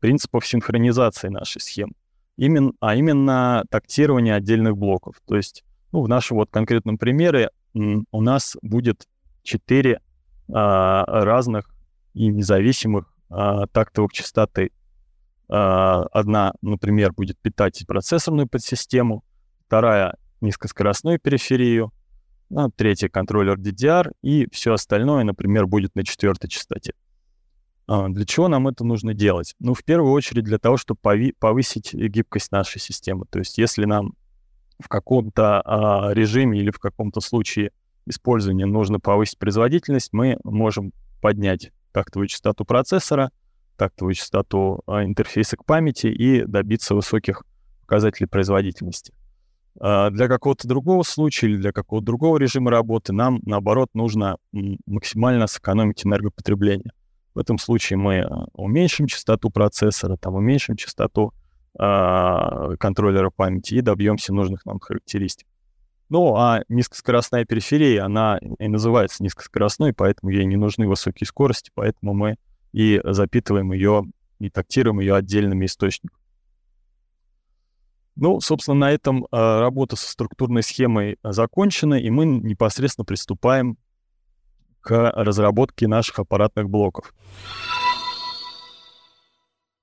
принципов 0.00 0.46
синхронизации 0.46 1.28
нашей 1.28 1.60
схемы. 1.60 1.92
Именно, 2.36 2.72
а 2.80 2.96
именно 2.96 3.64
тактирование 3.70 4.34
отдельных 4.34 4.76
блоков. 4.76 5.20
То 5.26 5.36
есть 5.36 5.64
ну, 5.92 6.02
в 6.02 6.08
нашем 6.08 6.38
вот 6.38 6.50
конкретном 6.50 6.98
примере 6.98 7.50
у 7.74 8.20
нас 8.20 8.56
будет 8.62 9.06
четыре 9.44 9.96
а, 9.96 10.00
разных 10.48 11.74
и 12.14 12.28
независимых 12.28 13.14
а, 13.28 13.66
тактовых 13.66 14.12
частоты. 14.12 14.70
А, 15.48 16.04
одна, 16.12 16.54
например, 16.62 17.12
будет 17.12 17.38
питать 17.38 17.84
процессорную 17.86 18.48
подсистему, 18.48 19.24
вторая— 19.66 20.16
низкоскоростную 20.40 21.18
периферию, 21.18 21.92
а, 22.54 22.70
третья— 22.70 23.08
контроллер 23.10 23.58
DDR, 23.58 24.12
и 24.22 24.48
все 24.52 24.72
остальное, 24.72 25.24
например, 25.24 25.66
будет 25.66 25.94
на 25.96 26.04
четвертой 26.04 26.48
частоте. 26.48 26.92
А, 27.86 28.08
для 28.08 28.24
чего 28.24 28.48
нам 28.48 28.68
это 28.68 28.84
нужно 28.84 29.14
делать? 29.14 29.54
Ну, 29.58 29.74
в 29.74 29.82
первую 29.84 30.12
очередь 30.12 30.44
для 30.44 30.58
того, 30.58 30.76
чтобы 30.76 31.00
повысить 31.38 31.92
гибкость 31.92 32.52
нашей 32.52 32.80
системы. 32.80 33.26
То 33.28 33.40
есть 33.40 33.58
если 33.58 33.84
нам 33.84 34.14
в 34.78 34.88
каком-то 34.88 35.60
а, 35.60 36.14
режиме 36.14 36.60
или 36.60 36.70
в 36.70 36.78
каком-то 36.78 37.20
случае 37.20 37.72
использования 38.06 38.66
нужно 38.66 39.00
повысить 39.00 39.38
производительность, 39.38 40.12
мы 40.12 40.38
можем 40.44 40.92
поднять 41.20 41.72
тактовую 41.92 42.28
частоту 42.28 42.64
процессора, 42.64 43.30
тактовую 43.76 44.14
частоту 44.14 44.82
а, 44.86 45.04
интерфейса 45.04 45.56
к 45.56 45.64
памяти 45.64 46.08
и 46.08 46.44
добиться 46.44 46.94
высоких 46.94 47.44
показателей 47.82 48.26
производительности. 48.26 49.14
А, 49.80 50.10
для 50.10 50.28
какого-то 50.28 50.68
другого 50.68 51.02
случая 51.02 51.48
или 51.48 51.56
для 51.56 51.72
какого-то 51.72 52.04
другого 52.04 52.38
режима 52.38 52.70
работы 52.70 53.12
нам, 53.12 53.40
наоборот, 53.44 53.90
нужно 53.94 54.36
максимально 54.86 55.46
сэкономить 55.46 56.04
энергопотребление. 56.04 56.92
В 57.34 57.38
этом 57.38 57.58
случае 57.58 57.96
мы 57.96 58.20
а, 58.20 58.46
уменьшим 58.52 59.06
частоту 59.06 59.50
процессора, 59.50 60.16
там, 60.16 60.34
уменьшим 60.34 60.76
частоту 60.76 61.32
контроллера 61.76 63.30
памяти 63.30 63.74
и 63.74 63.80
добьемся 63.80 64.32
нужных 64.32 64.64
нам 64.64 64.78
характеристик. 64.78 65.48
Ну, 66.14 66.36
а 66.36 66.62
низкоскоростная 66.68 67.44
периферия, 67.44 68.04
она 68.04 68.38
и 68.60 68.68
называется 68.68 69.20
низкоскоростной, 69.20 69.92
поэтому 69.92 70.30
ей 70.30 70.44
не 70.44 70.54
нужны 70.54 70.86
высокие 70.86 71.26
скорости, 71.26 71.72
поэтому 71.74 72.14
мы 72.14 72.36
и 72.70 73.00
запитываем 73.02 73.72
ее, 73.72 74.04
и 74.38 74.48
тактируем 74.48 75.00
ее 75.00 75.16
отдельными 75.16 75.66
источниками. 75.66 76.22
Ну, 78.14 78.40
собственно, 78.40 78.76
на 78.76 78.92
этом 78.92 79.24
э, 79.24 79.26
работа 79.32 79.96
со 79.96 80.08
структурной 80.08 80.62
схемой 80.62 81.18
закончена, 81.24 81.94
и 81.94 82.08
мы 82.10 82.26
непосредственно 82.26 83.04
приступаем 83.04 83.76
к 84.82 85.10
разработке 85.16 85.88
наших 85.88 86.20
аппаратных 86.20 86.70
блоков. 86.70 87.12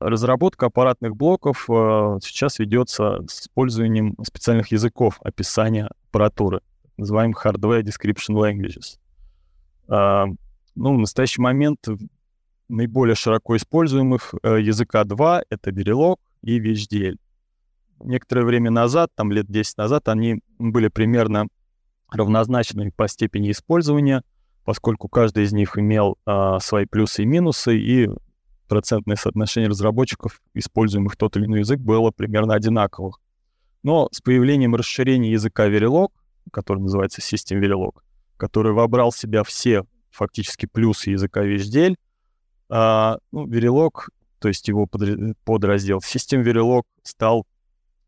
Разработка 0.01 0.65
аппаратных 0.65 1.15
блоков 1.15 1.69
э, 1.69 2.17
сейчас 2.23 2.57
ведется 2.57 3.21
с 3.27 3.41
использованием 3.41 4.15
специальных 4.25 4.71
языков 4.71 5.19
описания 5.23 5.91
аппаратуры, 6.09 6.61
называемых 6.97 7.45
Hardware 7.45 7.83
Description 7.83 8.35
Languages. 8.35 8.97
Э, 9.87 10.25
ну, 10.73 10.95
в 10.95 10.97
настоящий 10.97 11.39
момент 11.39 11.87
наиболее 12.67 13.13
широко 13.13 13.55
используемых 13.55 14.33
э, 14.41 14.61
языка 14.61 15.03
два— 15.03 15.43
это 15.51 15.69
Verilog 15.69 16.15
и 16.41 16.59
VHDL. 16.59 17.17
Некоторое 17.99 18.45
время 18.45 18.71
назад, 18.71 19.11
там 19.13 19.31
лет 19.31 19.45
10 19.47 19.77
назад, 19.77 20.07
они 20.09 20.41
были 20.57 20.87
примерно 20.87 21.45
равнозначны 22.09 22.91
по 22.91 23.07
степени 23.07 23.51
использования, 23.51 24.23
поскольку 24.65 25.07
каждый 25.09 25.43
из 25.43 25.53
них 25.53 25.77
имел 25.77 26.17
э, 26.25 26.57
свои 26.59 26.87
плюсы 26.87 27.21
и 27.21 27.27
минусы, 27.27 27.77
и 27.77 28.09
процентное 28.71 29.17
соотношение 29.17 29.69
разработчиков, 29.69 30.41
используемых 30.53 31.17
тот 31.17 31.35
или 31.35 31.43
иной 31.43 31.59
язык, 31.59 31.81
было 31.81 32.11
примерно 32.11 32.53
одинаковых. 32.53 33.19
Но 33.83 34.07
с 34.13 34.21
появлением 34.21 34.75
расширения 34.75 35.33
языка 35.33 35.67
Verilog, 35.67 36.11
который 36.53 36.79
называется 36.79 37.19
System 37.19 37.59
Verilog, 37.59 37.99
который 38.37 38.71
вобрал 38.71 39.11
в 39.11 39.17
себя 39.17 39.43
все 39.43 39.83
фактически 40.09 40.67
плюсы 40.67 41.09
языка 41.09 41.45
VHDL, 41.45 41.95
а, 42.69 43.17
ну, 43.33 43.45
Verilog, 43.45 44.07
то 44.39 44.47
есть 44.47 44.65
его 44.69 44.87
подраздел 44.87 45.97
System 45.97 46.41
Verilog 46.41 46.83
стал 47.03 47.45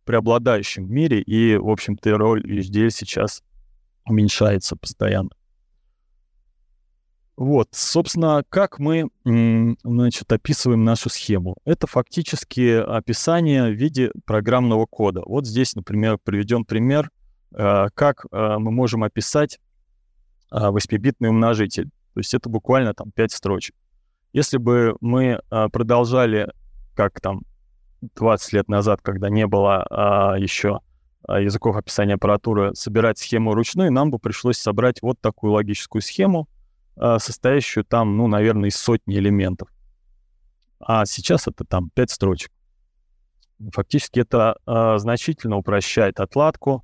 преобладающим 0.06 0.86
в 0.86 0.89
мире, 0.89 1.21
и, 1.21 1.58
в 1.58 1.69
общем-то, 1.69 2.17
роль 2.17 2.41
VHDL 2.45 2.89
сейчас 2.89 3.43
уменьшается 4.06 4.78
постоянно. 4.78 5.32
Вот, 7.35 7.69
собственно, 7.71 8.43
как 8.49 8.77
мы, 8.77 9.09
значит, 9.23 10.31
описываем 10.31 10.83
нашу 10.83 11.09
схему? 11.09 11.55
Это 11.65 11.87
фактически 11.87 12.77
описание 12.77 13.71
в 13.71 13.73
виде 13.73 14.11
программного 14.25 14.85
кода. 14.85 15.23
Вот 15.25 15.47
здесь, 15.47 15.75
например, 15.75 16.19
приведен 16.23 16.63
пример, 16.63 17.09
э, 17.55 17.87
как 17.95 18.25
э, 18.31 18.55
мы 18.59 18.71
можем 18.71 19.03
описать 19.03 19.59
8-битный 20.51 21.29
э, 21.29 21.31
умножитель. 21.31 21.89
То 22.13 22.19
есть 22.19 22.35
это 22.35 22.49
буквально 22.49 22.93
там 22.93 23.11
5 23.11 23.31
строчек. 23.31 23.75
Если 24.31 24.57
бы 24.57 24.95
мы 25.01 25.41
продолжали, 25.49 26.51
как 26.95 27.19
там 27.19 27.41
20 28.15 28.53
лет 28.53 28.67
назад, 28.67 29.01
когда 29.01 29.29
не 29.29 29.45
было 29.45 30.35
еще 30.39 30.79
языков 31.27 31.75
описания 31.75 32.15
аппаратуры, 32.15 32.73
собирать 32.73 33.19
схему 33.19 33.53
ручной, 33.53 33.91
нам 33.91 34.09
бы 34.09 34.17
пришлось 34.17 34.57
собрать 34.57 35.03
вот 35.03 35.21
такую 35.21 35.53
логическую 35.53 36.01
схему, 36.01 36.47
состоящую 36.95 37.86
там, 37.86 38.17
ну, 38.17 38.27
наверное, 38.27 38.69
из 38.69 38.75
сотни 38.75 39.15
элементов. 39.17 39.69
А 40.79 41.06
сейчас 41.06 41.47
это 41.47 41.63
там 41.63 41.89
5 41.89 42.12
строчек. 42.12 42.51
Фактически 43.71 44.19
это 44.19 44.58
э, 44.65 44.97
значительно 44.97 45.58
упрощает 45.58 46.19
отладку, 46.19 46.84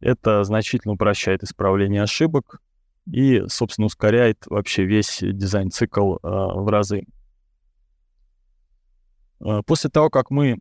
это 0.00 0.42
значительно 0.44 0.94
упрощает 0.94 1.44
исправление 1.44 2.02
ошибок 2.02 2.60
и, 3.06 3.44
собственно, 3.48 3.86
ускоряет 3.86 4.44
вообще 4.46 4.84
весь 4.84 5.18
дизайн-цикл 5.22 6.16
э, 6.16 6.18
в 6.22 6.68
разы. 6.68 7.04
После 9.66 9.90
того, 9.90 10.08
как 10.08 10.30
мы 10.30 10.58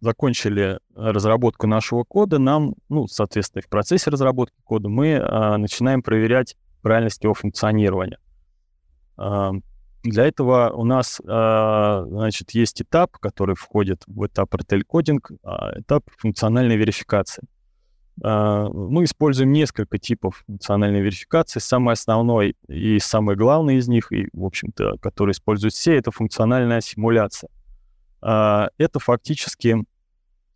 закончили 0.00 0.78
разработку 0.94 1.66
нашего 1.66 2.04
кода, 2.04 2.38
нам, 2.38 2.74
ну, 2.88 3.08
соответственно, 3.08 3.62
в 3.62 3.68
процессе 3.68 4.10
разработки 4.10 4.54
кода 4.62 4.88
мы 4.88 5.08
э, 5.08 5.56
начинаем 5.56 6.02
проверять 6.02 6.56
правильность 6.84 7.24
его 7.24 7.34
функционирования. 7.34 8.18
Для 10.04 10.26
этого 10.26 10.70
у 10.74 10.84
нас, 10.84 11.18
а, 11.26 12.04
значит, 12.06 12.50
есть 12.50 12.82
этап, 12.82 13.16
который 13.16 13.54
входит 13.54 14.02
в 14.06 14.26
этап 14.26 14.54
RTL-кодинг, 14.54 15.30
а, 15.42 15.80
этап 15.80 16.04
функциональной 16.18 16.76
верификации. 16.76 17.42
А, 18.22 18.68
мы 18.68 19.04
используем 19.04 19.52
несколько 19.52 19.96
типов 19.96 20.44
функциональной 20.46 21.00
верификации. 21.00 21.58
Самый 21.58 21.94
основной 21.94 22.54
и 22.68 22.98
самый 22.98 23.34
главный 23.34 23.76
из 23.76 23.88
них, 23.88 24.12
и, 24.12 24.28
в 24.34 24.44
общем-то, 24.44 24.98
который 25.00 25.32
используют 25.32 25.72
все, 25.72 25.96
это 25.96 26.10
функциональная 26.10 26.82
симуляция. 26.82 27.48
Это 28.20 28.98
фактически 28.98 29.84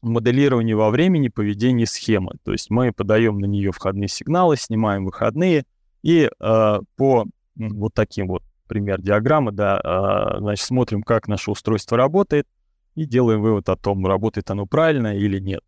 моделирование 0.02 0.76
во 0.76 0.90
времени 0.90 1.28
поведения 1.28 1.86
схемы. 1.86 2.32
То 2.44 2.52
есть 2.52 2.70
мы 2.70 2.92
подаем 2.92 3.38
на 3.38 3.46
нее 3.46 3.72
входные 3.72 4.08
сигналы, 4.08 4.56
снимаем 4.58 5.06
выходные— 5.06 5.64
и 6.02 6.30
э, 6.38 6.78
по 6.96 7.26
вот 7.56 7.94
таким 7.94 8.28
вот 8.28 8.42
пример 8.68 9.00
диаграммы, 9.00 9.52
да, 9.52 9.80
э, 9.82 10.38
значит, 10.38 10.64
смотрим, 10.64 11.02
как 11.02 11.26
наше 11.26 11.50
устройство 11.50 11.96
работает, 11.96 12.46
и 12.94 13.04
делаем 13.04 13.42
вывод 13.42 13.68
о 13.68 13.76
том, 13.76 14.06
работает 14.06 14.50
оно 14.50 14.66
правильно 14.66 15.16
или 15.16 15.38
нет. 15.38 15.62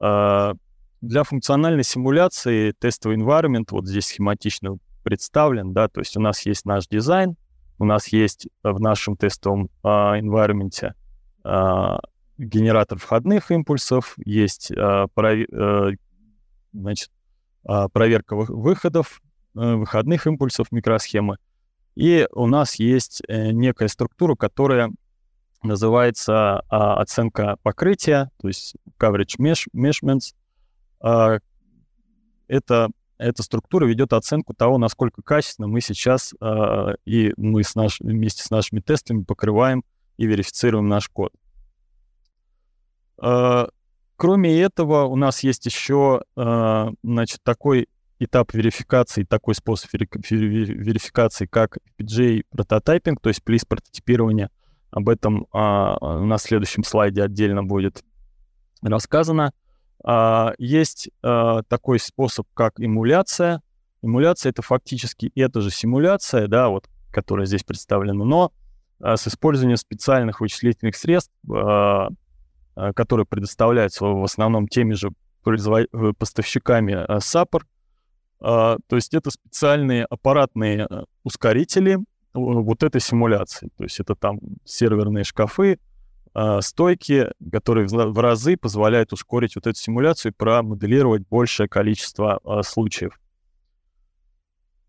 Э, 0.00 0.54
для 1.00 1.24
функциональной 1.24 1.84
симуляции 1.84 2.72
тестовый 2.72 3.18
environment 3.18 3.66
вот 3.70 3.86
здесь 3.86 4.06
схематично 4.06 4.78
представлен, 5.02 5.72
да, 5.72 5.88
то 5.88 6.00
есть 6.00 6.16
у 6.16 6.20
нас 6.20 6.44
есть 6.46 6.64
наш 6.64 6.86
дизайн, 6.88 7.36
у 7.78 7.84
нас 7.84 8.08
есть 8.08 8.48
в 8.62 8.80
нашем 8.80 9.16
тестовом 9.16 9.68
э, 9.82 9.88
environment 9.88 10.92
э, 11.44 11.98
генератор 12.38 12.98
входных 12.98 13.50
импульсов, 13.50 14.14
есть 14.24 14.70
э, 14.70 14.74
прови- 15.14 15.46
э, 15.52 15.96
значит, 16.72 17.10
проверка 17.92 18.36
выходов, 18.36 19.20
выходных 19.56 20.26
импульсов 20.26 20.70
микросхемы. 20.70 21.38
И 21.94 22.28
у 22.32 22.46
нас 22.46 22.74
есть 22.76 23.22
э, 23.26 23.52
некая 23.52 23.88
структура, 23.88 24.34
которая 24.34 24.92
называется 25.62 26.60
а, 26.68 27.00
оценка 27.00 27.56
покрытия, 27.62 28.30
то 28.40 28.48
есть 28.48 28.74
coverage 28.98 29.38
measurements. 29.74 30.34
А, 31.00 31.38
это, 32.48 32.90
эта 33.18 33.42
структура 33.42 33.86
ведет 33.86 34.12
оценку 34.12 34.54
того, 34.54 34.78
насколько 34.78 35.22
качественно 35.22 35.68
мы 35.68 35.80
сейчас 35.80 36.34
а, 36.40 36.94
и 37.04 37.32
мы 37.36 37.64
с 37.64 37.74
наш, 37.74 38.00
вместе 38.00 38.42
с 38.42 38.50
нашими 38.50 38.80
тестами 38.80 39.22
покрываем 39.24 39.84
и 40.16 40.26
верифицируем 40.26 40.88
наш 40.88 41.08
код. 41.08 41.32
Кроме 44.18 44.60
этого, 44.60 45.04
у 45.04 45.16
нас 45.16 45.42
есть 45.42 45.64
еще 45.66 46.22
значит, 47.02 47.40
такой 47.42 47.88
этап 48.18 48.54
верификации, 48.54 49.24
такой 49.24 49.54
способ 49.54 49.90
верификации, 49.92 51.46
как 51.46 51.78
FPGA 51.98 52.44
прототайпинг, 52.50 53.20
то 53.20 53.28
есть 53.28 53.42
плиз 53.42 53.64
прототипирование. 53.64 54.50
Об 54.90 55.08
этом 55.08 55.46
а, 55.52 56.20
на 56.20 56.38
следующем 56.38 56.84
слайде 56.84 57.22
отдельно 57.22 57.62
будет 57.62 58.02
рассказано. 58.82 59.52
А, 60.02 60.54
есть 60.58 61.10
а, 61.22 61.62
такой 61.64 61.98
способ, 61.98 62.46
как 62.54 62.74
эмуляция. 62.78 63.62
Эмуляция— 64.02 64.50
это 64.52 64.62
фактически 64.62 65.30
это 65.34 65.60
же 65.60 65.70
симуляция, 65.70 66.46
да, 66.46 66.68
вот, 66.68 66.88
которая 67.10 67.46
здесь 67.46 67.64
представлена, 67.64 68.24
но 68.24 68.52
а, 69.00 69.16
с 69.16 69.26
использованием 69.28 69.76
специальных 69.76 70.40
вычислительных 70.40 70.96
средств, 70.96 71.32
а, 71.50 72.08
а, 72.74 72.92
которые 72.92 73.26
предоставляются 73.26 74.04
в 74.04 74.22
основном 74.22 74.68
теми 74.68 74.94
же 74.94 75.10
производ... 75.42 75.86
Э, 75.92 76.12
поставщиками 76.18 76.94
а, 76.94 77.18
SAPR. 77.18 77.62
А, 78.40 78.76
то 78.86 78.96
есть 78.96 79.14
это 79.14 79.30
специальные 79.30 80.04
аппаратные 80.04 80.86
э, 80.88 81.04
ускорители 81.24 81.98
вот 82.34 82.82
этой 82.82 83.00
симуляции. 83.00 83.70
То 83.76 83.84
есть 83.84 83.98
это 84.00 84.14
там 84.14 84.38
серверные 84.64 85.24
шкафы, 85.24 85.78
а, 86.38 86.60
стойки, 86.60 87.28
которые 87.50 87.86
в 87.86 88.18
разы 88.20 88.58
позволяют 88.58 89.14
ускорить 89.14 89.56
вот 89.56 89.66
эту 89.66 89.78
симуляцию 89.78 90.32
и 90.32 90.34
промоделировать 90.34 91.26
большее 91.26 91.66
количество 91.66 92.38
а, 92.44 92.62
случаев. 92.62 93.18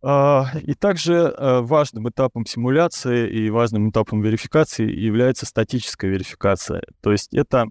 А, 0.01 0.47
и 0.61 0.73
также 0.73 1.33
важным 1.37 2.09
этапом 2.09 2.45
симуляции 2.45 3.29
и 3.29 3.49
важным 3.49 3.91
этапом 3.91 4.21
верификации 4.21 4.91
является 4.91 5.45
статическая 5.45 6.09
верификация. 6.09 6.83
То 6.99 7.13
есть 7.13 7.33
это 7.33 7.67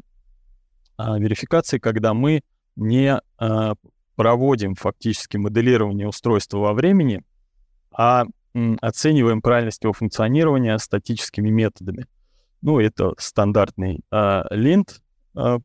верификация, 0.98 1.78
когда 1.78 2.14
мы 2.14 2.40
не 2.76 3.20
проводим 4.16 4.74
фактически 4.74 5.36
моделирование 5.36 6.08
устройства 6.08 6.58
во 6.58 6.72
времени, 6.72 7.22
а 7.92 8.24
оцениваем 8.80 9.42
правильность 9.42 9.82
его 9.84 9.92
функционирования 9.92 10.78
статическими 10.78 11.50
методами. 11.50 12.06
Ну, 12.62 12.80
это 12.80 13.12
стандартный 13.18 14.00
э, 14.10 14.42
линт 14.50 15.02
э, 15.36 15.58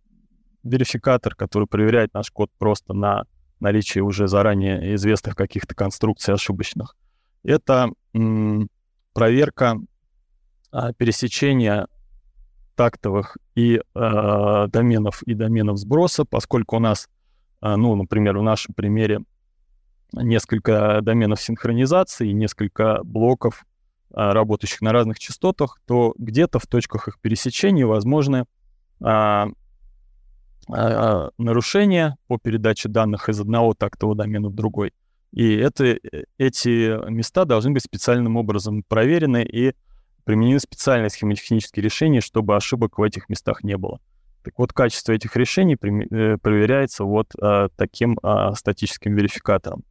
верификатор, 0.63 1.35
который 1.35 1.67
проверяет 1.67 2.13
наш 2.13 2.29
код 2.31 2.49
просто 2.57 2.93
на 2.93 3.23
наличие 3.59 4.03
уже 4.03 4.27
заранее 4.27 4.95
известных 4.95 5.35
каких-то 5.35 5.73
конструкций 5.73 6.33
ошибочных. 6.33 6.95
Это 7.43 7.89
м, 8.13 8.69
проверка 9.13 9.77
э, 10.73 10.93
пересечения 10.97 11.87
тактовых 12.75 13.37
и 13.55 13.79
э, 13.79 14.67
доменов 14.67 15.23
и 15.23 15.33
доменов 15.33 15.77
сброса, 15.77 16.25
поскольку 16.25 16.77
у 16.77 16.79
нас, 16.79 17.07
ну, 17.61 17.95
например, 17.95 18.37
в 18.37 18.43
нашем 18.43 18.73
примере 18.73 19.21
несколько 20.13 20.99
доменов 21.01 21.41
синхронизации, 21.41 22.31
несколько 22.31 23.01
блоков 23.03 23.65
а, 24.13 24.33
работающих 24.33 24.81
на 24.81 24.91
разных 24.91 25.19
частотах, 25.19 25.79
то 25.85 26.13
где-то 26.17 26.59
в 26.59 26.67
точках 26.67 27.07
их 27.07 27.19
пересечения 27.19 27.85
возможны 27.85 28.45
а, 29.01 29.47
а, 30.69 31.29
нарушения 31.37 32.17
по 32.27 32.37
передаче 32.37 32.89
данных 32.89 33.29
из 33.29 33.39
одного 33.39 33.73
тактового 33.73 34.17
домена 34.17 34.49
в 34.49 34.53
другой. 34.53 34.93
И 35.31 35.55
это, 35.55 35.85
э, 35.85 35.99
эти 36.37 37.09
места 37.09 37.45
должны 37.45 37.71
быть 37.71 37.83
специальным 37.83 38.35
образом 38.35 38.83
проверены 38.83 39.43
и 39.43 39.73
применены 40.25 40.59
специальные 40.59 41.09
схемотехнические 41.09 41.81
решения, 41.81 42.19
чтобы 42.19 42.57
ошибок 42.57 42.97
в 42.97 43.03
этих 43.03 43.29
местах 43.29 43.63
не 43.63 43.77
было. 43.77 44.01
Так 44.43 44.53
вот, 44.57 44.73
качество 44.73 45.11
этих 45.11 45.35
решений 45.35 45.75
э, 45.75 46.37
проверяется 46.37 47.03
вот 47.03 47.27
а, 47.39 47.69
таким 47.75 48.17
а, 48.23 48.55
статическим 48.55 49.15
верификатором. 49.15 49.83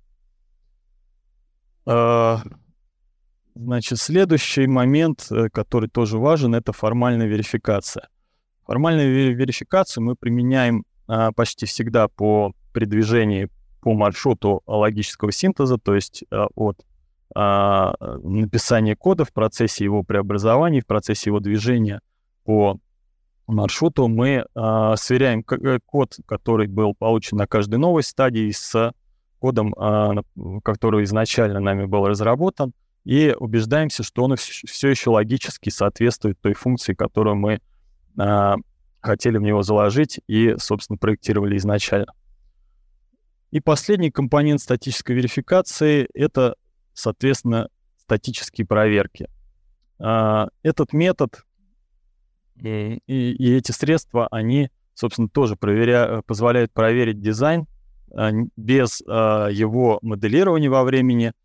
А, 1.86 2.42
Значит, 3.54 3.98
следующий 3.98 4.66
момент, 4.66 5.26
э, 5.30 5.48
который 5.52 5.88
тоже 5.88 6.18
важен, 6.18 6.54
это 6.54 6.72
формальная 6.72 7.26
верификация. 7.26 8.08
Формальную 8.66 9.36
верификацию 9.36 10.04
мы 10.04 10.14
применяем 10.14 10.84
а, 11.06 11.32
почти 11.32 11.66
всегда 11.66 12.08
по 12.08 12.52
передвижении 12.72 13.48
по 13.80 13.94
маршруту 13.94 14.62
логического 14.66 15.32
синтеза, 15.32 15.78
то 15.78 15.94
есть 15.94 16.24
а, 16.30 16.46
от 16.54 16.78
а, 17.34 17.94
написания 18.22 18.94
кода 18.94 19.24
в 19.24 19.32
процессе 19.32 19.84
его 19.84 20.04
преобразования, 20.04 20.80
в 20.80 20.86
процессе 20.86 21.30
его 21.30 21.40
движения 21.40 22.00
по 22.44 22.78
маршруту 23.50 24.08
мы 24.08 24.46
а, 24.54 24.96
сверяем 24.96 25.44
э, 25.50 25.78
код, 25.84 26.16
который 26.26 26.66
был 26.66 26.94
получен 26.94 27.36
на 27.36 27.46
каждой 27.46 27.76
новой 27.76 28.02
стадии 28.02 28.50
с 28.50 28.92
кодом, 29.38 29.74
а, 29.76 30.16
который 30.62 31.04
изначально 31.04 31.60
нами 31.60 31.86
был 31.86 32.06
разработан, 32.06 32.72
и 33.04 33.34
убеждаемся, 33.38 34.02
что 34.02 34.24
он 34.24 34.36
все 34.36 34.88
еще 34.88 35.10
логически 35.10 35.70
соответствует 35.70 36.38
той 36.40 36.54
функции, 36.54 36.94
которую 36.94 37.36
мы 37.36 37.60
а, 38.18 38.56
хотели 39.00 39.38
в 39.38 39.42
него 39.42 39.62
заложить 39.62 40.20
и, 40.26 40.54
собственно, 40.58 40.98
проектировали 40.98 41.56
изначально. 41.56 42.12
И 43.50 43.60
последний 43.60 44.10
компонент 44.10 44.60
статической 44.60 45.16
верификации— 45.16 46.08
это, 46.14 46.54
соответственно, 46.92 47.68
статические 47.96 48.66
проверки. 48.66 49.28
Этот 49.98 50.92
метод 50.92 51.44
и, 52.62 53.33
и 53.33 53.57
эти 53.57 53.73
средства, 53.73 54.29
они, 54.31 54.70
собственно, 54.94 55.29
тоже 55.29 55.57
проверя... 55.57 56.23
позволяют 56.27 56.73
проверить 56.73 57.20
дизайн 57.20 57.66
а, 58.12 58.31
без 58.57 59.03
а, 59.07 59.49
его 59.49 59.99
моделирования 60.03 60.68
во 60.68 60.85
времени— 60.85 61.33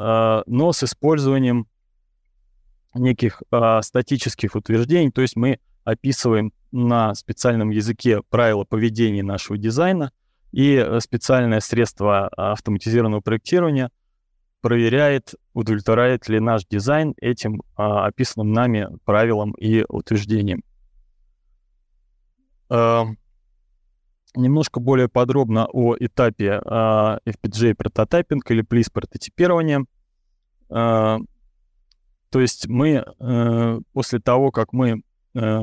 а, 0.00 0.44
но 0.46 0.72
с 0.72 0.84
использованием 0.84 1.66
неких 2.94 3.42
статических 3.82 4.54
утверждений, 4.54 5.10
то 5.10 5.20
есть 5.20 5.36
мы 5.36 5.58
описываем 5.82 6.52
на 6.70 7.14
специальном 7.14 7.70
языке 7.70 8.22
правила 8.30 8.64
поведения 8.64 9.22
нашего 9.24 9.58
дизайна, 9.58 10.12
и 10.52 10.74
э, 10.74 11.00
специальное 11.00 11.60
средство 11.60 12.28
автоматизированного 12.28 13.20
проектирования 13.20 13.90
проверяет, 14.60 15.34
удовлетворяет 15.52 16.28
ли 16.28 16.40
наш 16.40 16.66
дизайн 16.66 17.14
этим 17.20 17.62
а, 17.76 18.06
описанным 18.06 18.52
нами 18.52 18.88
правилам 19.04 19.52
и 19.52 19.84
утверждениям. 19.88 20.62
А, 22.68 23.06
немножко 24.34 24.80
более 24.80 25.08
подробно 25.08 25.66
о 25.66 25.96
этапе 25.98 26.60
э, 26.64 27.18
FPGA 27.26 27.74
прототайпинг 27.74 28.50
или 28.50 28.62
плиз 28.62 28.90
прототипирования. 28.90 29.84
Э, 30.70 31.18
то 32.30 32.40
есть 32.40 32.68
мы 32.68 33.04
э, 33.18 33.80
после 33.92 34.20
того, 34.20 34.50
как 34.50 34.72
мы, 34.72 35.02
э, 35.34 35.60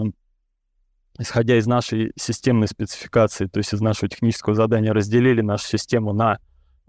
исходя 1.20 1.58
из 1.58 1.68
нашей 1.68 2.12
системной 2.16 2.68
спецификации, 2.68 3.46
то 3.46 3.60
есть 3.60 3.74
из 3.74 3.82
нашего 3.82 4.10
технического 4.10 4.56
задания, 4.56 4.94
разделили 4.94 5.42
нашу 5.42 5.68
систему 5.68 6.14
на 6.14 6.40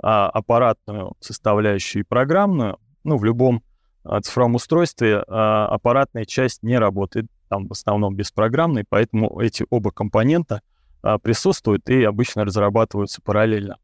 э, 0.03 0.07
аппаратную 0.07 1.15
составляющую 1.21 2.03
и 2.03 2.07
программную, 2.07 2.79
ну, 3.05 3.17
в 3.17 3.25
любом 3.25 3.63
э, 4.05 4.21
цифровом 4.23 4.57
устройстве 4.57 5.15
э, 5.17 5.23
аппаратная 5.27 6.25
часть 6.25 6.63
не 6.63 6.79
работает, 6.79 7.27
там 7.49 7.69
в 7.69 7.73
основном 7.73 8.17
беспрограммной, 8.17 8.85
поэтому 8.89 9.41
эти 9.41 9.65
оба 9.71 9.91
компонента— 9.91 10.63
а, 11.07 11.19
присутствуют 11.19 11.89
и 11.89 12.03
обычно 12.03 12.45
разрабатываются 12.45 13.23
параллельно. 13.23 13.79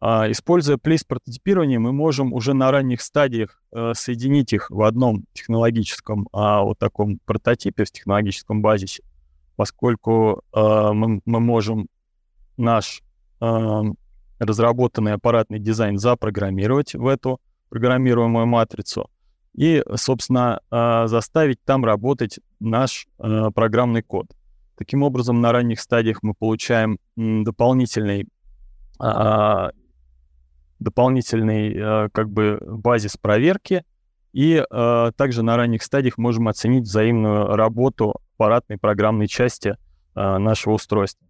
А, 0.00 0.28
используя 0.28 0.76
плейс 0.76 1.04
прототипирование, 1.04 1.78
мы 1.78 1.92
можем 1.92 2.32
уже 2.32 2.52
на 2.52 2.72
ранних 2.72 3.00
стадиях 3.00 3.62
э, 3.70 3.92
соединить 3.94 4.52
их 4.52 4.68
в 4.68 4.82
одном 4.82 5.24
технологическом 5.34 6.28
а, 6.32 6.62
вот 6.62 6.78
таком 6.78 7.20
прототипе, 7.24 7.84
в 7.84 7.92
технологическом 7.92 8.60
базисе, 8.60 9.04
поскольку 9.54 10.42
мы, 10.52 11.20
мы 11.24 11.40
можем 11.40 11.88
наш 12.56 13.02
разработанный 14.38 15.14
аппаратный 15.14 15.58
дизайн 15.58 15.98
запрограммировать 15.98 16.94
в 16.94 17.06
эту 17.06 17.40
программируемую 17.68 18.46
матрицу 18.46 19.10
и, 19.54 19.84
собственно, 19.96 20.60
заставить 20.70 21.62
там 21.64 21.84
работать 21.84 22.38
наш 22.60 23.08
программный 23.18 24.02
код. 24.02 24.28
Таким 24.78 25.02
образом, 25.02 25.40
на 25.40 25.50
ранних 25.50 25.80
стадиях 25.80 26.22
мы 26.22 26.34
получаем 26.34 27.00
дополнительный, 27.16 28.28
а, 29.00 29.72
дополнительный 30.78 31.76
а, 31.76 32.08
как 32.10 32.30
бы 32.30 32.60
базис 32.64 33.16
проверки, 33.16 33.84
и 34.32 34.64
а, 34.70 35.10
также 35.12 35.42
на 35.42 35.56
ранних 35.56 35.82
стадиях 35.82 36.16
можем 36.16 36.46
оценить 36.46 36.84
взаимную 36.84 37.56
работу 37.56 38.20
аппаратной 38.36 38.78
программной 38.78 39.26
части 39.26 39.76
а, 40.14 40.38
нашего 40.38 40.74
устройства. 40.74 41.26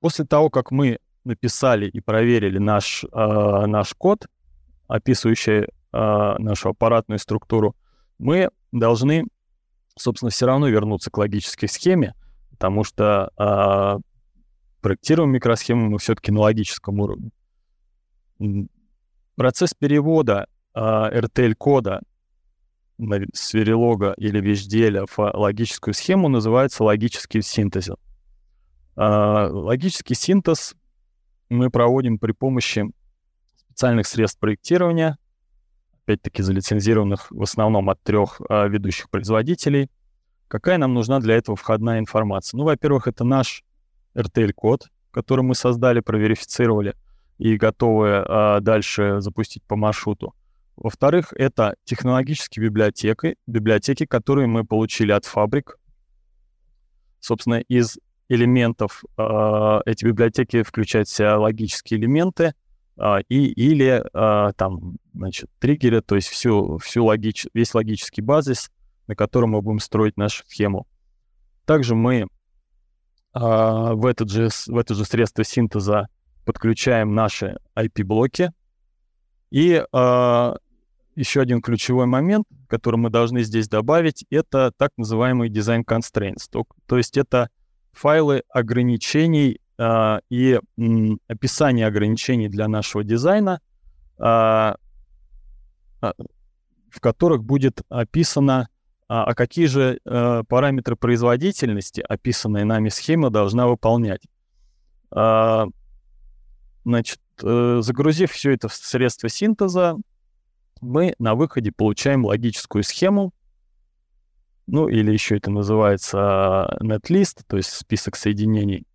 После 0.00 0.24
того, 0.24 0.50
как 0.50 0.70
мы 0.70 0.98
написали 1.24 1.86
и 1.86 2.00
проверили 2.00 2.58
наш, 2.58 3.04
э, 3.04 3.66
наш 3.66 3.94
код, 3.94 4.26
описывающий 4.88 5.62
э, 5.62 5.68
нашу 6.38 6.70
аппаратную 6.70 7.18
структуру, 7.18 7.76
мы 8.18 8.50
должны 8.72 9.26
собственно, 10.00 10.30
все 10.30 10.46
равно 10.46 10.68
вернуться 10.68 11.10
к 11.10 11.18
логической 11.18 11.68
схеме, 11.68 12.14
потому 12.50 12.84
что 12.84 13.30
э, 13.38 13.98
проектируем 14.80 15.30
микросхему 15.30 15.90
мы 15.90 15.98
все-таки 15.98 16.32
на 16.32 16.40
логическом 16.40 17.00
уровне. 17.00 17.30
Процесс 19.36 19.74
перевода 19.74 20.46
э, 20.74 20.80
RTL-кода 20.80 22.02
с 23.32 23.54
Verilog 23.54 24.14
или 24.18 24.42
VHDL 24.42 25.06
в 25.06 25.18
логическую 25.18 25.94
схему 25.94 26.28
называется 26.28 26.84
логический 26.84 27.40
синтез. 27.40 27.90
Э, 29.00 29.48
логический 29.50 30.14
синтез 30.14 30.74
мы 31.48 31.70
проводим 31.70 32.18
при 32.18 32.32
помощи 32.32 32.84
специальных 33.56 34.06
средств 34.06 34.38
проектирования, 34.38 35.16
опять-таки 36.02 36.42
залицензированных 36.42 37.30
в 37.30 37.42
основном 37.42 37.88
от 37.88 38.02
трех 38.02 38.42
э, 38.46 38.68
ведущих 38.68 39.08
производителей. 39.08 39.90
Какая 40.48 40.76
нам 40.76 40.92
нужна 40.92 41.18
для 41.18 41.36
этого 41.36 41.56
входная 41.56 41.98
информация? 41.98 42.58
Ну, 42.58 42.64
во-первых, 42.64 43.06
это 43.06 43.24
наш 43.24 43.64
RTL-код, 44.14 44.88
который 45.12 45.46
мы 45.46 45.54
создали, 45.54 46.00
проверифицировали 46.00 46.94
и 47.38 47.56
готовы 47.56 48.08
э, 48.08 48.58
дальше 48.60 49.22
запустить 49.22 49.62
по 49.62 49.76
маршруту. 49.76 50.34
Во-вторых, 50.76 51.32
это 51.34 51.74
технологические 51.84 52.66
библиотеки, 52.66 53.38
библиотеки, 53.46 54.04
которые 54.04 54.46
мы 54.46 54.66
получили 54.66 55.12
от 55.12 55.24
фабрик. 55.24 55.78
Собственно, 57.20 57.60
из 57.60 57.98
элементов 58.30 59.04
э, 59.18 59.80
эти 59.84 60.04
библиотеки 60.06 60.62
включают 60.62 61.08
в 61.08 61.14
себя 61.14 61.38
логические 61.38 62.00
элементы 62.00 62.54
э, 62.96 63.16
и 63.28 63.52
или 63.52 64.02
э, 64.02 64.52
там, 64.54 64.96
значит, 65.12 65.50
триггеры, 65.58 66.00
то 66.00 66.14
есть 66.14 66.28
всю, 66.28 66.78
всю 66.78 67.04
логич, 67.04 67.46
весь 67.52 67.74
логический 67.74 68.22
базис, 68.22 68.70
на 69.08 69.16
котором 69.16 69.50
мы 69.50 69.62
будем 69.62 69.80
строить 69.80 70.16
нашу 70.16 70.44
схему. 70.46 70.86
Также 71.66 71.94
мы 71.94 72.26
а, 73.32 73.94
в, 73.94 74.06
этот 74.06 74.30
же, 74.30 74.48
в 74.66 74.76
это 74.76 74.94
же 74.94 75.04
средство 75.04 75.44
синтеза 75.44 76.08
подключаем 76.44 77.14
наши 77.14 77.58
IP-блоки. 77.76 78.52
И 79.50 79.84
а, 79.92 80.56
еще 81.14 81.40
один 81.40 81.60
ключевой 81.60 82.06
момент, 82.06 82.46
который 82.68 82.96
мы 82.96 83.10
должны 83.10 83.42
здесь 83.42 83.68
добавить, 83.68 84.24
это 84.30 84.72
так 84.76 84.90
называемый 84.96 85.50
design 85.50 85.84
constraints. 85.84 86.44
То, 86.50 86.64
то 86.86 86.96
есть 86.96 87.16
это 87.16 87.50
файлы 87.92 88.42
ограничений 88.48 89.60
а, 89.78 90.20
и 90.28 90.60
м, 90.78 91.20
описание 91.28 91.86
ограничений 91.86 92.48
для 92.48 92.68
нашего 92.68 93.04
дизайна, 93.04 93.60
а, 94.18 94.76
в 96.00 97.00
которых 97.00 97.44
будет 97.44 97.82
описано 97.88 98.68
а, 99.12 99.34
какие 99.34 99.66
же 99.66 99.98
э, 100.04 100.44
параметры 100.46 100.94
производительности 100.94 102.00
описанная 102.00 102.64
нами 102.64 102.90
схема 102.90 103.28
должна 103.30 103.66
выполнять. 103.66 104.22
А, 105.10 105.66
значит, 106.84 107.18
э, 107.42 107.80
загрузив 107.82 108.30
все 108.30 108.52
это 108.52 108.68
в 108.68 108.72
средство 108.72 109.28
синтеза, 109.28 109.96
мы 110.80 111.16
на 111.18 111.34
выходе 111.34 111.72
получаем 111.72 112.24
логическую 112.24 112.84
схему, 112.84 113.32
ну 114.70 114.88
или 114.88 115.12
еще 115.12 115.36
это 115.36 115.50
называется 115.50 116.78
netlist, 116.80 117.42
то 117.48 117.56
есть 117.56 117.70
список 117.70 118.14
соединений, 118.14 118.86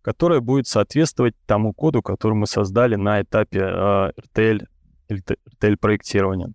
которая 0.00 0.40
будет 0.40 0.68
соответствовать 0.68 1.34
тому 1.44 1.72
коду, 1.72 2.02
который 2.02 2.34
мы 2.34 2.46
создали 2.46 2.94
на 2.94 3.20
этапе 3.20 3.58
э, 3.58 4.12
RTL, 4.36 5.76
проектирования. 5.80 6.52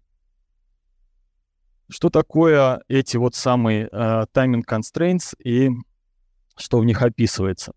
Что 1.89 2.09
такое 2.09 2.81
эти 2.87 3.17
вот 3.17 3.35
самые 3.35 3.89
uh, 3.89 4.25
timing 4.33 4.63
constraints 4.65 5.35
и 5.43 5.69
что 6.55 6.79
в 6.79 6.85
них 6.85 7.01
описывается? 7.01 7.73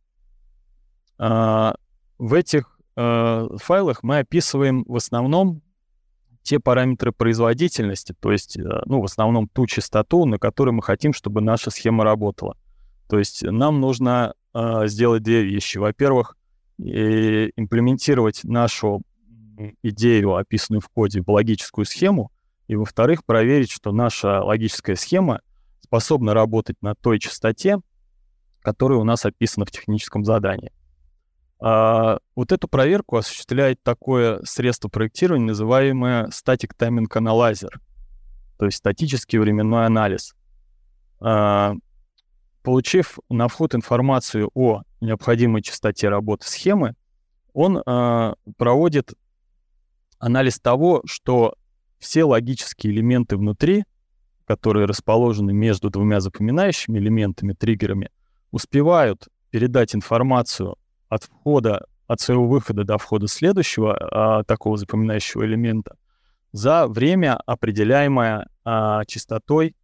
В 1.18 1.74
этих 2.18 2.78
файлах 2.94 4.02
мы 4.02 4.18
описываем 4.18 4.84
в 4.84 4.96
основном 4.96 5.62
те 6.46 6.60
параметры 6.60 7.12
производительности, 7.12 8.14
то 8.18 8.32
есть, 8.32 8.56
ну, 8.86 9.00
в 9.00 9.04
основном 9.04 9.48
ту 9.48 9.66
частоту, 9.66 10.24
на 10.24 10.38
которой 10.38 10.70
мы 10.70 10.82
хотим, 10.82 11.12
чтобы 11.12 11.40
наша 11.42 11.70
схема 11.70 12.04
работала. 12.04 12.56
То 13.08 13.18
есть 13.18 13.42
нам 13.42 13.80
нужно 13.80 14.34
сделать 14.84 15.22
две 15.22 15.42
вещи. 15.42 15.78
Во-первых, 15.78 16.36
имплементировать 16.78 18.44
нашу 18.44 19.02
идею, 19.82 20.36
описанную 20.36 20.80
в 20.80 20.88
коде, 20.88 21.20
в 21.22 21.30
логическую 21.30 21.84
схему, 21.84 22.30
и, 22.68 22.76
во-вторых, 22.76 23.24
проверить, 23.24 23.70
что 23.70 23.92
наша 23.92 24.42
логическая 24.42 24.96
схема 24.96 25.40
способна 25.80 26.34
работать 26.34 26.76
на 26.82 26.94
той 26.94 27.18
частоте, 27.18 27.78
которая 28.60 28.98
у 28.98 29.04
нас 29.04 29.24
описана 29.24 29.66
в 29.66 29.70
техническом 29.70 30.24
задании. 30.24 30.72
А, 31.58 32.18
вот 32.34 32.52
эту 32.52 32.68
проверку 32.68 33.16
осуществляет 33.16 33.82
такое 33.82 34.40
средство 34.44 34.88
проектирования, 34.88 35.46
называемое 35.46 36.26
Static 36.26 36.72
Timing 36.78 37.08
Analyzer, 37.08 37.70
то 38.58 38.66
есть 38.66 38.78
статический 38.78 39.38
временной 39.38 39.86
анализ. 39.86 40.34
А, 41.20 41.74
получив 42.62 43.18
на 43.30 43.48
вход 43.48 43.74
информацию 43.74 44.50
о 44.54 44.82
необходимой 45.00 45.62
частоте 45.62 46.08
работы 46.08 46.46
схемы, 46.46 46.94
он 47.54 47.82
а, 47.86 48.34
проводит 48.58 49.14
анализ 50.18 50.58
того, 50.58 51.02
что 51.06 51.54
все 51.98 52.24
логические 52.24 52.92
элементы 52.92 53.38
внутри, 53.38 53.84
которые 54.44 54.86
расположены 54.86 55.52
между 55.52 55.88
двумя 55.88 56.20
запоминающими 56.20 56.98
элементами, 56.98 57.54
триггерами, 57.54 58.10
успевают 58.50 59.28
передать 59.50 59.94
информацию 59.94 60.76
от 61.08 61.24
входа, 61.24 61.86
от 62.06 62.20
своего 62.20 62.46
выхода 62.46 62.84
до 62.84 62.98
входа 62.98 63.28
следующего 63.28 63.96
а, 63.96 64.44
такого 64.44 64.76
запоминающего 64.76 65.44
элемента 65.44 65.96
за 66.52 66.86
время, 66.86 67.36
определяемое 67.46 68.48
а, 68.64 69.04
частотой, 69.04 69.74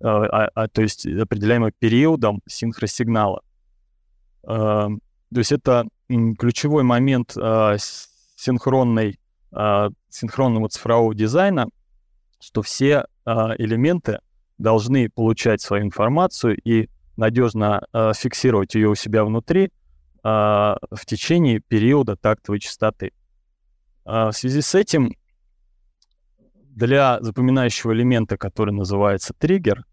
а, 0.00 0.24
а, 0.24 0.50
а, 0.54 0.68
то 0.68 0.82
есть 0.82 1.06
определяемое 1.06 1.72
периодом 1.78 2.42
синхросигнала. 2.46 3.42
А, 4.44 4.88
то 4.88 5.38
есть 5.38 5.52
это 5.52 5.86
ключевой 6.08 6.82
момент 6.82 7.36
а, 7.36 7.76
синхронной 8.36 9.18
э, 9.52 9.90
синхронного 10.08 10.68
цифрового 10.68 11.14
дизайна, 11.14 11.68
что 12.38 12.62
все 12.62 13.06
э, 13.24 13.30
элементы 13.58 14.20
должны 14.58 15.10
получать 15.10 15.60
свою 15.60 15.84
информацию 15.84 16.56
и 16.62 16.88
надежно 17.16 17.82
э, 17.92 18.12
фиксировать 18.14 18.74
ее 18.74 18.88
у 18.88 18.94
себя 18.94 19.24
внутри 19.24 19.70
в 20.26 21.06
течение 21.06 21.60
периода 21.60 22.16
тактовой 22.16 22.58
частоты. 22.58 23.12
Э, 24.06 24.30
в 24.30 24.32
связи 24.32 24.60
с 24.60 24.74
этим 24.74 25.14
для 26.58 27.18
запоминающего 27.20 27.92
элемента, 27.92 28.36
который 28.36 28.72
называется 28.72 29.34
триггер, 29.34 29.84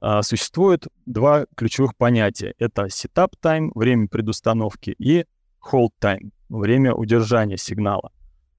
э, 0.00 0.22
существует 0.22 0.86
два 1.06 1.46
ключевых 1.54 1.96
понятия. 1.96 2.54
Это 2.58 2.86
setup 2.86 3.32
time, 3.42 3.70
время 3.74 4.08
предустановки, 4.08 4.94
и 4.98 5.26
hold 5.60 5.90
time, 6.00 6.30
время 6.48 6.94
удержания 6.94 7.56
сигнала. 7.56 8.12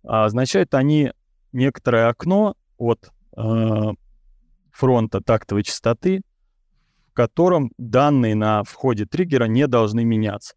А 0.04 0.26
означают 0.26 0.74
они 0.74 1.12
некоторое 1.52 2.08
окно 2.08 2.56
от 2.78 3.12
э, 3.36 3.92
фронта 4.72 5.22
тактовой 5.22 5.64
частоты, 5.64 6.22
в 7.10 7.14
котором 7.14 7.72
данные 7.78 8.36
на 8.36 8.64
входе 8.64 9.06
триггера 9.06 9.46
не 9.46 9.68
должны 9.68 10.06
меняться. 10.06 10.56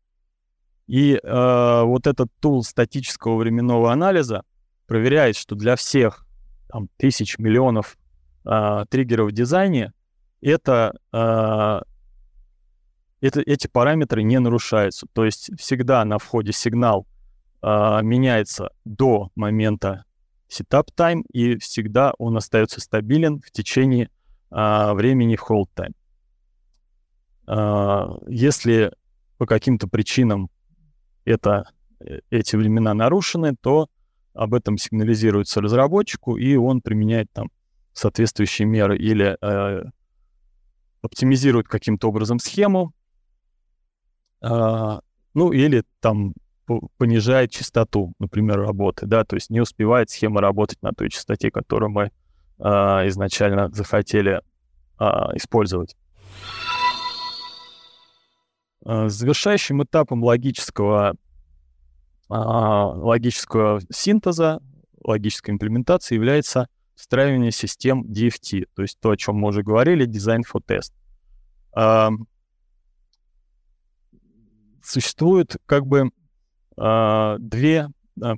И 0.87 1.15
э, 1.15 1.83
вот 1.85 2.07
этот 2.07 2.29
тул 2.41 2.63
статического 2.65 3.37
временного 3.37 3.93
анализа 3.93 4.45
проверяет, 4.87 5.37
что 5.37 5.55
для 5.55 5.77
всех 5.77 6.27
там, 6.69 6.89
тысяч, 6.97 7.39
миллионов 7.39 7.97
э, 8.45 8.85
триггеров 8.91 9.29
в 9.29 9.33
дизайне 9.33 9.93
это, 10.41 10.95
э, 11.13 11.81
это, 13.21 13.41
эти 13.41 13.69
параметры 13.69 14.23
не 14.23 14.39
нарушаются. 14.39 15.07
То 15.13 15.25
есть 15.25 15.51
всегда 15.59 16.05
на 16.05 16.19
входе 16.19 16.53
сигнал 16.53 17.07
а, 17.63 18.03
меняется 18.03 18.71
до 18.85 19.31
момента 19.37 20.05
setup 20.51 20.89
time, 20.97 21.23
и 21.33 21.57
всегда 21.59 22.13
он 22.19 22.37
остается 22.37 22.81
стабилен 22.81 23.41
в 23.41 23.53
течение 23.53 24.11
а, 24.51 24.93
времени 24.95 25.39
hold 25.39 25.69
time. 25.77 25.95
А, 27.47 28.19
если 28.27 28.93
по 29.39 29.47
каким-то 29.47 29.87
причинам 29.87 30.51
это, 31.25 31.71
э, 32.01 32.21
эти 32.31 32.57
времена 32.57 32.95
нарушены, 32.95 33.55
то 33.61 33.89
об 34.35 34.55
этом 34.55 34.79
сигнализируется 34.79 35.61
разработчику, 35.61 36.37
и 36.37 36.57
он 36.57 36.81
применяет 36.81 37.31
там 37.33 37.51
соответствующие 37.93 38.67
меры 38.67 38.97
или 38.97 39.37
э, 39.41 39.85
оптимизирует 41.03 41.69
каким-то 41.69 42.09
образом 42.09 42.39
схему, 42.39 42.93
э, 44.43 44.99
ну 45.35 45.53
или 45.53 45.85
там 46.01 46.35
понижает 46.97 47.51
частоту, 47.51 48.15
например, 48.19 48.61
работы, 48.61 49.07
да, 49.07 49.25
то 49.25 49.37
есть 49.37 49.51
не 49.51 49.61
успевает 49.61 50.11
схема 50.11 50.41
работать 50.41 50.81
на 50.83 50.93
той 50.93 51.11
частоте, 51.11 51.51
которую 51.51 51.91
мы 51.91 52.11
э, 52.59 52.63
изначально 53.09 53.71
захотели 53.71 54.41
э, 54.99 55.05
использовать. 55.35 55.97
Завершающим 58.85 59.83
этапом 59.85 60.23
логического, 60.25 61.15
логического 62.29 63.81
синтеза, 63.91 64.61
логической 65.05 65.55
имплементации 65.55 66.15
является 66.15 66.69
встраивание 66.95 67.53
систем 67.53 68.05
DFT, 68.05 68.67
то 68.75 68.83
есть 68.83 68.99
то, 69.01 69.11
о 69.11 69.17
чем 69.17 69.37
мы 69.37 69.49
уже 69.49 69.63
говорили, 69.63 70.07
Design 70.07 70.43
for 70.43 70.61
Test. 70.65 70.93
Существует 74.83 75.57
как 75.67 75.87
бы 75.87 76.11
две 76.77 77.89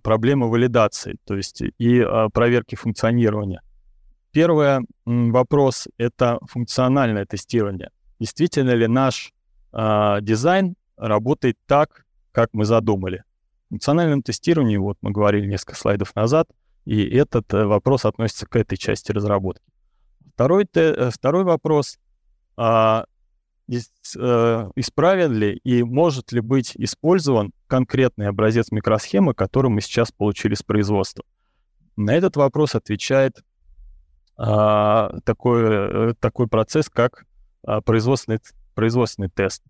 проблемы 0.03 0.51
валидации, 0.51 1.17
то 1.25 1.37
есть 1.37 1.63
и 1.63 2.05
проверки 2.33 2.75
функционирования. 2.75 3.61
Первый 4.31 4.87
вопрос— 5.05 5.89
это 5.99 6.39
функциональное 6.49 7.25
тестирование. 7.27 7.91
Действительно 8.21 8.71
ли 8.71 8.87
наш 8.89 9.33
э, 9.75 10.19
дизайн 10.23 10.77
работает 10.97 11.57
так, 11.67 12.05
как 12.33 12.51
мы 12.53 12.65
задумали? 12.65 13.25
В 13.67 13.71
функциональном 13.71 14.23
тестировании, 14.23 14.77
вот 14.77 14.99
мы 15.03 15.11
говорили 15.11 15.47
несколько 15.47 15.77
слайдов 15.77 16.15
назад, 16.15 16.49
и 16.85 17.05
этот 17.05 17.53
э, 17.53 17.65
вопрос 17.65 18.05
относится 18.05 18.47
к 18.47 18.57
этой 18.57 18.77
части 18.77 19.13
разработки. 19.13 19.65
Второй, 20.35 20.67
те, 20.71 21.11
второй 21.11 21.45
вопрос 21.45 21.99
э, 22.57 23.03
исправен 23.69 25.33
ли 25.33 25.61
и 25.65 25.83
может 25.83 26.33
ли 26.33 26.41
быть 26.41 26.73
использован 26.77 27.53
конкретный 27.67 28.29
образец 28.29 28.71
микросхемы, 28.71 29.35
который 29.35 29.71
мы 29.71 29.81
сейчас 29.81 30.13
получили 30.13 30.55
с 30.55 30.63
производства? 30.63 31.25
На 31.97 32.15
этот 32.15 32.37
вопрос 32.37 32.75
отвечает 32.75 33.43
а, 34.37 35.17
такой, 35.25 35.63
э, 35.63 36.15
такой 36.19 36.49
процесс, 36.49 36.89
как 36.89 37.25
а, 37.63 37.81
производственный, 37.81 38.41
производственный 38.75 39.29
тест. 39.29 39.63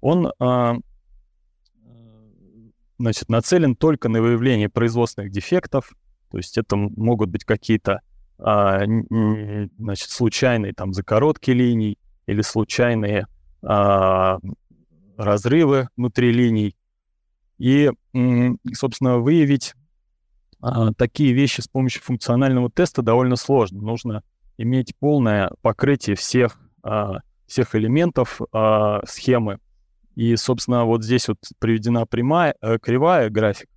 Он 0.00 0.32
а, 0.38 0.76
значит, 2.98 3.28
нацелен 3.28 3.76
только 3.76 4.08
на 4.08 4.20
выявление 4.20 4.68
производственных 4.68 5.30
дефектов, 5.30 5.92
то 6.30 6.36
есть 6.38 6.58
это 6.58 6.76
могут 6.76 7.30
быть 7.30 7.44
какие-то 7.44 8.00
а, 8.38 8.82
значит, 9.78 10.10
случайные 10.10 10.72
там 10.72 10.92
закоротки 10.92 11.50
линий 11.50 11.98
или 12.26 12.42
случайные 12.42 13.26
а, 13.62 14.38
разрывы 15.16 15.88
внутри 15.96 16.32
линий. 16.32 16.76
И, 17.58 17.90
собственно, 18.72 19.18
выявить 19.18 19.74
а, 20.62 20.92
такие 20.92 21.32
вещи 21.32 21.60
с 21.60 21.68
помощью 21.68 22.02
функционального 22.02 22.70
теста 22.70 23.02
довольно 23.02 23.36
сложно. 23.36 23.80
Нужно 23.80 24.22
иметь 24.58 24.94
полное 24.98 25.50
покрытие 25.62 26.16
всех, 26.16 26.58
а, 26.82 27.18
всех 27.50 27.74
элементов 27.74 28.40
а, 28.52 29.04
схемы. 29.04 29.58
И, 30.14 30.36
собственно, 30.36 30.84
вот 30.84 31.02
здесь 31.02 31.26
вот 31.26 31.38
приведена 31.58 32.06
прямая, 32.06 32.54
э, 32.60 32.78
кривая 32.78 33.28
график, 33.28 33.68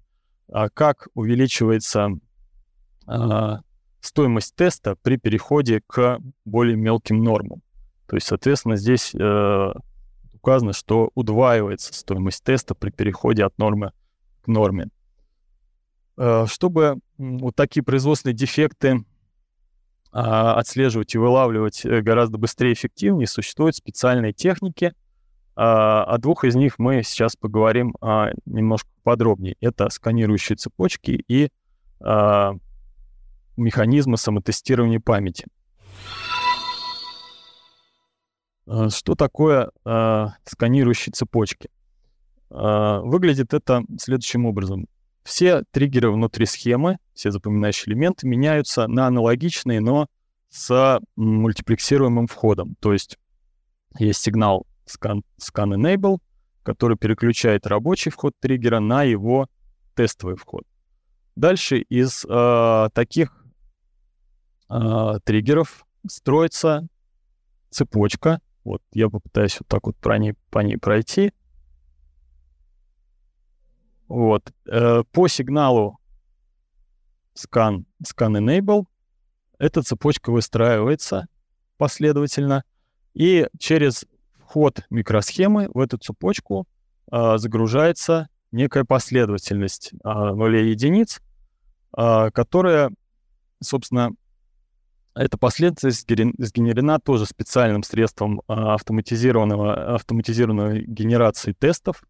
а, 0.48 0.70
как 0.70 1.08
увеличивается 1.16 2.10
а, 3.08 3.62
стоимость 4.00 4.56
теста 4.56 4.96
при 5.02 5.18
переходе 5.18 5.82
к 5.88 6.20
более 6.46 6.76
мелким 6.76 7.24
нормам. 7.24 7.64
То 8.08 8.16
есть, 8.16 8.28
соответственно, 8.28 8.76
здесь 8.76 9.16
э, 9.16 9.74
указано, 10.34 10.74
что 10.74 11.10
удваивается 11.16 11.94
стоимость 11.94 12.44
теста 12.44 12.76
при 12.76 12.92
переходе 12.92 13.44
от 13.44 13.58
нормы 13.58 13.92
к 14.44 14.48
норме. 14.48 14.90
Э, 16.18 16.46
чтобы 16.48 17.00
вот 17.18 17.56
такие 17.56 17.82
производственные 17.82 18.36
дефекты 18.36 19.04
отслеживать 20.14 21.16
и 21.16 21.18
вылавливать 21.18 21.84
э, 21.86 22.02
гораздо 22.02 22.38
быстрее 22.38 22.72
и 22.72 22.74
эффективнее, 22.74 23.26
существуют 23.26 23.76
специальные 23.76 24.32
техники. 24.32 24.94
А, 25.56 26.04
о 26.04 26.20
двух 26.20 26.46
из 26.46 26.56
них 26.56 26.78
мы 26.78 27.02
сейчас 27.04 27.36
поговорим 27.36 27.96
а, 28.00 28.30
немножко 28.46 28.90
подробнее. 29.04 29.56
Это 29.60 29.90
сканирующие 29.90 30.56
цепочки 30.56 31.24
и 31.28 31.50
механизмы 33.56 34.18
самотестирования 34.18 35.00
памяти. 35.00 35.46
Что 38.90 39.16
такое 39.16 39.72
сканирующие 40.44 41.14
цепочки? 41.14 41.70
Выглядит 42.50 43.54
это 43.54 43.86
следующим 43.98 44.46
образом. 44.46 44.88
Все 45.24 45.64
триггеры 45.72 46.12
внутри 46.12 46.46
схемы, 46.46 46.98
все 47.14 47.32
запоминающие 47.32 47.94
элементы 47.94 48.28
меняются 48.28 48.88
на 48.88 49.08
аналогичные, 49.08 49.80
но 49.80 50.08
с 50.50 51.00
мультиплексируемым 51.16 52.28
входом. 52.28 52.76
То 52.80 52.94
есть 52.94 53.18
есть 53.98 54.22
сигнал 54.22 54.68
scan, 54.86 55.22
scan 55.40 55.76
enable, 55.76 56.20
который 56.64 56.98
переключает 56.98 57.66
рабочий 57.68 58.12
вход 58.12 58.34
триггера 58.40 58.80
на 58.80 59.04
его 59.04 59.48
тестовый 59.96 60.36
вход. 60.36 60.64
Дальше 61.36 61.80
из 61.80 62.26
э, 62.26 62.90
таких 62.94 63.46
э, 64.70 65.20
триггеров 65.24 65.86
строится 66.08 66.88
цепочка. 67.70 68.40
Вот 68.64 68.82
я 68.92 69.10
попытаюсь 69.10 69.58
вот 69.60 69.68
так 69.68 69.88
вот 69.88 69.98
по 69.98 70.16
ней, 70.18 70.36
по 70.52 70.60
ней 70.60 70.78
пройти. 70.78 71.34
Вот. 74.08 74.52
Э, 74.68 75.04
по 75.12 75.28
сигналу 75.28 76.00
scan, 77.36 77.86
scan 78.04 78.38
enable 78.38 78.86
эта 79.64 79.82
цепочка 79.82 80.30
выстраивается 80.30 81.28
последовательно, 81.78 82.66
и 83.14 83.48
через 83.60 84.06
вход 84.34 84.86
микросхемы 84.90 85.70
в 85.74 85.80
эту 85.80 85.98
цепочку 85.98 86.68
э, 87.12 87.38
загружается 87.38 88.28
некая 88.52 88.84
последовательность 88.84 89.94
э, 89.94 90.10
нулей 90.10 90.70
единиц, 90.72 91.22
э, 91.98 92.30
которая, 92.32 92.92
собственно, 93.62 94.12
эта 95.16 95.38
последовательность 95.38 96.08
сгенерена 96.40 97.00
тоже 97.00 97.26
специальным 97.26 97.84
средством 97.84 98.42
автоматизированного, 98.48 99.96
автоматизированной 99.96 100.84
генерации 100.86 101.54
тестов. 101.54 102.04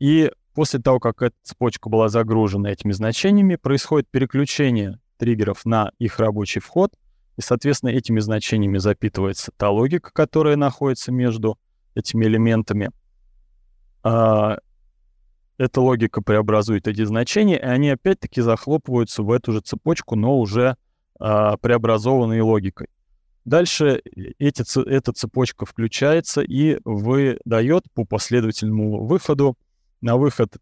И 0.00 0.32
после 0.54 0.80
того, 0.80 0.98
как 0.98 1.22
эта 1.22 1.36
цепочка 1.42 1.88
была 1.88 2.08
загружена 2.08 2.70
этими 2.70 2.92
значениями, 2.92 3.56
происходит 3.56 4.08
переключение 4.10 4.98
триггеров 5.18 5.64
на 5.64 5.92
их 5.98 6.18
рабочий 6.18 6.60
вход, 6.60 6.92
и, 7.36 7.42
соответственно, 7.42 7.90
этими 7.90 8.18
значениями 8.18 8.78
запитывается 8.78 9.52
та 9.56 9.70
логика, 9.70 10.10
которая 10.12 10.56
находится 10.56 11.12
между 11.12 11.58
этими 11.94 12.24
элементами. 12.24 12.90
А, 14.02 14.58
эта 15.58 15.80
логика 15.80 16.22
преобразует 16.22 16.88
эти 16.88 17.04
значения, 17.04 17.58
и 17.58 17.62
они 17.62 17.90
опять-таки 17.90 18.40
захлопываются 18.40 19.22
в 19.22 19.30
эту 19.30 19.52
же 19.52 19.60
цепочку, 19.60 20.16
но 20.16 20.38
уже 20.38 20.76
а, 21.18 21.58
преобразованной 21.58 22.40
логикой. 22.40 22.88
Дальше 23.44 24.02
эти, 24.38 24.88
эта 24.88 25.12
цепочка 25.12 25.66
включается 25.66 26.40
и 26.40 26.78
выдает 26.84 27.84
по 27.94 28.04
последовательному 28.04 29.04
выходу 29.04 29.56
на 30.00 30.16
выход 30.16 30.56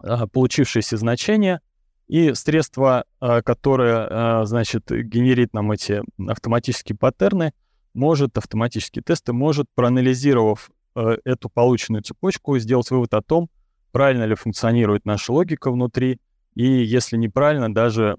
а, 0.00 0.26
получившееся 0.26 0.96
значение, 0.96 1.60
и 2.06 2.32
средство, 2.34 3.04
а, 3.20 3.42
которое, 3.42 4.06
а, 4.10 4.44
значит, 4.46 4.84
генерит 4.90 5.52
нам 5.52 5.72
эти 5.72 6.02
автоматические 6.26 6.96
паттерны, 6.96 7.52
может, 7.94 8.38
автоматические 8.38 9.02
тесты, 9.02 9.32
может, 9.32 9.66
проанализировав 9.74 10.70
эту 10.94 11.48
полученную 11.48 12.02
цепочку, 12.02 12.58
сделать 12.58 12.90
вывод 12.90 13.14
о 13.14 13.22
том, 13.22 13.48
правильно 13.92 14.24
ли 14.24 14.34
функционирует 14.34 15.04
наша 15.04 15.32
логика 15.32 15.70
внутри, 15.70 16.20
и 16.54 16.64
если 16.64 17.16
неправильно, 17.16 17.72
даже 17.72 18.16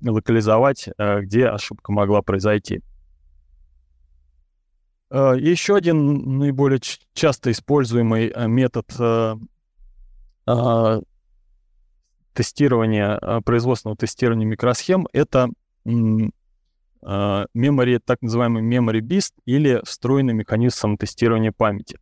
локализовать, 0.00 0.88
где 0.98 1.46
ошибка 1.46 1.92
могла 1.92 2.22
произойти. 2.22 2.82
Еще 5.10 5.76
один 5.76 6.38
наиболее 6.38 6.80
часто 7.12 7.50
используемый 7.50 8.32
метод 8.48 8.86
тестирования, 12.34 13.16
а, 13.16 13.40
производственного 13.40 13.96
тестирования 13.96 14.46
микросхем— 14.46 15.08
это 15.12 15.48
а, 15.86 17.46
memory, 17.56 18.00
так 18.04 18.20
называемый 18.22 18.62
memory 18.62 19.00
beast 19.00 19.32
или 19.46 19.80
встроенный 19.84 20.34
механизм 20.34 20.76
самотестирования 20.76 21.52
памяти. 21.52 21.98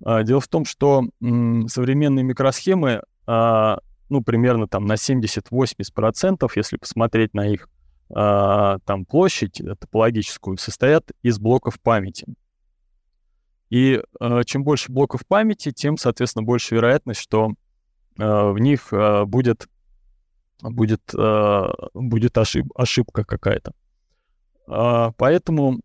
Дело 0.00 0.40
в 0.40 0.46
том, 0.46 0.64
что 0.64 1.02
современные 1.20 2.22
микросхемы, 2.22 3.02
ну, 3.26 4.22
примерно 4.24 4.68
там 4.68 4.86
на 4.86 4.92
70-80%, 4.92 6.48
если 6.54 6.76
посмотреть 6.76 7.34
на 7.34 7.48
их 7.48 7.68
там 8.08 9.04
площадь 9.08 9.60
топологическую, 9.80 10.56
состоят 10.56 11.10
из 11.22 11.40
блоков 11.40 11.80
памяти. 11.80 12.28
И 13.70 14.00
чем 14.46 14.62
больше 14.62 14.92
блоков 14.92 15.26
памяти, 15.26 15.72
тем, 15.72 15.96
соответственно, 15.96 16.44
больше 16.44 16.76
вероятность, 16.76 17.20
что 17.20 17.54
в 18.24 18.58
них 18.58 18.92
э, 18.92 19.24
будет, 19.24 19.68
будет, 20.60 21.02
э, 21.16 21.68
будет 21.94 22.36
ошиб, 22.36 22.66
ошибка 22.74 23.24
какая-то. 23.24 23.72
А, 24.66 25.12
поэтому 25.12 25.80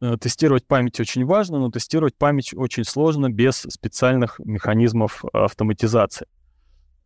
э, 0.00 0.16
тестировать 0.20 0.66
память 0.66 1.00
очень 1.00 1.24
важно, 1.24 1.58
но 1.58 1.70
тестировать 1.70 2.16
память 2.16 2.54
очень 2.54 2.84
сложно 2.84 3.30
без 3.30 3.56
специальных 3.56 4.38
механизмов 4.38 5.24
автоматизации. 5.32 6.26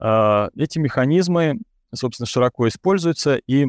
Э, 0.00 0.48
эти 0.56 0.78
механизмы, 0.78 1.58
собственно, 1.94 2.26
широко 2.26 2.68
используются 2.68 3.36
и 3.36 3.68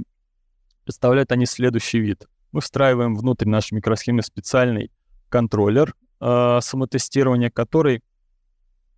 представляют 0.83 1.31
они 1.31 1.45
следующий 1.45 1.99
вид. 1.99 2.27
Мы 2.51 2.61
встраиваем 2.61 3.15
внутрь 3.15 3.47
нашей 3.47 3.75
микросхемы 3.75 4.21
специальный 4.21 4.91
контроллер 5.29 5.95
э, 6.19 6.59
самотестирования, 6.61 7.49
который 7.49 8.01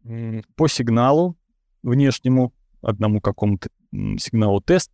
э, 0.04 0.42
по 0.56 0.68
сигналу 0.68 1.38
внешнему, 1.86 2.54
одному 2.82 3.22
какому-то 3.22 3.70
сигналу 3.92 4.60
тест, 4.62 4.92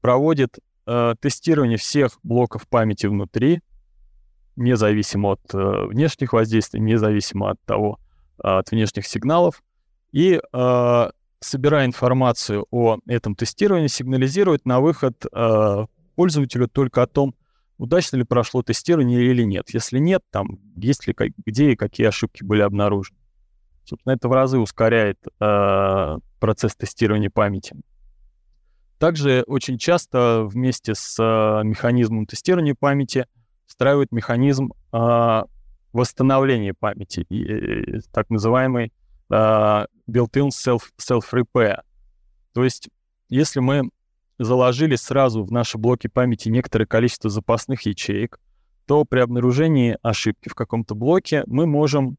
проводит 0.00 0.58
э, 0.86 1.14
тестирование 1.20 1.78
всех 1.78 2.18
блоков 2.22 2.68
памяти 2.68 3.06
внутри, 3.06 3.60
независимо 4.56 5.32
от 5.32 5.54
э, 5.54 5.86
внешних 5.86 6.32
воздействий, 6.32 6.80
независимо 6.80 7.50
от 7.50 7.60
того, 7.64 7.98
э, 8.38 8.48
от 8.48 8.70
внешних 8.70 9.06
сигналов, 9.06 9.62
и, 10.12 10.40
э, 10.52 11.10
собирая 11.40 11.86
информацию 11.86 12.66
о 12.70 12.98
этом 13.06 13.34
тестировании, 13.34 13.86
сигнализирует 13.86 14.66
на 14.66 14.80
выход 14.80 15.24
э, 15.32 15.86
пользователю 16.14 16.68
только 16.68 17.02
о 17.02 17.06
том, 17.06 17.34
удачно 17.78 18.16
ли 18.16 18.24
прошло 18.24 18.62
тестирование 18.62 19.24
или 19.24 19.42
нет. 19.42 19.70
Если 19.70 19.98
нет, 19.98 20.22
там 20.30 20.58
есть 20.76 21.06
ли 21.06 21.14
где 21.44 21.72
и 21.72 21.76
какие 21.76 22.06
ошибки 22.06 22.44
были 22.44 22.60
обнаружены. 22.60 23.18
Собственно, 23.84 24.14
это 24.14 24.28
в 24.28 24.32
разы 24.32 24.58
ускоряет 24.58 25.18
э, 25.40 26.18
процесс 26.38 26.76
тестирования 26.76 27.30
памяти. 27.30 27.76
Также 28.98 29.42
очень 29.46 29.78
часто 29.78 30.44
вместе 30.44 30.94
с 30.94 31.18
э, 31.18 31.64
механизмом 31.64 32.26
тестирования 32.26 32.76
памяти 32.78 33.26
встраивают 33.66 34.12
механизм 34.12 34.72
э, 34.92 35.42
восстановления 35.92 36.74
памяти, 36.74 37.26
и, 37.28 37.42
и, 37.42 38.00
так 38.12 38.30
называемый 38.30 38.92
э, 39.30 39.86
built-in 40.08 40.50
self, 40.50 40.82
self-repair. 41.00 41.80
То 42.52 42.64
есть, 42.64 42.88
если 43.28 43.60
мы 43.60 43.90
заложили 44.38 44.96
сразу 44.96 45.44
в 45.44 45.52
наши 45.52 45.78
блоки 45.78 46.06
памяти 46.06 46.48
некоторое 46.48 46.86
количество 46.86 47.30
запасных 47.30 47.82
ячеек, 47.82 48.40
то 48.86 49.04
при 49.04 49.20
обнаружении 49.20 49.96
ошибки 50.02 50.48
в 50.48 50.54
каком-то 50.54 50.94
блоке 50.94 51.44
мы 51.46 51.66
можем 51.66 52.10
э, 52.10 52.14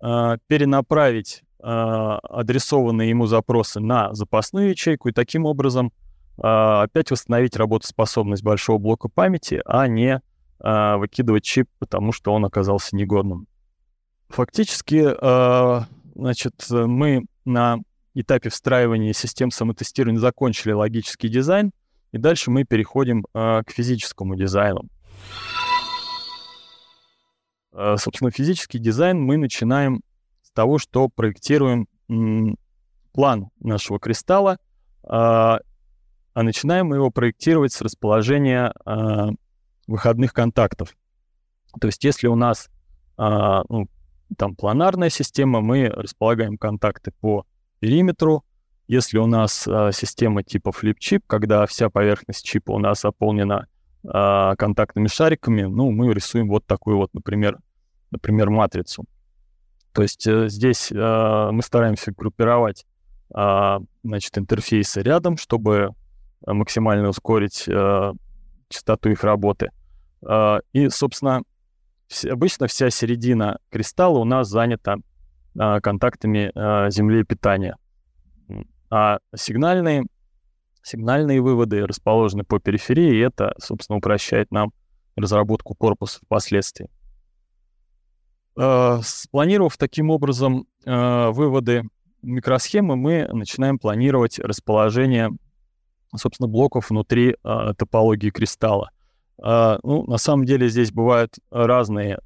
перенаправить 0.00 1.42
э, 1.58 1.64
адресованные 1.64 3.10
ему 3.10 3.26
запросы 3.26 3.80
на 3.80 4.14
запасную 4.14 4.70
ячейку 4.70 5.08
и 5.08 5.12
таким 5.12 5.44
образом 5.44 5.92
а, 6.42 6.82
опять 6.82 7.10
восстановить 7.10 7.56
работоспособность 7.56 8.42
большого 8.42 8.78
блока 8.78 9.08
памяти, 9.08 9.60
а 9.66 9.86
не 9.86 10.22
а, 10.58 10.96
выкидывать 10.96 11.44
чип, 11.44 11.68
потому 11.78 12.12
что 12.12 12.32
он 12.32 12.44
оказался 12.44 12.96
негодным. 12.96 13.46
Фактически, 14.28 15.06
а, 15.20 15.86
значит, 16.14 16.54
мы 16.70 17.24
на 17.44 17.78
этапе 18.14 18.48
встраивания 18.48 19.12
систем 19.12 19.50
самотестирования 19.50 20.20
закончили 20.20 20.72
логический 20.72 21.28
дизайн, 21.28 21.72
и 22.12 22.18
дальше 22.18 22.50
мы 22.50 22.64
переходим 22.64 23.24
к 23.32 23.66
физическому 23.68 24.34
дизайну. 24.34 24.88
Собственно, 27.72 28.30
физический 28.30 28.78
дизайн 28.78 29.20
мы 29.20 29.36
начинаем 29.36 30.02
с 30.42 30.50
того, 30.50 30.78
что 30.78 31.08
проектируем 31.08 31.86
план 33.12 33.50
нашего 33.60 34.00
кристалла, 34.00 34.58
а 36.40 36.42
начинаем 36.42 36.86
мы 36.86 36.96
его 36.96 37.10
проектировать 37.10 37.72
с 37.72 37.80
расположения 37.80 38.72
э, 38.86 39.28
выходных 39.86 40.32
контактов. 40.32 40.96
То 41.80 41.88
есть 41.88 42.04
если 42.04 42.28
у 42.28 42.36
нас 42.36 42.68
э, 43.18 43.62
ну, 43.68 43.88
там 44.36 44.54
планарная 44.54 45.10
система, 45.10 45.60
мы 45.60 45.88
располагаем 45.88 46.56
контакты 46.56 47.12
по 47.20 47.44
периметру. 47.80 48.44
Если 48.86 49.18
у 49.18 49.26
нас 49.26 49.66
э, 49.66 49.90
система 49.92 50.42
типа 50.42 50.72
флип-чип, 50.72 51.24
когда 51.26 51.66
вся 51.66 51.90
поверхность 51.90 52.44
чипа 52.44 52.72
у 52.72 52.78
нас 52.78 53.00
заполнена 53.00 53.66
э, 54.04 54.54
контактными 54.56 55.08
шариками, 55.08 55.62
ну, 55.62 55.90
мы 55.90 56.12
рисуем 56.12 56.48
вот 56.48 56.66
такую 56.66 56.96
вот, 56.96 57.10
например, 57.14 57.58
например 58.10 58.50
матрицу. 58.50 59.04
То 59.92 60.02
есть 60.02 60.26
э, 60.26 60.48
здесь 60.48 60.92
э, 60.92 60.94
мы 61.52 61.62
стараемся 61.62 62.12
группировать 62.12 62.86
э, 63.34 63.78
значит, 64.04 64.38
интерфейсы 64.38 65.02
рядом, 65.02 65.36
чтобы 65.36 65.90
максимально 66.46 67.10
ускорить 67.10 67.68
частоту 68.70 69.10
их 69.10 69.24
работы. 69.24 69.72
И, 70.72 70.88
собственно, 70.88 71.42
обычно 72.30 72.66
вся 72.66 72.88
середина 72.88 73.58
кристалла 73.68 74.20
у 74.20 74.24
нас 74.24 74.48
занята 74.48 74.96
контактами 75.54 76.50
земли 76.90 77.20
и 77.20 77.24
питания. 77.24 77.76
А 78.88 79.18
сигнальные, 79.36 80.06
сигнальные 80.82 81.40
выводы 81.40 81.86
расположены 81.86 82.44
по 82.44 82.58
периферии, 82.58 83.16
и 83.16 83.20
это, 83.20 83.54
собственно, 83.58 83.98
упрощает 83.98 84.50
нам 84.50 84.72
разработку 85.16 85.74
корпуса 85.74 86.20
впоследствии. 86.24 86.88
Э, 88.56 89.00
спланировав 89.02 89.76
таким 89.76 90.10
образом 90.10 90.66
э, 90.84 91.30
выводы 91.30 91.84
микросхемы, 92.22 92.96
мы 92.96 93.28
начинаем 93.32 93.78
планировать 93.78 94.38
расположение 94.38 95.30
собственно, 96.16 96.48
блоков 96.48 96.90
внутри 96.90 97.36
э, 97.42 97.72
топологии 97.78 98.30
кристалла. 98.30 98.90
Ну, 99.42 100.04
на 100.06 100.18
самом 100.18 100.44
деле 100.44 100.68
здесь 100.68 100.92
бывают 100.92 101.38
разные 101.50 102.18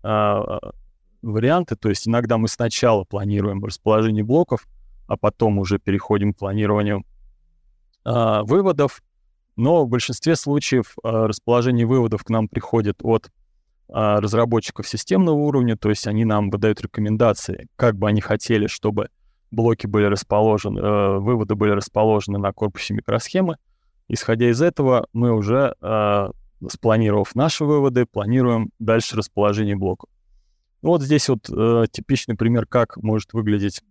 варианты, 1.23 1.77
то 1.77 1.89
есть 1.89 2.09
иногда 2.09 2.39
мы 2.39 2.49
сначала 2.49 3.05
планируем 3.05 3.65
расположение 3.65 4.25
блоков, 4.25 4.67
а 5.07 5.17
потом 5.17 5.61
уже 5.61 5.79
переходим 5.79 6.35
к 6.35 6.39
планированию 6.39 7.05
э, 8.05 8.43
выводов, 8.43 9.03
но 9.57 9.85
в 9.85 9.89
большинстве 9.89 10.37
случаев 10.37 10.97
э, 11.03 11.09
расположение 11.09 11.87
выводов 11.87 12.25
к 12.25 12.31
нам 12.31 12.49
приходит 12.49 12.97
от 13.03 13.27
э, 13.27 13.31
разработчиков 13.93 14.89
системного 14.89 15.37
уровня, 15.37 15.77
то 15.77 15.91
есть 15.91 16.07
они 16.07 16.25
нам 16.25 16.51
выдают 16.51 16.81
рекомендации, 16.81 17.69
как 17.77 17.97
бы 17.97 18.09
они 18.09 18.21
хотели, 18.21 18.67
чтобы 18.67 19.09
блоки 19.51 19.87
были 19.87 20.07
расположены, 20.07 21.21
выводы 21.21 21.55
были 21.55 21.71
расположены 21.71 22.39
на 22.39 22.53
корпусе 22.53 22.95
микросхемы. 22.95 23.57
Исходя 24.09 24.51
из 24.51 24.61
этого, 24.61 25.07
мы 25.13 25.33
уже, 25.33 25.77
спланировав 26.69 27.37
наши 27.37 27.65
выводы, 27.65 28.05
планируем 28.05 28.71
дальше 28.81 29.17
расположение 29.17 29.77
блоков. 29.77 30.11
Ну, 30.83 30.89
вот 30.89 31.03
здесь 31.03 31.29
вот 31.29 31.45
типичный 31.93 32.35
пример, 32.35 32.67
как 32.67 32.97
может 32.97 33.33
выглядеть 33.33 33.85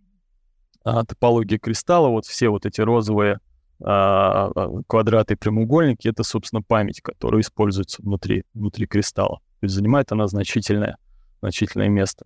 топология 0.84 1.58
кристалла. 1.58 2.10
Вот 2.10 2.26
все 2.26 2.50
вот 2.50 2.66
эти 2.66 2.82
розовые 2.82 3.40
квадраты 3.80 5.34
и 5.34 5.38
прямоугольники— 5.38 6.08
это, 6.10 6.24
собственно, 6.24 6.62
память, 6.62 7.02
которая 7.02 7.42
используется 7.42 8.02
внутри, 8.02 8.44
внутри 8.54 8.88
кристалла. 8.88 9.40
То 9.60 9.66
есть 9.66 9.76
занимает 9.76 10.12
она 10.12 10.28
значительное, 10.28 10.98
значительное 11.42 11.90
место. 11.90 12.26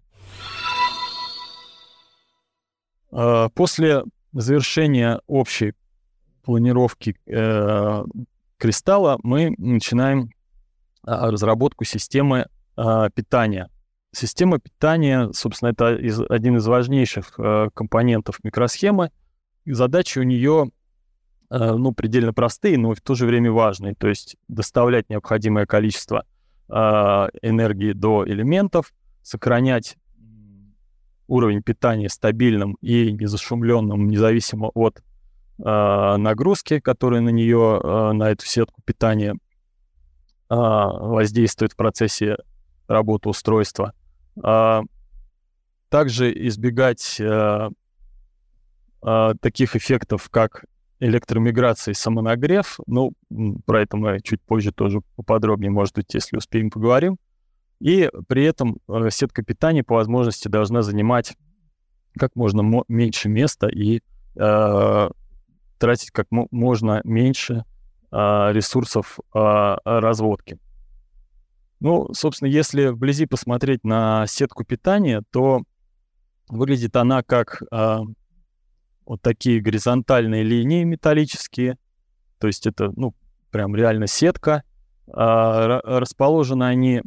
После 3.09 4.03
завершения 4.33 5.21
общей 5.27 5.73
планировки 6.43 7.15
э, 7.25 8.03
кристалла 8.57 9.17
мы 9.23 9.55
начинаем 9.57 10.29
а, 11.03 11.31
разработку 11.31 11.85
системы 11.85 12.47
питания. 13.15 13.69
Система 14.13 14.59
питания, 14.59 15.31
собственно, 15.33 15.69
это 15.69 15.87
один 16.29 16.57
из 16.57 16.65
важнейших 16.65 17.33
э, 17.37 17.69
компонентов 17.73 18.39
микросхемы. 18.43 19.11
И 19.65 19.73
задачи 19.73 20.19
у 20.19 20.23
нее 20.23 20.71
ну, 21.49 21.93
предельно 21.93 22.33
простые, 22.33 22.77
но 22.77 22.93
в 22.93 23.01
то 23.01 23.15
же 23.15 23.25
время 23.25 23.51
важные. 23.51 23.95
То 23.95 24.07
есть 24.07 24.35
доставлять 24.47 25.09
необходимое 25.09 25.65
количество 25.65 26.25
э, 26.69 26.73
энергии 26.73 27.93
до 27.93 28.27
элементов, 28.27 28.93
сохранять 29.21 29.97
уровень 31.27 31.61
питания 31.61 32.09
стабильным 32.09 32.77
и 32.81 33.11
незашумленным, 33.11 34.07
независимо 34.07 34.71
от 34.73 34.99
э, 34.99 36.15
нагрузки, 36.17 36.79
которые 36.79 37.21
на 37.21 37.29
нее, 37.29 37.79
э, 37.83 38.11
на 38.13 38.29
эту 38.29 38.45
сетку 38.45 38.81
питания 38.83 39.33
э, 39.33 39.35
воздействуют 40.49 41.73
в 41.73 41.75
процессе 41.75 42.37
работы 42.87 43.29
устройства. 43.29 43.93
Э, 44.43 44.81
также 45.89 46.31
избегать 46.47 47.19
э, 47.19 47.69
э, 49.05 49.33
таких 49.41 49.75
эффектов, 49.75 50.29
как 50.29 50.65
электромиграция 50.99 51.91
и 51.91 51.95
самонагрев. 51.95 52.79
Ну, 52.87 53.13
про 53.65 53.81
это 53.81 53.97
мы 53.97 54.19
чуть 54.21 54.41
позже 54.41 54.71
тоже 54.71 55.01
поподробнее, 55.15 55.71
может 55.71 55.95
быть, 55.95 56.13
если 56.13 56.37
успеем, 56.37 56.69
поговорим. 56.69 57.17
И 57.79 58.09
при 58.27 58.43
этом 58.43 58.79
э, 58.87 59.09
сетка 59.11 59.43
питания 59.43 59.83
по 59.83 59.95
возможности 59.95 60.47
должна 60.47 60.81
занимать 60.81 61.35
как 62.17 62.35
можно 62.35 62.83
меньше 62.87 63.29
места 63.29 63.67
и 63.67 64.01
э, 64.35 65.09
тратить 65.77 66.11
как 66.11 66.27
можно 66.31 67.01
меньше 67.03 67.63
а, 68.09 68.51
ресурсов 68.51 69.19
а, 69.33 69.77
разводки. 69.83 70.57
Ну, 71.79 72.11
собственно, 72.13 72.49
если 72.49 72.87
вблизи 72.87 73.25
посмотреть 73.25 73.83
на 73.83 74.25
сетку 74.27 74.63
питания, 74.63 75.23
то 75.31 75.61
выглядит 76.47 76.95
она 76.95 77.21
как 77.21 77.61
а, 77.71 78.01
вот 79.07 79.21
такие 79.21 79.61
горизонтальные 79.61 80.43
линии 80.43 80.83
металлические. 80.83 81.77
То 82.39 82.47
есть 82.47 82.67
это, 82.67 82.91
ну, 82.95 83.15
прям 83.51 83.75
реально 83.75 84.07
сетка. 84.07 84.63
А, 85.11 85.79
расположены 85.83 86.65
они 86.65 87.01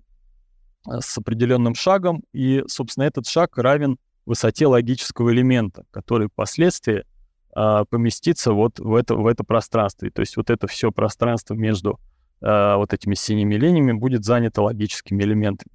а, 0.86 1.00
с 1.00 1.18
определенным 1.18 1.74
шагом, 1.74 2.24
и, 2.32 2.64
собственно, 2.66 3.04
этот 3.04 3.26
шаг 3.26 3.58
равен 3.58 3.98
высоте 4.24 4.66
логического 4.66 5.30
элемента, 5.32 5.84
который 5.90 6.28
впоследствии 6.28 7.04
а, 7.52 7.84
поместится 7.84 8.52
вот 8.52 8.78
в 8.78 8.94
это, 8.94 9.14
в 9.14 9.26
это 9.26 9.44
пространство. 9.44 10.06
И, 10.06 10.10
то 10.10 10.20
есть 10.20 10.36
вот 10.38 10.48
это 10.48 10.66
все 10.66 10.90
пространство 10.90 11.54
между 11.54 12.00
а, 12.40 12.78
вот 12.78 12.94
этими 12.94 13.14
синими 13.14 13.56
линиями 13.56 13.92
будет 13.92 14.24
занято 14.24 14.62
логическими 14.62 15.22
элементами. 15.22 15.70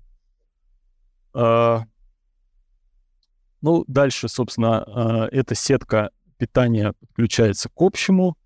Ну, 3.62 3.84
дальше, 3.88 4.30
собственно, 4.30 5.28
эта 5.32 5.56
сетка 5.56 6.12
питания 6.38 6.94
подключается 7.00 7.70
к 7.70 7.82
общему, 7.82 8.38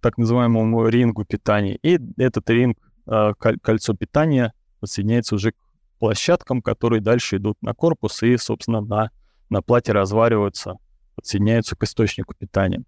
так 0.00 0.18
называемому 0.18 0.88
рингу 0.88 1.24
питания, 1.24 1.76
и 1.76 1.98
этот 2.18 2.50
ринг, 2.50 2.78
а, 3.06 3.34
кольцо 3.34 3.94
питания 3.94 4.52
подсоединяется 4.80 5.36
уже 5.36 5.52
к 5.52 5.56
площадкам, 5.98 6.62
которые 6.62 7.00
дальше 7.00 7.36
идут 7.36 7.56
на 7.62 7.74
корпус 7.74 8.22
и, 8.22 8.36
собственно, 8.36 8.80
на, 8.80 9.10
на 9.48 9.62
плате 9.62 9.92
развариваются, 9.92 10.78
подсоединяются 11.14 11.76
к 11.76 11.84
источнику 11.84 12.34
питания. 12.34 12.82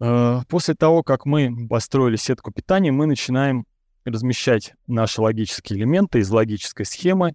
А, 0.00 0.42
после 0.48 0.74
того, 0.74 1.04
как 1.04 1.26
мы 1.26 1.68
построили 1.68 2.16
сетку 2.16 2.50
питания, 2.50 2.90
мы 2.90 3.06
начинаем 3.06 3.66
размещать 4.04 4.74
наши 4.88 5.20
логические 5.20 5.78
элементы 5.78 6.18
из 6.18 6.30
логической 6.30 6.84
схемы 6.84 7.34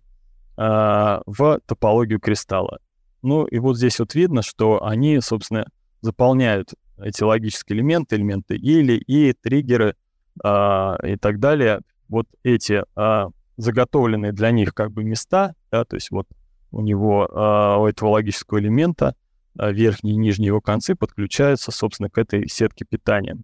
а, 0.58 1.22
в 1.26 1.62
топологию 1.66 2.20
кристалла. 2.20 2.80
Ну 3.22 3.46
и 3.46 3.60
вот 3.60 3.78
здесь 3.78 4.00
вот 4.00 4.16
видно, 4.16 4.42
что 4.42 4.84
они, 4.84 5.20
собственно, 5.22 5.66
заполняют 6.02 6.74
эти 6.98 7.24
логические 7.24 7.78
элементы, 7.78 8.16
элементы 8.16 8.56
или, 8.56 8.94
и, 8.94 9.34
триггеры 9.34 9.96
а, 10.44 10.98
и 11.04 11.16
так 11.16 11.40
далее. 11.40 11.82
Вот 12.08 12.28
эти 12.44 12.84
а, 12.96 13.28
заготовленные 13.58 14.32
для 14.32 14.52
них 14.52 14.74
как 14.74 14.92
бы 14.92 15.04
места, 15.04 15.54
да, 15.72 15.84
то 15.84 15.96
есть 15.96 16.12
вот 16.12 16.28
у 16.72 16.82
него, 16.82 17.28
а, 17.32 17.78
у 17.78 17.86
этого 17.86 18.10
логического 18.10 18.60
элемента 18.60 19.16
а, 19.58 19.72
верхние 19.72 20.16
и 20.16 20.18
нижние 20.18 20.48
его 20.48 20.62
концы 20.62 20.96
подключаются, 20.96 21.72
собственно, 21.72 22.10
к 22.10 22.18
этой 22.18 22.48
сетке 22.48 22.86
питания. 22.86 23.38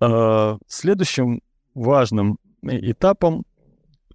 А, 0.00 0.58
следующим 0.66 1.40
важным 1.74 2.38
этапом 2.62 3.44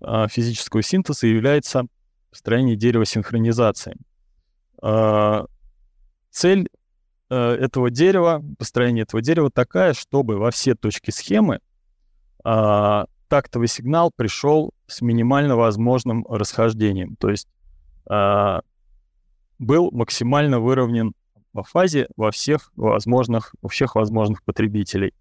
а, 0.02 0.28
физического 0.28 0.82
синтеза 0.82 1.28
является 1.28 1.86
построение 2.30 2.76
дерева 2.76 3.06
синхронизации. 3.06 3.98
Цель 6.32 6.70
этого 7.30 7.90
дерева, 7.90 8.44
построение 8.58 9.04
этого 9.04 9.22
дерева 9.22 9.52
такая, 9.52 9.94
чтобы 9.94 10.38
во 10.38 10.52
все 10.52 10.76
точки 10.76 11.12
схемы 11.12 11.60
тактовый 12.44 13.68
сигнал 13.68 14.12
пришел 14.16 14.74
с 14.88 15.02
минимально 15.02 15.56
возможным 15.56 16.26
расхождением. 16.28 17.16
То 17.18 17.30
есть 17.30 17.48
был 19.60 19.92
максимально 19.92 20.60
выровнен 20.60 21.14
по 21.52 21.64
фазе 21.64 22.08
во 22.16 22.32
всех 22.32 22.72
возможных, 22.76 23.54
у 23.62 23.68
всех 23.68 23.96
возможных 23.96 24.44
потребителей. 24.44 25.14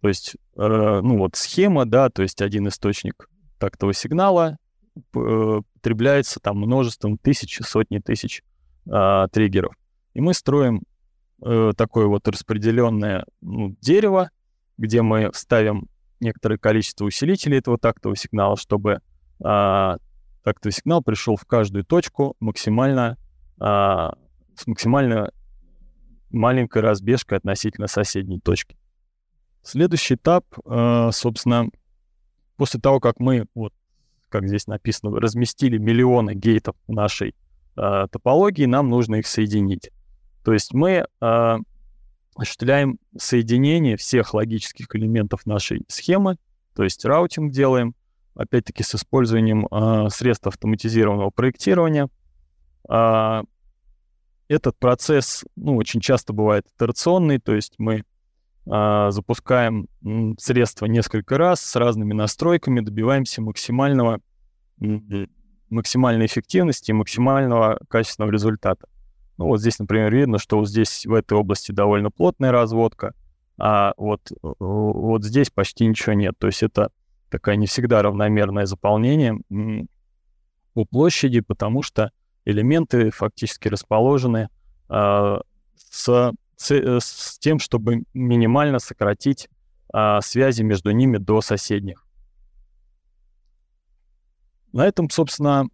То 0.00 0.08
есть, 0.08 0.36
э, 0.56 1.00
ну 1.02 1.18
вот 1.18 1.36
схема, 1.36 1.84
да, 1.84 2.08
то 2.08 2.22
есть 2.22 2.40
один 2.40 2.68
источник 2.68 3.28
тактового 3.58 3.92
сигнала 3.92 4.52
э, 4.52 4.56
потребляется 5.10 6.40
там 6.40 6.58
множеством 6.58 7.18
тысяч, 7.18 7.58
сотни 7.62 7.98
тысяч 7.98 8.42
э, 8.86 9.26
триггеров. 9.32 9.74
И 10.14 10.20
мы 10.20 10.34
строим 10.34 10.82
э, 11.42 11.72
такое 11.76 12.06
вот 12.06 12.26
распределенное 12.28 13.24
ну, 13.40 13.76
дерево, 13.80 14.30
где 14.78 15.02
мы 15.02 15.30
ставим 15.34 15.88
некоторое 16.20 16.58
количество 16.58 17.04
усилителей 17.04 17.58
этого 17.58 17.78
тактового 17.78 18.16
сигнала, 18.16 18.56
чтобы 18.56 19.00
э, 19.44 19.96
тактовый 20.42 20.72
сигнал 20.72 21.02
пришел 21.02 21.36
в 21.36 21.44
каждую 21.44 21.84
точку 21.84 22.36
максимально, 22.40 23.16
а, 23.58 24.14
с 24.56 24.66
максимально 24.66 25.32
маленькой 26.30 26.82
разбежкой 26.82 27.38
относительно 27.38 27.86
соседней 27.86 28.40
точки. 28.40 28.76
Следующий 29.62 30.14
этап, 30.14 30.44
а, 30.64 31.10
собственно, 31.12 31.66
после 32.56 32.80
того, 32.80 33.00
как 33.00 33.20
мы, 33.20 33.46
вот 33.54 33.72
как 34.30 34.48
здесь 34.48 34.66
написано, 34.66 35.18
разместили 35.18 35.76
миллионы 35.78 36.34
гейтов 36.34 36.76
в 36.86 36.92
нашей 36.92 37.34
а, 37.76 38.06
топологии, 38.08 38.64
нам 38.64 38.88
нужно 38.88 39.16
их 39.16 39.26
соединить. 39.26 39.90
То 40.44 40.52
есть 40.52 40.72
мы 40.72 41.06
а, 41.20 41.58
осуществляем 42.34 42.98
соединение 43.18 43.96
всех 43.96 44.34
логических 44.34 44.86
элементов 44.94 45.46
нашей 45.46 45.82
схемы, 45.88 46.36
то 46.74 46.84
есть 46.84 47.04
раутинг 47.04 47.52
делаем, 47.52 47.94
опять-таки 48.34 48.82
с 48.82 48.94
использованием 48.94 49.66
э, 49.66 50.08
средств 50.10 50.46
автоматизированного 50.46 51.30
проектирования. 51.30 52.08
Э, 52.88 53.42
этот 54.48 54.78
процесс, 54.78 55.44
ну, 55.56 55.76
очень 55.76 56.00
часто 56.00 56.32
бывает 56.32 56.66
итерационный, 56.74 57.38
то 57.38 57.54
есть 57.54 57.74
мы 57.78 57.96
э, 57.96 58.02
запускаем 58.66 59.88
средства 60.38 60.86
несколько 60.86 61.38
раз 61.38 61.60
с 61.60 61.76
разными 61.76 62.12
настройками, 62.12 62.80
добиваемся 62.80 63.42
максимального, 63.42 64.20
максимальной 65.70 66.26
эффективности 66.26 66.90
и 66.90 66.94
максимального 66.94 67.78
качественного 67.88 68.30
результата. 68.30 68.86
Ну, 69.38 69.46
вот 69.46 69.60
здесь, 69.60 69.78
например, 69.78 70.14
видно, 70.14 70.38
что 70.38 70.58
вот 70.58 70.68
здесь 70.68 71.06
в 71.06 71.14
этой 71.14 71.38
области 71.38 71.72
довольно 71.72 72.10
плотная 72.10 72.52
разводка, 72.52 73.14
а 73.56 73.94
вот, 73.96 74.20
вот 74.42 75.24
здесь 75.24 75.50
почти 75.50 75.86
ничего 75.86 76.12
нет. 76.12 76.34
То 76.38 76.46
есть 76.46 76.62
это 76.62 76.90
такая 77.30 77.56
не 77.56 77.66
всегда 77.66 78.02
равномерное 78.02 78.66
заполнение 78.66 79.38
по 80.74 80.84
площади, 80.84 81.40
потому 81.40 81.82
что 81.82 82.12
элементы 82.44 83.10
фактически 83.10 83.68
расположены 83.68 84.48
э, 84.88 85.38
с, 85.76 86.32
с, 86.60 86.70
э, 86.70 86.98
с 87.00 87.38
тем, 87.38 87.58
чтобы 87.58 88.02
минимально 88.12 88.78
сократить 88.78 89.48
э, 89.94 90.18
связи 90.20 90.62
между 90.62 90.90
ними 90.90 91.16
до 91.16 91.40
соседних. 91.40 92.04
На 94.72 94.86
этом, 94.86 95.08
собственно, 95.10 95.66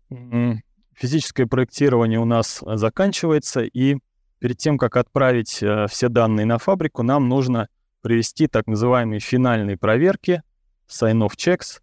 физическое 0.95 1.47
проектирование 1.47 2.20
у 2.20 2.24
нас 2.24 2.62
заканчивается, 2.64 3.62
и 3.62 3.97
перед 4.39 4.59
тем, 4.59 4.78
как 4.78 4.97
отправить 4.97 5.62
э, 5.62 5.87
все 5.89 6.09
данные 6.09 6.47
на 6.47 6.59
фабрику, 6.59 7.03
нам 7.03 7.28
нужно 7.28 7.68
провести 8.01 8.47
так 8.47 8.66
называемые 8.66 9.20
финальные 9.20 9.76
проверки— 9.76 10.43
sign-off 10.89 11.32
checks, 11.37 11.80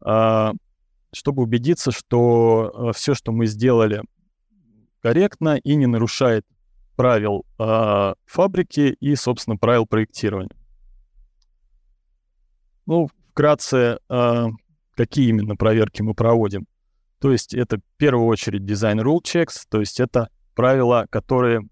а, 0.00 0.54
чтобы 1.12 1.42
убедиться, 1.42 1.92
что 1.92 2.72
а, 2.74 2.92
все, 2.92 3.14
что 3.14 3.32
мы 3.32 3.46
сделали, 3.46 4.02
корректно 5.00 5.56
и 5.56 5.74
не 5.76 5.86
нарушает 5.86 6.44
правил 6.96 7.44
а, 7.58 8.14
фабрики 8.26 8.96
и, 9.00 9.14
собственно, 9.16 9.56
правил 9.56 9.86
проектирования. 9.86 10.54
Ну, 12.86 13.08
вкратце, 13.30 13.98
какие 14.94 15.28
именно 15.28 15.56
проверки 15.56 16.02
мы 16.02 16.12
проводим. 16.14 16.66
То 17.18 17.32
есть 17.32 17.54
это 17.54 17.78
в 17.78 17.96
первую 17.96 18.26
очередь 18.26 18.66
дизайн 18.66 19.00
rule 19.00 19.22
checks, 19.22 19.62
то 19.68 19.80
есть 19.80 20.00
это 20.00 20.28
правила, 20.54 21.06
которые 21.10 21.62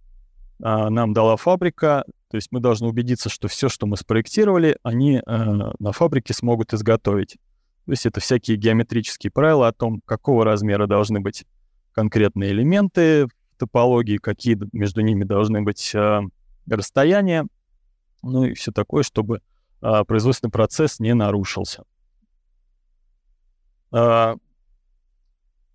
нам 0.58 1.12
дала 1.12 1.36
фабрика 1.36 2.04
то 2.32 2.36
есть 2.36 2.48
мы 2.50 2.60
должны 2.60 2.88
убедиться, 2.88 3.28
что 3.28 3.46
все, 3.46 3.68
что 3.68 3.86
мы 3.86 3.98
спроектировали, 3.98 4.78
они 4.82 5.16
э, 5.16 5.20
на 5.26 5.92
фабрике 5.92 6.32
смогут 6.32 6.72
изготовить. 6.72 7.36
То 7.84 7.92
есть 7.92 8.06
это 8.06 8.20
всякие 8.20 8.56
геометрические 8.56 9.30
правила 9.30 9.68
о 9.68 9.72
том, 9.72 10.00
какого 10.06 10.42
размера 10.42 10.86
должны 10.86 11.20
быть 11.20 11.44
конкретные 11.92 12.52
элементы 12.52 13.28
топологии, 13.66 14.16
какие 14.16 14.58
между 14.72 15.00
ними 15.00 15.24
должны 15.24 15.62
быть 15.62 15.94
э, 15.94 16.20
расстояния, 16.68 17.46
ну 18.22 18.44
и 18.44 18.54
все 18.54 18.72
такое, 18.72 19.02
чтобы 19.02 19.40
э, 19.80 20.04
производственный 20.04 20.50
процесс 20.50 21.00
не 21.00 21.14
нарушился. 21.14 21.84
Э, 23.92 24.34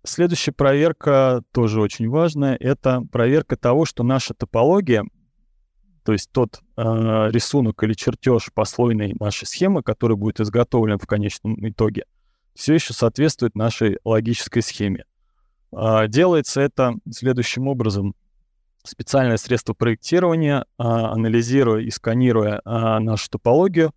следующая 0.04 0.52
проверка 0.52 1.42
тоже 1.52 1.80
очень 1.80 2.08
важная. 2.08 2.56
Это 2.56 3.02
проверка 3.12 3.56
того, 3.56 3.84
что 3.84 4.02
наша 4.02 4.34
топология 4.34 5.04
то 6.08 6.12
есть 6.12 6.32
тот 6.32 6.62
э, 6.78 6.82
рисунок 6.82 7.82
или 7.82 7.92
чертеж 7.92 8.50
послойной 8.54 9.14
нашей 9.20 9.46
схемы, 9.46 9.82
который 9.82 10.16
будет 10.16 10.40
изготовлен 10.40 10.98
в 10.98 11.06
конечном 11.06 11.68
итоге, 11.68 12.06
все 12.54 12.72
еще 12.72 12.94
соответствует 12.94 13.54
нашей 13.54 13.98
логической 14.06 14.62
схеме. 14.62 15.04
Э, 15.72 16.08
делается 16.08 16.60
это 16.60 16.94
следующим 17.10 17.68
образом. 17.68 18.14
Специальное 18.84 19.36
средство 19.36 19.74
проектирования, 19.74 20.60
э, 20.60 20.82
анализируя 20.82 21.82
и 21.82 21.90
сканируя 21.90 22.60
э, 22.64 22.98
нашу 22.98 23.30
топологию, 23.30 23.92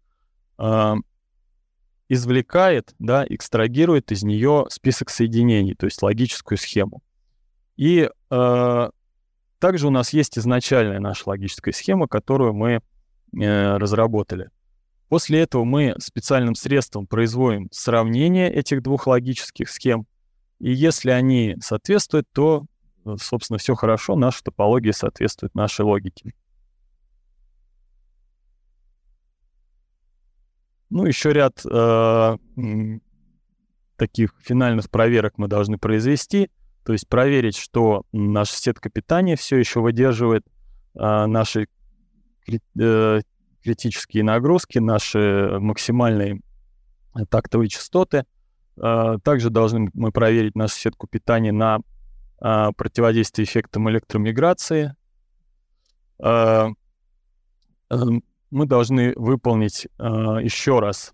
извлекает, 2.12 2.94
да, 3.00 3.26
экстрагирует 3.28 4.12
из 4.12 4.22
нее 4.22 4.66
список 4.70 5.10
соединений, 5.10 5.76
то 5.76 5.86
есть 5.86 6.04
логическую 6.04 6.58
схему. 6.58 7.02
И 7.78 8.10
э, 8.30 8.90
также 9.60 9.88
у 9.88 9.92
нас 9.92 10.12
есть 10.12 10.38
изначальная 10.38 11.00
наша 11.00 11.30
логическая 11.30 11.74
схема, 11.74 12.08
которую 12.08 12.54
мы 12.54 12.82
э, 13.34 13.78
разработали. 13.78 14.50
После 15.08 15.40
этого 15.40 15.64
мы 15.64 15.96
специальным 16.00 16.54
средством 16.54 17.08
производим 17.08 17.70
сравнение 17.72 18.52
этих 18.52 18.84
двух 18.84 19.08
логических 19.08 19.70
схем, 19.70 20.06
и 20.62 20.72
если 20.72 21.10
они 21.10 21.58
соответствуют, 21.60 22.28
то, 22.32 22.66
э, 23.06 23.16
собственно, 23.20 23.58
все 23.58 23.74
хорошо, 23.74 24.16
наша 24.16 24.44
топология 24.44 24.92
соответствует 24.92 25.56
нашей 25.56 25.82
логике. 25.82 26.34
Ну, 30.92 31.06
еще 31.06 31.34
ряд 31.34 31.66
э, 31.66 32.38
таких 33.96 34.36
финальных 34.40 34.92
проверок 34.92 35.34
мы 35.38 35.48
должны 35.48 35.80
произвести. 35.80 36.52
То 36.86 36.94
есть 36.94 37.08
проверить, 37.08 37.58
что 37.58 38.04
наша 38.12 38.54
сетка 38.54 38.92
питания 38.92 39.36
все 39.36 39.58
еще 39.58 39.80
выдерживает 39.80 40.46
э, 40.94 41.26
наши 41.26 41.70
э, 42.78 43.22
критические 43.64 44.24
нагрузки, 44.24 44.78
наши 44.78 45.58
максимальные 45.60 46.42
тактовые 47.30 47.70
частоты. 47.70 48.26
Э, 48.78 49.18
также 49.24 49.50
должны 49.50 49.90
мы 49.94 50.12
проверить 50.12 50.56
нашу 50.56 50.76
сетку 50.76 51.08
питания 51.08 51.52
на 51.52 51.80
э, 52.42 52.72
противодействие 52.76 53.46
эффектам 53.46 53.90
электромиграции. 53.90 54.96
Э, 56.20 56.70
эм, 57.90 58.24
мы 58.50 58.66
должны 58.66 59.14
выполнить 59.16 59.88
э, 59.98 60.04
еще 60.42 60.80
раз 60.80 61.14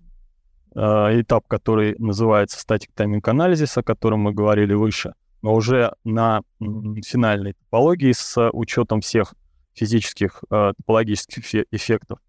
э, 0.75 0.79
этап, 0.79 1.47
который 1.47 1.95
называется 1.97 2.59
Static 2.59 2.89
Timing 2.95 3.21
Analysis, 3.21 3.79
о 3.79 3.83
котором 3.83 4.21
мы 4.21 4.33
говорили 4.33 4.73
выше, 4.73 5.13
но 5.41 5.53
уже 5.53 5.93
на 6.03 6.41
финальной 6.59 7.53
топологии 7.53 8.11
с 8.11 8.49
учетом 8.51 9.01
всех 9.01 9.33
физических 9.73 10.43
э, 10.49 10.73
топологических 10.77 11.65
эффектов. 11.71 12.19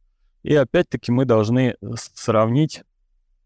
И 0.43 0.55
опять-таки 0.55 1.11
мы 1.11 1.25
должны 1.25 1.77
сравнить 2.15 2.83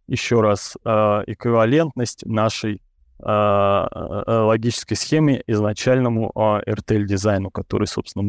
еще 0.06 0.40
раз 0.40 0.76
э, 0.84 0.90
эквивалентность 1.26 2.26
нашей 2.26 2.74
э, 2.74 3.24
э, 3.24 4.22
логической 4.26 4.96
схеме 4.96 5.42
изначальному 5.46 6.32
RTL-дизайну, 6.34 7.50
который, 7.50 7.86
собственно, 7.86 8.22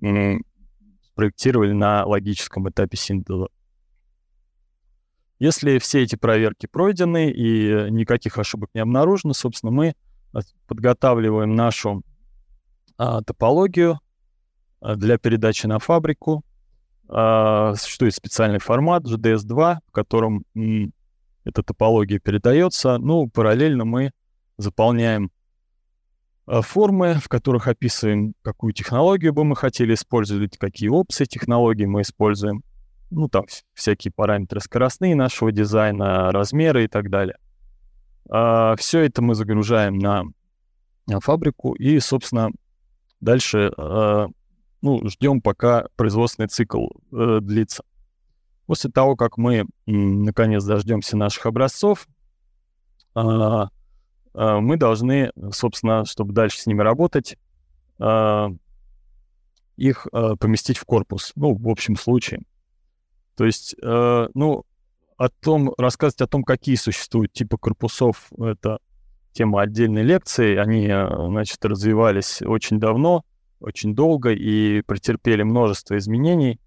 мы 0.00 0.42
проектировали 1.14 1.72
на 1.72 2.04
логическом 2.06 2.68
этапе 2.68 2.96
синтеза. 2.96 3.48
Если 5.38 5.78
все 5.78 6.02
эти 6.02 6.16
проверки 6.16 6.66
пройдены 6.66 7.30
и 7.30 7.90
никаких 7.90 8.38
ошибок 8.38 8.70
не 8.74 8.80
обнаружено, 8.80 9.32
собственно, 9.32 9.72
мы 9.72 9.94
подготавливаем 10.66 11.54
нашу 11.54 12.02
а, 12.96 13.22
топологию 13.22 13.98
а, 14.80 14.96
для 14.96 15.16
передачи 15.16 15.66
на 15.66 15.78
фабрику. 15.78 16.44
А, 17.12 17.74
существует 17.74 18.14
специальный 18.14 18.60
формат 18.60 19.04
GDS2, 19.04 19.78
в 19.86 19.92
котором 19.92 20.44
эта 21.44 21.62
топология 21.62 22.18
передается. 22.18 22.98
Ну, 22.98 23.28
параллельно 23.28 23.84
мы 23.84 24.12
заполняем 24.56 25.30
Э, 26.50 26.62
формы, 26.62 27.14
в 27.14 27.28
которых 27.28 27.68
описываем, 27.68 28.34
какую 28.42 28.72
технологию 28.72 29.32
бы 29.32 29.44
мы 29.44 29.54
хотели 29.54 29.94
использовать, 29.94 30.58
какие 30.58 30.88
опции 30.88 31.24
технологий 31.24 31.86
мы 31.86 32.02
используем. 32.02 32.64
Ну, 33.10 33.28
там 33.28 33.44
всякие 33.72 34.12
параметры 34.12 34.60
скоростные 34.60 35.14
нашего 35.14 35.52
дизайна, 35.52 36.32
размеры 36.32 36.84
и 36.84 36.88
так 36.88 37.08
далее. 37.08 37.36
А, 38.28 38.74
все 38.76 39.00
это 39.00 39.22
мы 39.22 39.36
загружаем 39.36 39.98
на, 39.98 40.24
на 41.06 41.20
фабрику 41.20 41.74
и, 41.74 42.00
собственно, 42.00 42.50
дальше 43.20 43.72
а, 43.76 44.26
ну, 44.82 45.06
ждем, 45.08 45.40
пока 45.40 45.86
производственный 45.96 46.48
цикл 46.48 46.86
э, 47.12 47.38
длится. 47.40 47.84
После 48.66 48.90
того, 48.90 49.16
как 49.16 49.36
мы, 49.36 49.66
наконец, 49.86 50.64
дождемся 50.64 51.16
наших 51.16 51.46
образцов, 51.46 52.06
а, 53.14 53.68
а, 54.32 54.60
мы 54.60 54.76
должны, 54.76 55.32
собственно, 55.52 56.04
чтобы 56.04 56.32
дальше 56.32 56.60
с 56.60 56.66
ними 56.66 56.80
работать, 56.82 57.36
а, 57.98 58.50
их 59.76 60.06
а, 60.12 60.36
поместить 60.36 60.78
в 60.78 60.84
корпус, 60.84 61.32
ну, 61.34 61.54
в 61.54 61.68
общем 61.68 61.96
случае. 61.96 62.42
То 63.36 63.46
есть, 63.46 63.74
ну, 63.82 64.64
о 65.16 65.28
том, 65.30 65.72
рассказывать 65.78 66.20
о 66.20 66.26
том, 66.26 66.44
какие 66.44 66.74
существуют 66.74 67.32
типы 67.32 67.56
корпусов, 67.56 68.30
это 68.38 68.80
тема 69.32 69.62
отдельной 69.62 70.02
лекции. 70.02 70.56
Они, 70.56 70.86
значит, 70.86 71.64
развивались 71.64 72.42
очень 72.42 72.78
давно, 72.78 73.24
очень 73.60 73.94
долго 73.94 74.32
и 74.32 74.82
претерпели 74.82 75.42
множество 75.42 75.96
изменений. 75.98 76.60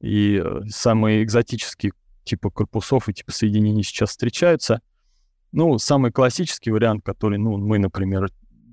И 0.00 0.42
самые 0.68 1.22
экзотические 1.22 1.92
типы 2.24 2.50
корпусов 2.50 3.08
и 3.08 3.14
типы 3.14 3.32
соединений 3.32 3.82
сейчас 3.82 4.10
встречаются— 4.10 4.80
ну, 5.52 5.78
самый 5.78 6.10
классический 6.10 6.70
вариант, 6.70 7.04
который, 7.04 7.38
ну, 7.38 7.58
мы, 7.58 7.78
например, 7.78 8.30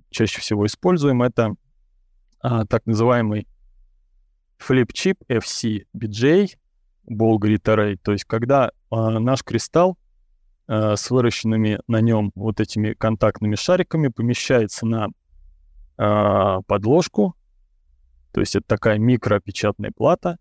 чаще 0.10 0.40
всего 0.40 0.66
используем, 0.66 1.22
это 1.22 1.56
а, 2.40 2.66
так 2.66 2.86
называемый 2.86 3.48
flip-chip 4.58 5.18
FC 5.28 5.86
BJ 5.96 6.56
Ball 7.10 7.38
Grid 7.38 7.64
Array. 7.64 7.98
То 8.02 8.14
есть, 8.14 8.24
когда 8.24 8.72
а, 8.90 9.20
наш 9.20 9.44
кристалл 9.44 9.98
а, 10.68 10.96
с 10.96 11.12
выращенными 11.12 11.82
на 11.88 12.00
нем 12.00 12.32
вот 12.34 12.62
этими 12.62 12.94
контактными 12.94 13.56
шариками 13.56 14.08
помещается 14.08 14.86
на 14.86 15.10
а, 15.98 16.62
подложку, 16.62 17.36
то 18.32 18.40
есть 18.42 18.56
это 18.56 18.68
такая 18.68 18.98
микропечатная 18.98 19.92
плата, 19.92 20.38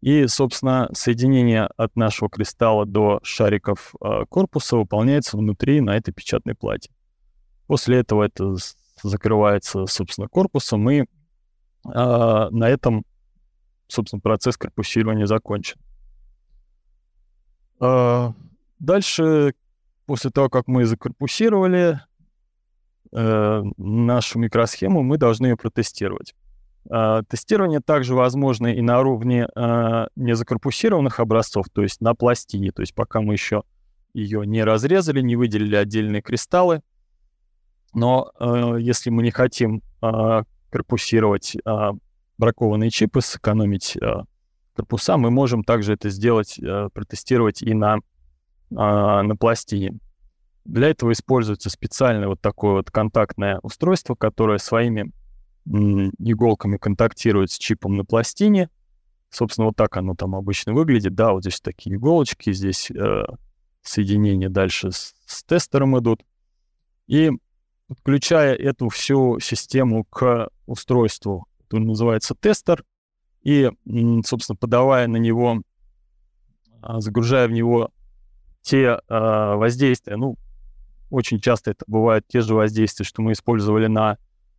и, 0.00 0.26
собственно, 0.28 0.88
соединение 0.92 1.68
от 1.76 1.96
нашего 1.96 2.30
кристалла 2.30 2.86
до 2.86 3.18
шариков 3.24 3.94
э, 4.00 4.24
корпуса 4.28 4.76
выполняется 4.76 5.36
внутри 5.36 5.80
на 5.80 5.96
этой 5.96 6.12
печатной 6.12 6.54
плате. 6.54 6.90
После 7.66 7.98
этого 7.98 8.22
это 8.22 8.54
закрывается, 9.02 9.86
собственно, 9.86 10.28
корпусом, 10.28 10.88
и 10.88 11.00
э, 11.00 11.04
на 11.84 12.68
этом, 12.68 13.04
собственно, 13.88 14.20
процесс 14.20 14.56
корпусирования 14.56 15.26
закончен. 15.26 15.80
Э, 17.80 18.32
дальше, 18.78 19.54
после 20.06 20.30
того, 20.30 20.48
как 20.48 20.68
мы 20.68 20.84
закорпусировали 20.84 22.00
э, 23.12 23.62
нашу 23.76 24.38
микросхему, 24.38 25.02
мы 25.02 25.18
должны 25.18 25.46
ее 25.46 25.56
протестировать. 25.56 26.36
А, 26.90 27.22
тестирование 27.22 27.80
также 27.80 28.14
возможно 28.14 28.68
и 28.68 28.80
на 28.80 29.00
уровне 29.00 29.46
э, 29.54 30.06
незакорпусированных 30.16 31.20
образцов, 31.20 31.66
то 31.72 31.82
есть 31.82 32.00
на 32.00 32.14
пластине, 32.14 32.72
то 32.72 32.80
есть 32.80 32.94
пока 32.94 33.20
мы 33.20 33.34
еще 33.34 33.62
ее 34.14 34.46
не 34.46 34.64
разрезали, 34.64 35.20
не 35.20 35.36
выделили 35.36 35.76
отдельные 35.76 36.22
кристаллы. 36.22 36.80
Но 37.92 38.32
э, 38.38 38.76
если 38.80 39.10
мы 39.10 39.22
не 39.22 39.30
хотим 39.30 39.82
корпусировать 40.70 41.56
бракованные 42.36 42.90
чипы, 42.90 43.20
сэкономить 43.20 43.98
корпуса, 44.76 45.16
мы 45.16 45.30
можем 45.32 45.64
также 45.64 45.94
это 45.94 46.08
сделать, 46.08 46.60
протестировать 46.92 47.62
и 47.62 47.74
на, 47.74 47.98
на 48.70 49.34
пластине. 49.34 49.98
Для 50.64 50.90
этого 50.90 51.10
используется 51.10 51.68
специальное 51.68 52.28
вот 52.28 52.40
такое 52.40 52.74
вот 52.74 52.92
контактное 52.92 53.58
устройство, 53.62 54.14
которое 54.14 54.58
своими 54.58 55.10
иголками 55.68 56.76
контактирует 56.76 57.50
с 57.50 57.58
чипом 57.58 57.96
на 57.96 58.04
пластине. 58.04 58.70
Собственно, 59.30 59.66
вот 59.66 59.76
так 59.76 59.96
оно 59.96 60.14
там 60.14 60.34
обычно 60.34 60.72
выглядит. 60.72 61.14
Да, 61.14 61.32
вот 61.32 61.42
здесь 61.42 61.60
такие 61.60 61.96
иголочки, 61.96 62.52
здесь 62.52 62.90
э, 62.90 63.24
соединения 63.82 64.48
дальше 64.48 64.90
с, 64.90 65.14
с 65.26 65.44
тестером 65.44 65.98
идут. 65.98 66.24
И 67.06 67.30
подключая 67.88 68.54
эту 68.54 68.88
всю 68.88 69.38
систему 69.40 70.04
к 70.04 70.48
устройству, 70.66 71.46
это 71.66 71.78
называется 71.78 72.34
тестер, 72.34 72.84
и, 73.42 73.70
собственно, 74.24 74.56
подавая 74.56 75.06
на 75.06 75.16
него, 75.16 75.62
а, 76.82 77.00
загружая 77.00 77.48
в 77.48 77.52
него 77.52 77.90
те 78.62 78.84
э, 78.84 78.98
воздействия, 79.08 80.16
ну, 80.16 80.36
очень 81.10 81.40
часто 81.40 81.70
это 81.70 81.84
бывают 81.86 82.26
те 82.28 82.42
же 82.42 82.54
воздействия, 82.54 83.06
что 83.06 83.22
мы 83.22 83.32
использовали 83.32 83.86
на 83.86 84.18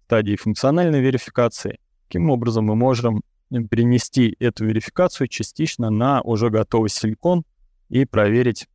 стадии 0.09 0.35
функциональной 0.35 1.01
верификации. 1.01 1.77
Таким 2.07 2.31
образом, 2.31 2.65
мы 2.65 2.75
можем 2.75 3.21
перенести 3.51 4.35
эту 4.39 4.65
верификацию 4.65 5.27
частично 5.27 5.91
на 5.91 6.21
уже 6.21 6.49
готовый 6.49 6.89
силикон 6.89 7.43
и 7.89 8.05
проверить, 8.05 8.67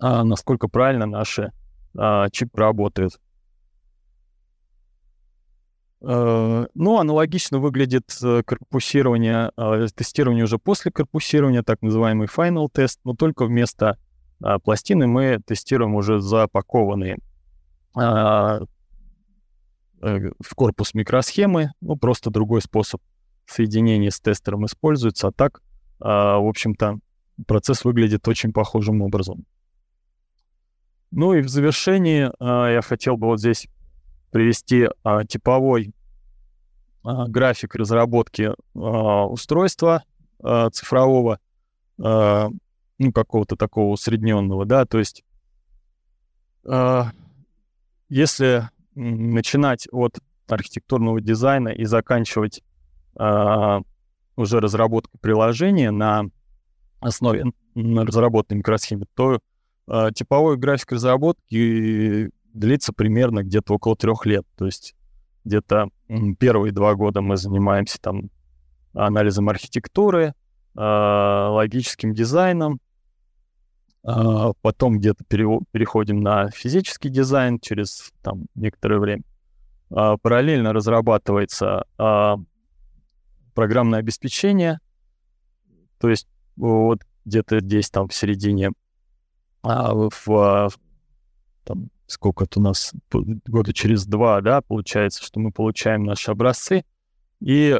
а, 0.00 0.24
насколько 0.24 0.66
правильно 0.66 1.06
наши 1.06 1.52
а, 1.96 2.28
чипы 2.30 2.58
работают. 2.58 3.20
Э, 6.02 6.66
ну, 6.74 6.98
аналогично 6.98 7.58
выглядит 7.58 8.10
э, 8.20 8.42
корпусирование, 8.44 9.52
э, 9.56 9.86
тестирование 9.94 10.44
уже 10.44 10.58
после 10.58 10.90
корпусирования, 10.90 11.62
так 11.62 11.80
называемый 11.82 12.26
final 12.26 12.68
тест, 12.72 12.98
но 13.04 13.14
только 13.14 13.44
вместо 13.44 13.98
пластины 14.64 15.06
мы 15.06 15.38
тестируем 15.46 15.94
уже 15.94 16.18
запакованные 16.18 17.18
в 20.00 20.54
корпус 20.54 20.94
микросхемы, 20.94 21.72
ну, 21.80 21.96
просто 21.96 22.30
другой 22.30 22.62
способ 22.62 23.00
соединения 23.46 24.10
с 24.10 24.20
тестером 24.20 24.66
используется, 24.66 25.28
а 25.28 25.32
так, 25.32 25.62
в 25.98 26.48
общем-то, 26.48 26.98
процесс 27.46 27.84
выглядит 27.84 28.26
очень 28.28 28.52
похожим 28.52 29.02
образом. 29.02 29.44
Ну 31.10 31.34
и 31.34 31.42
в 31.42 31.48
завершении 31.48 32.30
я 32.40 32.80
хотел 32.82 33.16
бы 33.16 33.26
вот 33.26 33.40
здесь 33.40 33.66
привести 34.30 34.88
а, 35.02 35.24
типовой 35.24 35.92
а, 37.02 37.26
график 37.26 37.74
разработки 37.74 38.50
а, 38.74 39.26
устройства 39.26 40.04
а, 40.42 40.70
цифрового, 40.70 41.40
а, 42.00 42.48
ну, 42.98 43.12
какого-то 43.12 43.56
такого 43.56 43.92
усредненного, 43.92 44.66
да, 44.66 44.84
то 44.84 44.98
есть 44.98 45.24
а, 46.64 47.10
если 48.08 48.68
начинать 49.00 49.88
от 49.90 50.18
архитектурного 50.48 51.20
дизайна 51.20 51.68
и 51.68 51.84
заканчивать 51.84 52.62
а, 53.16 53.80
уже 54.36 54.60
разработкой 54.60 55.18
приложения 55.20 55.90
на 55.90 56.24
основе 57.00 57.44
на 57.74 58.04
разработанной 58.04 58.58
микросхеме, 58.58 59.06
то 59.14 59.38
а, 59.86 60.10
типовой 60.12 60.56
график 60.56 60.92
разработки 60.92 62.30
длится 62.52 62.92
примерно 62.92 63.42
где-то 63.42 63.74
около 63.74 63.96
трех 63.96 64.26
лет. 64.26 64.44
То 64.56 64.66
есть 64.66 64.94
где-то 65.44 65.88
первые 66.38 66.72
два 66.72 66.94
года 66.94 67.22
мы 67.22 67.36
занимаемся 67.36 67.98
там 68.00 68.30
анализом 68.92 69.48
архитектуры, 69.48 70.34
э, 70.74 70.80
логическим 70.80 72.12
дизайном, 72.12 72.74
э, 72.74 72.78
потом 74.02 74.98
где-то 74.98 75.24
пере, 75.24 75.46
переходим 75.72 76.20
на 76.20 76.50
физический 76.50 77.10
дизайн 77.10 77.58
через 77.60 78.10
там 78.22 78.46
некоторое 78.54 78.98
время. 78.98 79.22
Э, 79.90 80.16
параллельно 80.20 80.72
разрабатывается 80.72 81.84
э, 81.98 82.36
программное 83.54 83.98
обеспечение, 83.98 84.78
то 85.98 86.08
есть 86.08 86.28
вот 86.56 87.00
где-то 87.24 87.60
здесь 87.60 87.90
там 87.90 88.08
в 88.08 88.14
середине, 88.14 88.70
а, 89.62 89.92
в, 89.94 90.70
там, 91.64 91.90
сколько 92.06 92.44
это 92.44 92.60
у 92.60 92.62
нас, 92.62 92.94
года 93.10 93.74
через 93.74 94.06
два, 94.06 94.40
да, 94.40 94.62
получается, 94.62 95.22
что 95.22 95.40
мы 95.40 95.52
получаем 95.52 96.04
наши 96.04 96.30
образцы, 96.30 96.84
и 97.40 97.78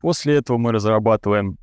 после 0.00 0.36
этого 0.36 0.58
мы 0.58 0.72
разрабатываем 0.72 1.58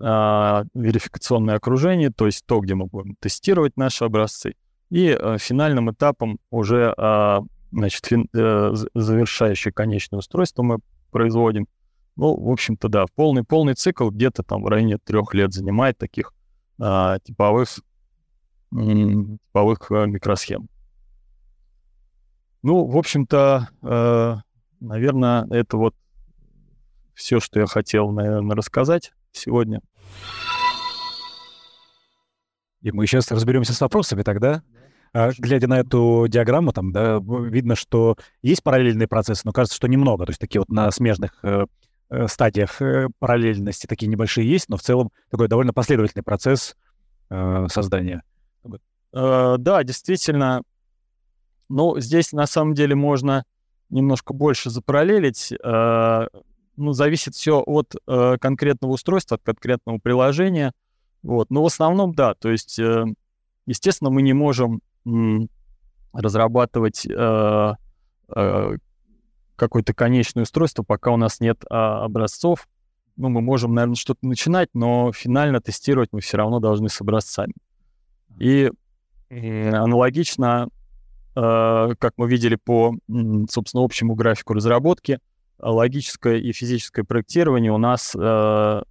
э, 0.00 0.64
верификационное 0.74 1.56
окружение, 1.56 2.10
то 2.10 2.26
есть 2.26 2.44
то, 2.46 2.60
где 2.60 2.74
мы 2.74 2.86
будем 2.86 3.16
тестировать 3.16 3.76
наши 3.76 4.04
образцы, 4.04 4.54
и 4.90 5.16
э, 5.18 5.38
финальным 5.38 5.90
этапом 5.90 6.38
уже, 6.50 6.94
э, 6.96 7.40
значит, 7.72 8.06
фин, 8.06 8.28
э, 8.32 8.74
завершающее 8.94 9.72
конечное 9.72 10.18
устройство 10.18 10.62
мы 10.62 10.78
производим. 11.10 11.66
Ну, 12.16 12.34
в 12.38 12.50
общем-то, 12.50 12.88
да, 12.88 13.06
полный, 13.14 13.44
полный 13.44 13.74
цикл 13.74 14.10
где-то 14.10 14.42
там 14.42 14.62
в 14.62 14.66
районе 14.66 14.98
трех 14.98 15.32
лет 15.34 15.52
занимает 15.52 15.96
таких 15.96 16.32
э, 16.78 17.18
типовых, 17.24 17.78
э, 18.72 18.76
типовых 18.76 19.90
микросхем. 19.90 20.68
Ну, 22.62 22.84
в 22.84 22.96
общем-то, 22.98 23.68
э, 23.80 24.36
наверное, 24.80 25.46
это 25.50 25.76
вот 25.76 25.94
все, 27.14 27.40
что 27.40 27.60
я 27.60 27.66
хотел, 27.66 28.10
наверное, 28.10 28.56
рассказать 28.56 29.12
сегодня. 29.32 29.80
И 32.82 32.92
мы 32.92 33.06
сейчас 33.06 33.30
разберемся 33.30 33.74
с 33.74 33.80
вопросами 33.80 34.22
тогда. 34.22 34.62
А, 35.12 35.30
глядя 35.36 35.66
на 35.66 35.80
эту 35.80 36.26
диаграмму, 36.28 36.72
там, 36.72 36.92
да, 36.92 37.20
видно, 37.20 37.74
что 37.74 38.16
есть 38.42 38.62
параллельные 38.62 39.08
процессы, 39.08 39.42
но 39.44 39.52
кажется, 39.52 39.76
что 39.76 39.88
немного. 39.88 40.24
То 40.24 40.30
есть 40.30 40.40
такие 40.40 40.60
вот 40.60 40.68
на 40.68 40.90
смежных 40.90 41.38
э, 41.42 41.66
э 42.10 42.28
стадиях 42.28 42.80
э, 42.80 43.08
параллельности 43.18 43.86
такие 43.86 44.06
небольшие 44.06 44.48
есть, 44.48 44.68
но 44.68 44.76
в 44.76 44.82
целом 44.82 45.10
такой 45.30 45.48
довольно 45.48 45.72
последовательный 45.72 46.22
процесс 46.22 46.76
э, 47.28 47.66
создания. 47.68 48.22
Э, 49.12 49.56
да, 49.58 49.82
действительно, 49.82 50.62
ну, 51.68 51.98
здесь 51.98 52.32
на 52.32 52.46
самом 52.46 52.74
деле 52.74 52.94
можно 52.94 53.44
немножко 53.90 54.32
больше 54.32 54.70
запараллелить. 54.70 55.52
Ну, 56.76 56.92
зависит 56.92 57.34
все 57.34 57.60
от 57.60 57.94
э, 58.06 58.36
конкретного 58.40 58.92
устройства, 58.92 59.36
от 59.36 59.42
конкретного 59.42 59.98
приложения. 59.98 60.72
Вот. 61.22 61.50
Но 61.50 61.62
в 61.62 61.66
основном, 61.66 62.14
да, 62.14 62.34
то 62.34 62.50
есть, 62.50 62.78
э, 62.78 63.04
естественно, 63.66 64.10
мы 64.10 64.22
не 64.22 64.32
можем 64.32 64.80
м, 65.04 65.48
разрабатывать 66.12 67.06
э, 67.06 67.74
э, 68.34 68.76
какое-то 69.56 69.94
конечное 69.94 70.44
устройство, 70.44 70.82
пока 70.82 71.10
у 71.10 71.16
нас 71.16 71.40
нет 71.40 71.62
э, 71.64 71.74
образцов. 71.74 72.66
Ну, 73.16 73.28
мы 73.28 73.42
можем, 73.42 73.74
наверное, 73.74 73.96
что-то 73.96 74.26
начинать, 74.26 74.70
но 74.72 75.12
финально 75.12 75.60
тестировать 75.60 76.10
мы 76.12 76.20
все 76.20 76.38
равно 76.38 76.60
должны 76.60 76.88
с 76.88 77.00
образцами. 77.00 77.52
И 78.38 78.70
аналогично 79.28 80.68
Э, 81.36 81.94
как 81.98 82.14
мы 82.16 82.28
видели 82.28 82.56
по, 82.56 82.94
собственно, 83.48 83.84
общему 83.84 84.14
графику 84.14 84.54
разработки, 84.54 85.20
логическое 85.62 86.38
и 86.38 86.52
физическое 86.52 87.04
проектирование 87.04 87.72
у 87.72 87.78
нас 87.78 88.14
э, 88.14 88.82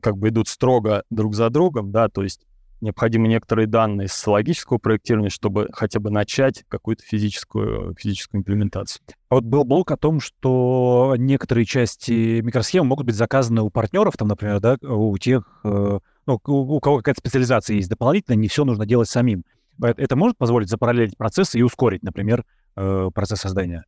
как 0.00 0.16
бы 0.16 0.28
идут 0.28 0.48
строго 0.48 1.04
друг 1.10 1.34
за 1.34 1.50
другом, 1.50 1.92
да, 1.92 2.08
то 2.08 2.22
есть 2.22 2.40
необходимы 2.82 3.28
некоторые 3.28 3.66
данные 3.66 4.08
с 4.08 4.26
логического 4.26 4.78
проектирования, 4.78 5.30
чтобы 5.30 5.68
хотя 5.72 6.00
бы 6.00 6.10
начать 6.10 6.64
какую-то 6.68 7.04
физическую, 7.04 7.94
физическую 7.94 8.40
имплементацию. 8.40 9.02
А 9.28 9.36
вот 9.36 9.44
был 9.44 9.64
блок 9.64 9.92
о 9.92 9.96
том, 9.96 10.20
что 10.20 11.14
некоторые 11.16 11.64
части 11.64 12.40
микросхемы 12.40 12.88
могут 12.88 13.06
быть 13.06 13.14
заказаны 13.14 13.62
у 13.62 13.70
партнеров, 13.70 14.16
там, 14.16 14.28
например, 14.28 14.60
да, 14.60 14.76
у 14.82 15.16
тех, 15.16 15.60
э, 15.64 15.98
ну, 16.26 16.40
у, 16.44 16.80
кого 16.80 16.98
какая-то 16.98 17.20
специализация 17.20 17.76
есть 17.76 17.88
дополнительно, 17.88 18.34
не 18.34 18.48
все 18.48 18.64
нужно 18.64 18.84
делать 18.84 19.08
самим. 19.08 19.44
Это 19.80 20.16
может 20.16 20.36
позволить 20.36 20.68
запараллелить 20.68 21.16
процессы 21.16 21.58
и 21.58 21.62
ускорить, 21.62 22.02
например, 22.02 22.44
э, 22.76 23.10
процесс 23.14 23.40
создания? 23.40 23.84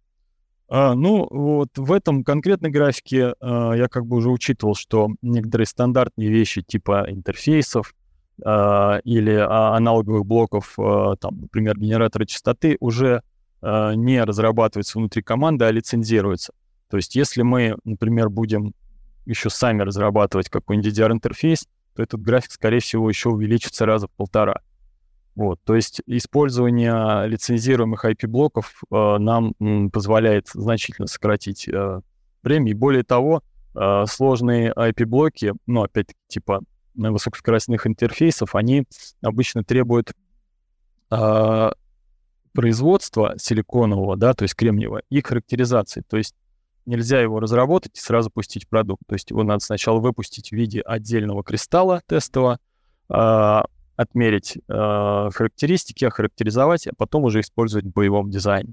А, 0.77 0.97
ну, 0.97 1.29
вот 1.31 1.68
в 1.77 1.93
этом 1.93 2.25
конкретной 2.25 2.70
графике 2.70 3.35
а, 3.41 3.75
я 3.75 3.87
как 3.87 4.07
бы 4.07 4.16
уже 4.16 4.29
учитывал, 4.29 4.75
что 4.75 5.09
некоторые 5.22 5.68
стандартные 5.68 6.29
вещи 6.29 6.62
типа 6.62 7.05
интерфейсов 7.09 7.95
а, 8.45 8.99
или 9.05 9.37
аналоговых 9.37 10.27
блоков, 10.27 10.75
там, 10.77 11.43
например, 11.43 11.79
генератора 11.79 12.25
частоты, 12.25 12.77
уже 12.81 13.22
не 13.62 14.22
разрабатываются 14.22 14.99
внутри 14.99 15.22
команды, 15.22 15.64
а 15.64 15.70
лицензируются. 15.70 16.53
То 16.91 16.97
есть 16.97 17.14
если 17.14 17.43
мы, 17.43 17.77
например, 17.85 18.29
будем 18.29 18.75
еще 19.27 19.51
сами 19.51 19.83
разрабатывать 19.83 20.51
какой-нибудь 20.51 20.93
DDR-интерфейс, 20.93 21.68
то 21.95 22.03
этот 22.03 22.20
график, 22.20 22.51
скорее 22.51 22.81
всего, 22.81 23.09
еще 23.09 23.29
увеличится 23.29 23.87
раза 23.87 24.09
в 24.09 24.11
полтора. 24.11 24.61
Вот, 25.35 25.61
то 25.64 25.74
есть 25.74 26.01
использование 26.07 27.26
лицензируемых 27.26 28.05
IP-блоков 28.05 28.82
э, 28.91 29.18
нам 29.18 29.55
м, 29.59 29.91
позволяет 29.91 30.49
значительно 30.49 31.09
сократить 31.09 31.66
э, 31.66 32.01
время. 32.45 32.70
И 32.70 32.74
более 32.74 33.03
того, 33.03 33.43
э, 33.74 34.05
сложные 34.07 34.72
IP-блоки, 34.72 35.55
ну, 35.66 35.82
опять-таки, 35.82 36.18
типа 36.28 36.61
высокоскоростных 36.95 37.89
интерфейсов, 37.89 38.55
они 38.55 38.85
обычно 39.22 39.64
требуют 39.64 40.12
э, 41.11 41.70
производства 42.53 43.35
силиконового, 43.37 44.16
да, 44.16 44.35
то 44.35 44.45
есть 44.45 44.55
кремниевого, 44.55 45.03
и 45.11 45.20
характеризации. 45.20 46.03
То 46.09 46.16
есть 46.16 46.37
нельзя 46.87 47.20
его 47.20 47.41
разработать 47.41 47.97
и 47.99 48.01
сразу 48.01 48.30
пустить 48.30 48.68
продукт. 48.68 49.03
То 49.07 49.14
есть 49.14 49.30
его 49.30 49.43
надо 49.43 49.64
сначала 49.64 49.99
выпустить 49.99 50.51
в 50.51 50.53
виде 50.53 50.80
отдельного 50.80 51.43
кристалла 51.43 52.03
тестового, 52.07 52.59
а, 53.09 53.64
отмерить 53.97 54.57
э, 54.57 55.30
характеристики, 55.32 56.05
охарактеризовать, 56.05 56.86
а 56.86 56.92
потом 56.97 57.24
уже 57.24 57.40
использовать 57.40 57.86
в 57.86 57.92
боевом 57.92 58.30
дизайне. 58.30 58.72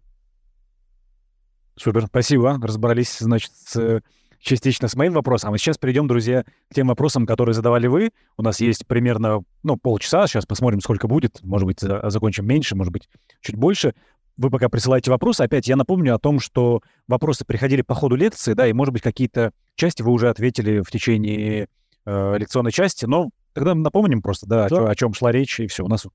Супер, 1.76 2.06
спасибо. 2.08 2.60
Разобрались, 2.62 3.20
значит, 3.20 3.52
с, 3.54 4.02
частично 4.40 4.88
с 4.88 4.96
моим 4.96 5.14
вопросом. 5.14 5.54
А 5.54 5.58
сейчас 5.58 5.78
перейдем, 5.78 6.08
друзья, 6.08 6.44
к 6.70 6.74
тем 6.74 6.88
вопросам, 6.88 7.26
которые 7.26 7.54
задавали 7.54 7.88
вы. 7.88 8.12
У 8.38 8.44
нас 8.44 8.60
есть 8.60 8.86
примерно, 8.88 9.44
ну, 9.64 9.78
полчаса. 9.78 10.28
Сейчас 10.28 10.46
посмотрим, 10.46 10.82
сколько 10.82 11.08
будет. 11.08 11.42
Может 11.44 11.66
быть, 11.66 11.80
закончим 11.80 12.46
меньше, 12.46 12.76
может 12.76 12.92
быть, 12.92 13.10
чуть 13.42 13.56
больше. 13.56 13.94
Вы 14.38 14.50
пока 14.50 14.70
присылаете 14.70 15.12
вопросы. 15.12 15.42
Опять 15.42 15.68
я 15.68 15.76
напомню 15.76 16.16
о 16.16 16.20
том, 16.20 16.40
что 16.40 16.82
вопросы 17.08 17.46
приходили 17.46 17.82
по 17.82 17.94
ходу 17.94 18.16
лекции, 18.16 18.54
да, 18.54 18.68
и, 18.68 18.74
может 18.74 18.94
быть, 18.94 19.04
какие-то 19.04 19.52
части 19.76 20.02
вы 20.02 20.12
уже 20.12 20.30
ответили 20.30 20.82
в 20.82 20.90
течение 20.90 21.68
э, 22.06 22.38
лекционной 22.38 22.72
части, 22.72 23.06
но 23.06 23.30
Тогда 23.54 23.76
напомним 23.76 24.22
просто, 24.22 24.48
да, 24.48 24.70
да. 24.70 24.90
О, 24.90 24.96
чем 24.96 25.14
шла 25.14 25.32
речь, 25.32 25.60
и 25.60 25.68
все. 25.68 25.84
У 25.84 25.88
нас 25.88 26.08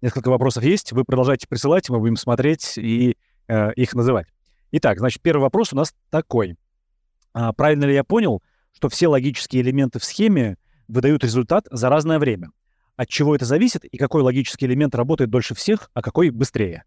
несколько 0.00 0.28
вопросов 0.28 0.62
есть. 0.62 0.92
Вы 0.92 1.04
продолжайте 1.04 1.48
присылать, 1.48 1.88
мы 1.90 1.98
будем 1.98 2.16
смотреть 2.16 2.78
и 2.78 3.16
э, 3.48 3.72
их 3.74 3.94
называть. 3.94 4.26
Итак, 4.72 4.98
значит, 4.98 5.22
первый 5.22 5.42
вопрос 5.42 5.72
у 5.72 5.76
нас 5.76 5.94
такой. 6.10 6.56
А, 7.32 7.52
правильно 7.52 7.84
ли 7.84 7.94
я 7.94 8.04
понял, 8.04 8.42
что 8.72 8.88
все 8.88 9.08
логические 9.08 9.62
элементы 9.62 9.98
в 9.98 10.04
схеме 10.04 10.56
выдают 10.88 11.24
результат 11.24 11.66
за 11.70 11.88
разное 11.88 12.18
время? 12.18 12.50
От 12.96 13.08
чего 13.08 13.34
это 13.34 13.44
зависит 13.44 13.84
и 13.84 13.96
какой 13.98 14.22
логический 14.22 14.66
элемент 14.66 14.94
работает 14.94 15.30
дольше 15.30 15.54
всех, 15.54 15.90
а 15.94 16.02
какой 16.02 16.30
быстрее? 16.30 16.84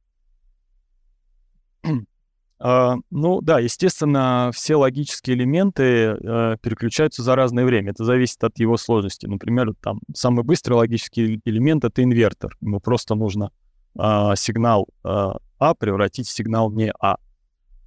Uh, 2.59 2.95
ну 3.11 3.39
да, 3.41 3.59
естественно, 3.59 4.49
все 4.51 4.77
логические 4.77 5.35
элементы 5.37 5.83
uh, 5.83 6.57
переключаются 6.59 7.21
за 7.21 7.35
разное 7.35 7.65
время. 7.65 7.91
Это 7.91 8.03
зависит 8.03 8.43
от 8.43 8.57
его 8.57 8.77
сложности. 8.77 9.27
Например, 9.27 9.73
там 9.79 9.99
самый 10.15 10.43
быстрый 10.43 10.73
логический 10.73 11.39
элемент 11.45 11.85
это 11.85 12.03
инвертор. 12.03 12.57
Ему 12.61 12.79
просто 12.79 13.13
нужно 13.13 13.51
uh, 13.95 14.35
сигнал 14.35 14.87
А 15.03 15.75
превратить 15.75 16.27
в 16.27 16.31
сигнал 16.31 16.71
не 16.71 16.91
А. 16.99 17.17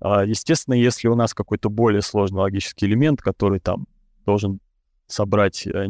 Естественно, 0.02 0.74
если 0.74 1.08
у 1.08 1.14
нас 1.14 1.34
какой-то 1.34 1.68
более 1.68 2.00
сложный 2.00 2.40
логический 2.40 2.86
элемент, 2.86 3.20
который 3.20 3.60
там 3.60 3.86
должен 4.24 4.60
собрать 5.06 5.66
э, 5.66 5.88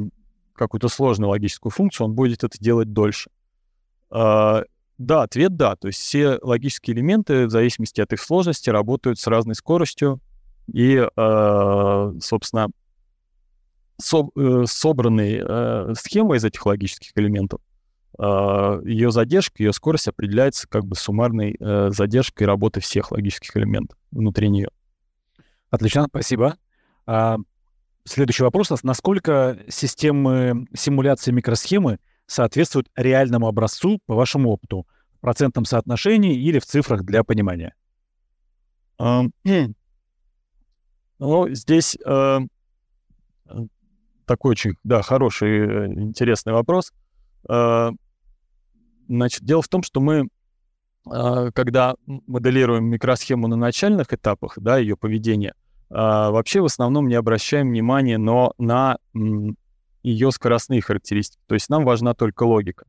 какую-то 0.55 0.89
сложную 0.89 1.31
логическую 1.31 1.71
функцию, 1.71 2.09
он 2.09 2.15
будет 2.15 2.43
это 2.43 2.59
делать 2.59 2.93
дольше. 2.93 3.31
Да, 5.01 5.23
ответ 5.23 5.57
да. 5.57 5.77
То 5.77 5.87
есть 5.87 5.99
все 5.99 6.39
логические 6.43 6.95
элементы, 6.95 7.47
в 7.47 7.51
зависимости 7.51 8.03
от 8.03 8.13
их 8.13 8.21
сложности, 8.21 8.69
работают 8.69 9.19
с 9.19 9.27
разной 9.27 9.55
скоростью. 9.55 10.21
И, 10.71 10.95
э, 11.17 12.13
собственно, 12.21 12.69
со, 13.97 14.29
э, 14.37 14.65
собранные 14.67 15.43
э, 15.43 15.95
схемы 15.99 16.37
из 16.37 16.45
этих 16.45 16.67
логических 16.67 17.13
элементов, 17.17 17.61
ее 18.19 19.11
задержка, 19.11 19.63
ее 19.63 19.73
скорость 19.73 20.09
определяется 20.09 20.69
как 20.69 20.85
бы 20.85 20.95
суммарной 20.95 21.57
задержкой 21.91 22.47
работы 22.47 22.81
всех 22.81 23.13
логических 23.13 23.57
элементов 23.57 23.97
внутри 24.11 24.51
нее. 24.51 24.69
Отлично, 25.71 26.05
спасибо. 26.07 26.59
А, 27.07 27.39
следующий 28.05 28.43
вопрос. 28.43 28.71
Насколько 28.83 29.61
системы 29.69 30.67
симуляции 30.75 31.31
микросхемы 31.31 31.99
соответствуют 32.31 32.89
реальному 32.95 33.49
образцу 33.49 33.99
по 34.07 34.15
вашему 34.15 34.51
опыту 34.51 34.87
в 35.17 35.21
процентном 35.21 35.65
соотношении 35.65 36.41
или 36.41 36.59
в 36.59 36.65
цифрах 36.65 37.03
для 37.03 37.25
понимания? 37.25 37.75
Um, 39.01 39.33
ну, 41.19 41.49
здесь 41.51 41.97
uh, 42.07 42.47
такой 44.27 44.53
очень, 44.53 44.75
да, 44.85 45.03
хороший, 45.03 45.59
э, 45.59 45.87
интересный 45.87 46.53
вопрос. 46.53 46.93
Uh, 47.49 47.95
значит, 49.09 49.43
дело 49.43 49.63
в 49.63 49.69
том, 49.69 49.83
что 49.83 50.01
мы, 50.01 50.29
когда 51.05 51.97
моделируем 52.07 52.85
микросхему 52.85 53.49
на 53.49 53.57
начальных 53.57 54.13
этапах, 54.13 54.55
да, 54.57 54.79
ее 54.79 54.97
поведения, 54.97 55.55
вообще 55.89 56.61
в 56.61 56.67
основном 56.67 57.09
не 57.09 57.17
обращаем 57.17 57.71
внимания 57.71 58.17
но 58.17 58.53
на 58.59 58.99
ее 60.03 60.31
скоростные 60.31 60.81
характеристики. 60.81 61.43
То 61.47 61.55
есть 61.55 61.69
нам 61.69 61.85
важна 61.85 62.15
только 62.15 62.45
логика. 62.45 62.87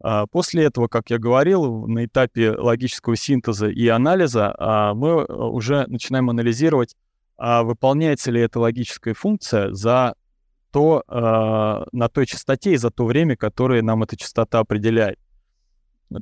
А 0.00 0.26
после 0.26 0.64
этого, 0.64 0.88
как 0.88 1.10
я 1.10 1.18
говорил, 1.18 1.86
на 1.86 2.04
этапе 2.04 2.52
логического 2.52 3.16
синтеза 3.16 3.68
и 3.68 3.88
анализа 3.88 4.54
а, 4.56 4.94
мы 4.94 5.08
э, 5.08 5.32
уже 5.32 5.86
начинаем 5.88 6.30
анализировать, 6.30 6.94
а 7.36 7.62
выполняется 7.62 8.30
ли 8.30 8.40
эта 8.40 8.60
логическая 8.60 9.14
функция 9.14 9.72
за 9.72 10.14
то, 10.70 11.02
на 11.08 12.08
той 12.10 12.26
частоте 12.26 12.72
и 12.72 12.76
за 12.76 12.90
то 12.90 13.06
время, 13.06 13.36
которое 13.36 13.80
нам 13.80 14.02
эта 14.02 14.18
частота 14.18 14.58
определяет. 14.58 15.18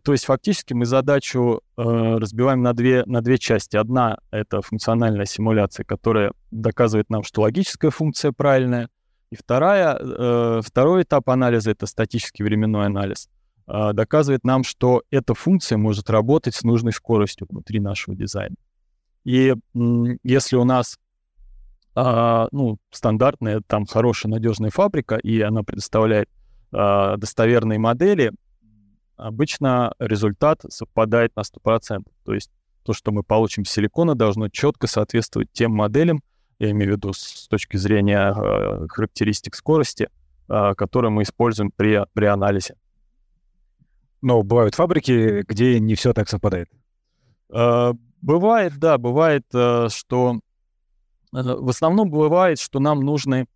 То 0.03 0.12
есть 0.12 0.24
фактически 0.24 0.72
мы 0.72 0.85
задачу 0.85 1.61
э, 1.77 1.83
разбиваем 1.83 2.61
на 2.62 2.72
две, 2.72 3.05
на 3.07 3.20
две 3.22 3.39
части. 3.39 3.77
Одна— 3.77 4.18
это 4.33 4.61
функциональная 4.61 5.27
симуляция, 5.27 5.85
которая 5.85 6.33
доказывает 6.51 7.09
нам, 7.09 7.22
что 7.22 7.43
логическая 7.43 7.93
функция 7.93 8.33
правильная. 8.33 8.89
И 9.31 9.37
вторая, 9.37 9.99
э, 9.99 10.61
второй 10.64 11.03
этап 11.03 11.29
анализа— 11.29 11.70
это 11.72 11.87
статический 11.87 12.45
временной 12.45 12.87
анализ. 12.87 13.29
Э, 13.66 13.93
доказывает 13.93 14.45
нам, 14.45 14.62
что 14.62 15.03
эта 15.11 15.35
функция 15.35 15.79
может 15.79 16.11
работать 16.11 16.55
с 16.55 16.62
нужной 16.62 16.93
скоростью 16.93 17.47
внутри 17.51 17.81
нашего 17.81 18.16
дизайна. 18.16 18.57
И 19.24 19.53
э, 19.53 19.57
если 20.22 20.57
у 20.57 20.64
нас 20.64 20.99
э, 21.97 22.47
ну, 22.53 22.79
стандартная, 22.91 23.62
там 23.66 23.87
хорошая, 23.87 24.31
надежная 24.31 24.70
фабрика, 24.70 25.16
и 25.16 25.41
она 25.41 25.64
предоставляет 25.64 26.29
э, 26.72 27.14
достоверные 27.16 27.81
модели, 27.81 28.33
обычно 29.16 29.93
результат 29.99 30.61
совпадает 30.68 31.35
на 31.35 31.41
100%. 31.41 32.05
То 32.24 32.35
есть 32.35 32.51
то, 32.85 32.93
что 32.93 33.11
мы 33.11 33.24
получим 33.24 33.64
с 33.64 33.70
силикона, 33.70 34.14
должно 34.14 34.49
четко 34.49 34.87
соответствовать 34.87 35.51
тем 35.53 35.72
моделям, 35.72 36.22
я 36.59 36.71
имею 36.71 36.93
в 36.93 36.97
виду 36.97 37.13
с 37.13 37.49
точки 37.49 37.77
зрения 37.77 38.33
э, 38.33 38.87
характеристик 38.89 39.55
скорости, 39.55 40.09
э, 40.49 40.75
которые 40.75 41.11
мы 41.11 41.23
используем 41.23 41.71
при, 41.71 42.05
при 42.13 42.27
анализе. 42.27 42.77
Но 44.23 44.43
бывают 44.43 44.75
фабрики, 44.75 45.43
где 45.47 45.79
не 45.81 45.95
все 45.95 46.13
так 46.13 46.29
совпадает. 46.29 46.69
Э, 47.53 47.93
бывает, 48.23 48.79
да, 48.79 48.99
бывает, 48.99 49.45
э, 49.53 49.89
что 49.91 50.41
э, 51.33 51.43
в 51.43 51.69
основном 51.69 52.11
бывает, 52.11 52.59
что 52.59 52.81
нам 52.81 53.01
нужны 53.01 53.47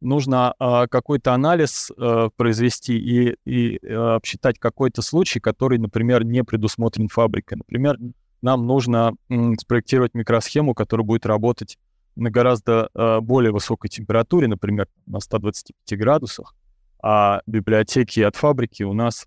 нужно 0.00 0.54
э, 0.58 0.86
какой-то 0.88 1.34
анализ 1.34 1.90
э, 1.96 2.30
произвести 2.36 2.96
и, 2.98 3.36
и 3.44 3.78
э, 3.82 3.94
обсчитать 3.94 4.58
какой-то 4.58 5.02
случай, 5.02 5.40
который, 5.40 5.78
например, 5.78 6.24
не 6.24 6.42
предусмотрен 6.42 7.08
фабрикой. 7.08 7.58
Например, 7.58 7.98
нам 8.42 8.66
нужно 8.66 9.14
м, 9.28 9.58
спроектировать 9.58 10.14
микросхему, 10.14 10.74
которая 10.74 11.04
будет 11.04 11.26
работать 11.26 11.78
на 12.20 12.30
гораздо 12.30 12.90
э, 12.94 13.20
более 13.20 13.52
высокой 13.52 13.88
температуре, 13.88 14.46
например, 14.46 14.86
на 15.06 15.20
125 15.20 15.98
градусах, 15.98 16.54
а 17.02 17.40
библиотеки 17.46 18.20
от 18.20 18.36
фабрики 18.36 18.82
у 18.82 18.92
нас 18.92 19.26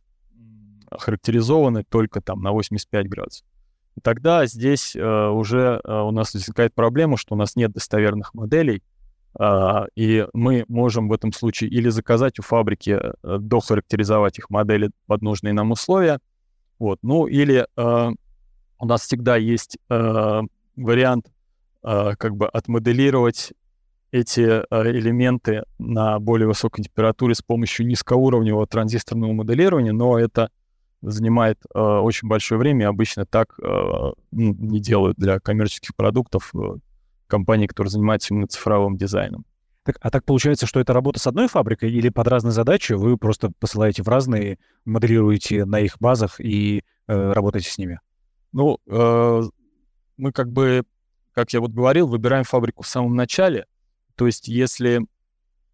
характеризованы 0.91 1.83
только 1.83 2.21
там 2.21 2.41
на 2.41 2.51
85 2.51 3.09
градусов. 3.09 3.45
И 3.95 4.01
тогда 4.01 4.45
здесь 4.45 4.95
э, 4.95 5.27
уже 5.27 5.81
э, 5.83 6.01
у 6.01 6.11
нас 6.11 6.33
возникает 6.33 6.73
проблема, 6.73 7.17
что 7.17 7.35
у 7.35 7.37
нас 7.37 7.55
нет 7.55 7.71
достоверных 7.71 8.33
моделей, 8.33 8.83
э, 9.39 9.85
и 9.95 10.27
мы 10.33 10.65
можем 10.67 11.09
в 11.09 11.13
этом 11.13 11.31
случае 11.31 11.69
или 11.71 11.89
заказать 11.89 12.39
у 12.39 12.43
фабрики, 12.43 12.91
э, 12.91 13.37
дохарактеризовать 13.39 14.39
их 14.39 14.49
модели 14.49 14.91
под 15.07 15.21
нужные 15.21 15.53
нам 15.53 15.71
условия, 15.71 16.19
вот, 16.79 16.99
ну 17.01 17.27
или 17.27 17.65
э, 17.75 18.11
у 18.79 18.85
нас 18.85 19.01
всегда 19.01 19.37
есть 19.37 19.77
э, 19.89 20.41
вариант 20.75 21.32
как 21.83 22.35
бы 22.35 22.47
отмоделировать 22.47 23.53
эти 24.13 24.41
а, 24.41 24.87
элементы 24.87 25.63
на 25.79 26.19
более 26.19 26.47
высокой 26.47 26.83
температуре 26.83 27.33
с 27.33 27.41
помощью 27.41 27.87
низкоуровневого 27.87 28.67
транзисторного 28.67 29.33
моделирования, 29.33 29.91
но 29.91 30.19
это 30.19 30.51
занимает 31.01 31.59
э, 31.73 31.79
очень 31.79 32.27
большое 32.27 32.59
время, 32.59 32.87
обычно 32.87 33.25
так 33.25 33.59
э, 33.59 34.11
не 34.31 34.79
делают 34.79 35.17
для 35.17 35.39
коммерческих 35.39 35.95
продуктов 35.95 36.51
э, 36.55 36.77
компании, 37.27 37.65
которые 37.65 37.89
занимаются 37.89 38.33
именно 38.33 38.47
цифровым 38.47 38.97
дизайном. 38.97 39.45
Так, 39.83 39.97
а 39.99 40.11
так 40.11 40.23
получается, 40.23 40.67
что 40.67 40.79
это 40.79 40.93
работа 40.93 41.19
с 41.19 41.27
одной 41.27 41.47
фабрикой 41.47 41.91
или 41.91 42.09
под 42.09 42.27
разные 42.27 42.53
задачи 42.53 42.93
вы 42.93 43.17
просто 43.17 43.51
посылаете 43.59 44.03
в 44.03 44.07
разные, 44.07 44.59
моделируете 44.85 45.65
на 45.65 45.79
их 45.79 45.97
базах 45.99 46.39
и 46.39 46.83
э, 47.07 47.31
работаете 47.33 47.69
с 47.69 47.77
ними? 47.79 47.99
Ну, 48.53 48.77
э, 48.87 49.41
мы 50.17 50.31
как 50.31 50.51
бы 50.51 50.83
как 51.33 51.51
я 51.53 51.59
вот 51.59 51.71
говорил, 51.71 52.07
выбираем 52.07 52.43
фабрику 52.43 52.83
в 52.83 52.87
самом 52.87 53.15
начале. 53.15 53.65
То 54.15 54.25
есть 54.25 54.47
если 54.47 55.01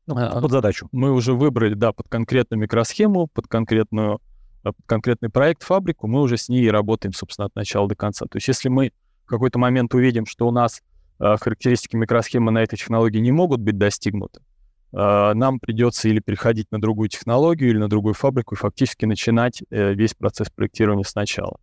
ну, 0.08 0.16
а, 0.18 0.42
под 0.42 0.52
задачу. 0.52 0.90
Мы 0.92 1.12
уже 1.12 1.34
выбрали, 1.34 1.76
да, 1.76 1.92
под 1.92 2.10
конкретную 2.10 2.60
микросхему, 2.60 3.28
под 3.28 3.48
конкретную 3.48 4.20
под 4.64 4.76
конкретный 4.86 5.30
проект, 5.30 5.64
фабрику, 5.64 6.08
мы 6.08 6.22
уже 6.22 6.38
с 6.38 6.50
ней 6.50 6.70
работаем, 6.70 7.14
собственно, 7.14 7.46
от 7.46 7.56
начала 7.56 7.88
до 7.88 7.96
конца. 7.96 8.26
То 8.26 8.38
есть 8.38 8.48
если 8.48 8.70
мы 8.70 8.92
в 9.26 9.30
какой-то 9.30 9.60
момент 9.60 9.94
увидим, 9.94 10.26
что 10.26 10.48
у 10.48 10.52
нас 10.52 10.82
э, 11.20 11.36
характеристики 11.40 11.96
микросхемы 11.96 12.52
на 12.52 12.64
этой 12.64 12.76
технологии 12.78 13.20
не 13.20 13.32
могут 13.32 13.62
быть 13.62 13.78
достигнуты, 13.78 14.42
э, 14.92 15.34
нам 15.34 15.60
придется 15.60 16.10
или 16.10 16.20
переходить 16.20 16.72
на 16.72 16.82
другую 16.82 17.10
технологию, 17.10 17.70
или 17.70 17.78
на 17.78 17.88
другую 17.88 18.16
фабрику 18.16 18.56
и 18.56 18.58
фактически 18.58 19.06
начинать 19.06 19.64
э, 19.70 19.94
весь 19.94 20.14
процесс 20.14 20.50
проектирования 20.50 21.06
сначала. 21.06 21.58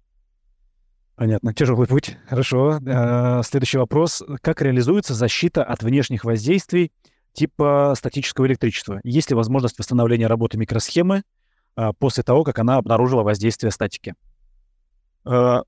Понятно. 1.17 1.55
Тяжелый 1.55 1.87
путь. 1.87 2.19
Хорошо. 2.29 2.79
Э, 2.87 3.41
следующий 3.43 3.79
вопрос. 3.79 4.23
Как 4.43 4.61
реализуется 4.61 5.15
защита 5.15 5.65
от 5.65 5.83
внешних 5.83 6.25
воздействий 6.25 6.93
типа 7.33 7.95
статического 7.97 8.47
электричества? 8.47 9.01
Есть 9.03 9.31
ли 9.31 9.37
возможность 9.37 9.79
восстановления 9.79 10.27
работы 10.27 10.59
микросхемы 10.59 11.23
э, 11.77 11.93
после 11.99 12.23
того, 12.23 12.45
как 12.45 12.59
она 12.59 12.77
обнаружила 12.77 13.23
воздействие 13.23 13.71
статики? 13.71 14.15
Э, 15.25 15.63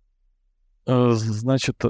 значит, 0.85 1.83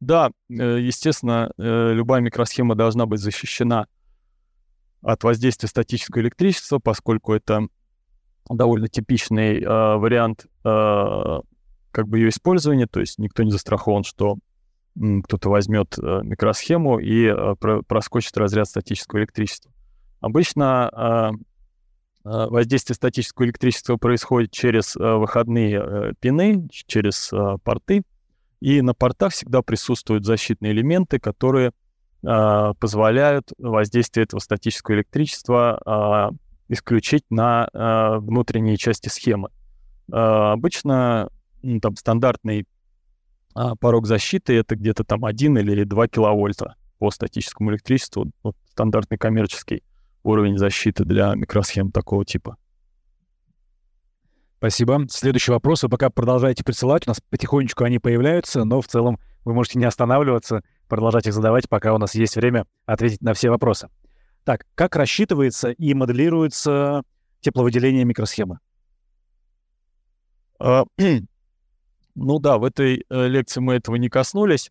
да, 0.00 0.30
естественно, 0.48 1.52
любая 1.56 2.20
микросхема 2.20 2.74
должна 2.74 3.06
быть 3.06 3.20
защищена 3.20 3.86
от 5.02 5.22
воздействия 5.22 5.68
статического 5.68 6.20
электричества, 6.20 6.80
поскольку 6.80 7.32
это 7.32 7.68
довольно 8.48 8.88
типичный 8.88 9.60
вариант 9.64 10.46
как 11.94 12.08
бы 12.08 12.18
ее 12.18 12.30
использование, 12.30 12.88
то 12.88 12.98
есть 12.98 13.18
никто 13.18 13.44
не 13.44 13.52
застрахован, 13.52 14.02
что 14.02 14.36
кто-то 14.96 15.48
возьмет 15.48 15.96
э, 15.98 16.20
микросхему 16.22 16.98
и 16.98 17.26
э, 17.26 17.54
проскочит 17.86 18.36
разряд 18.36 18.68
статического 18.68 19.20
электричества. 19.20 19.72
Обычно 20.20 20.88
а, 20.88 21.30
а, 22.24 22.48
воздействие 22.48 22.94
статического 22.94 23.44
электричества 23.44 23.96
происходит 23.96 24.50
через 24.52 24.96
выходные 24.96 26.14
пины, 26.20 26.68
через 26.70 27.30
порты, 27.62 28.02
и 28.60 28.80
на 28.80 28.94
портах 28.94 29.32
всегда 29.32 29.62
присутствуют 29.62 30.24
защитные 30.24 30.72
элементы, 30.72 31.18
которые 31.18 31.72
позволяют 32.22 33.52
воздействие 33.58 34.24
этого 34.24 34.40
статического 34.40 34.94
электричества 34.94 36.32
исключить 36.68 37.24
на 37.28 37.68
внутренние 37.74 38.78
части 38.78 39.10
схемы. 39.10 39.50
Обычно 40.10 41.28
там 41.80 41.96
стандартный 41.96 42.66
а 43.54 43.76
порог 43.76 44.06
защиты 44.06 44.54
это 44.54 44.74
где-то 44.74 45.04
там 45.04 45.24
1 45.24 45.58
или 45.58 45.84
2 45.84 46.08
киловольта 46.08 46.74
по 46.98 47.10
статическому 47.10 47.70
электричеству. 47.70 48.30
Вот 48.42 48.56
стандартный 48.70 49.16
коммерческий 49.16 49.84
уровень 50.24 50.58
защиты 50.58 51.04
для 51.04 51.34
микросхем 51.34 51.92
такого 51.92 52.24
типа. 52.24 52.56
Спасибо. 54.58 55.06
Следующий 55.08 55.52
вопрос. 55.52 55.82
Вы 55.82 55.88
пока 55.88 56.10
продолжаете 56.10 56.64
присылать. 56.64 57.06
У 57.06 57.10
нас 57.10 57.20
потихонечку 57.28 57.84
они 57.84 57.98
появляются, 57.98 58.64
но 58.64 58.80
в 58.80 58.88
целом 58.88 59.20
вы 59.44 59.52
можете 59.52 59.78
не 59.78 59.84
останавливаться, 59.84 60.62
продолжать 60.88 61.26
их 61.26 61.34
задавать, 61.34 61.68
пока 61.68 61.92
у 61.94 61.98
нас 61.98 62.14
есть 62.14 62.34
время 62.34 62.66
ответить 62.86 63.20
на 63.20 63.34
все 63.34 63.50
вопросы. 63.50 63.88
Так, 64.44 64.64
как 64.74 64.96
рассчитывается 64.96 65.70
и 65.70 65.94
моделируется 65.94 67.02
тепловыделение 67.40 68.04
микросхемы? 68.04 68.58
А, 72.16 72.20
Ну 72.20 72.38
да, 72.38 72.58
в 72.58 72.64
этой 72.64 73.04
э, 73.08 73.28
лекции 73.28 73.60
мы 73.60 73.74
этого 73.74 73.96
не 73.96 74.08
коснулись. 74.08 74.70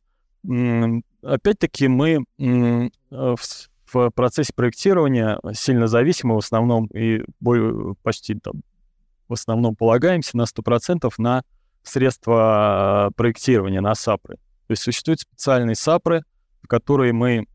Опять-таки 1.21 1.87
мы 1.87 2.25
э, 2.39 2.89
в 3.09 4.09
процессе 4.11 4.53
проектирования 4.53 5.39
сильно 5.53 5.87
зависимы 5.87 6.35
в 6.35 6.39
основном 6.39 6.87
и 6.87 7.23
почти 8.01 8.35
там 8.35 8.61
в 9.27 9.33
основном 9.33 9.75
полагаемся 9.75 10.37
на 10.37 10.43
100% 10.43 11.11
на 11.17 11.43
средства 11.83 13.11
проектирования, 13.15 13.81
на 13.81 13.95
САПры. 13.95 14.35
То 14.67 14.71
есть 14.71 14.83
существуют 14.83 15.21
специальные 15.21 15.75
САПры, 15.75 16.23
в 16.61 16.67
которые 16.67 17.13
мы 17.13 17.45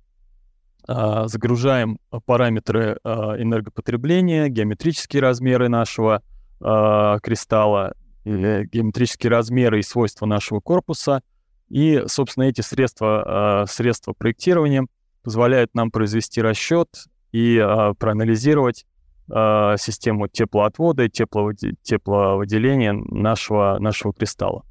а, 0.87 1.29
загружаем 1.29 1.99
параметры 2.27 2.99
а, 3.05 3.41
энергопотребления, 3.41 4.49
геометрические 4.49 5.23
размеры 5.23 5.69
нашего 5.69 6.23
а, 6.61 7.19
кристалла, 7.21 7.95
геометрические 8.29 9.31
размеры 9.31 9.81
и 9.81 9.83
свойства 9.83 10.27
нашего 10.27 10.61
корпуса. 10.61 11.23
И, 11.69 12.03
собственно, 12.07 12.45
эти 12.45 12.61
средства, 12.61 13.63
а, 13.63 13.67
средства 13.67 14.13
проектирования 14.13 14.87
позволяют 15.23 15.75
нам 15.75 15.91
произвести 15.91 16.41
расчет 16.41 16.89
и 17.33 17.59
а, 17.59 17.95
проанализировать 17.95 18.87
а, 19.31 19.77
систему 19.77 20.29
теплоотвода 20.29 21.05
и 21.05 21.11
тепловыделения 21.11 22.93
нашего, 22.93 23.79
нашего 23.79 24.15
кристалла. 24.15 24.65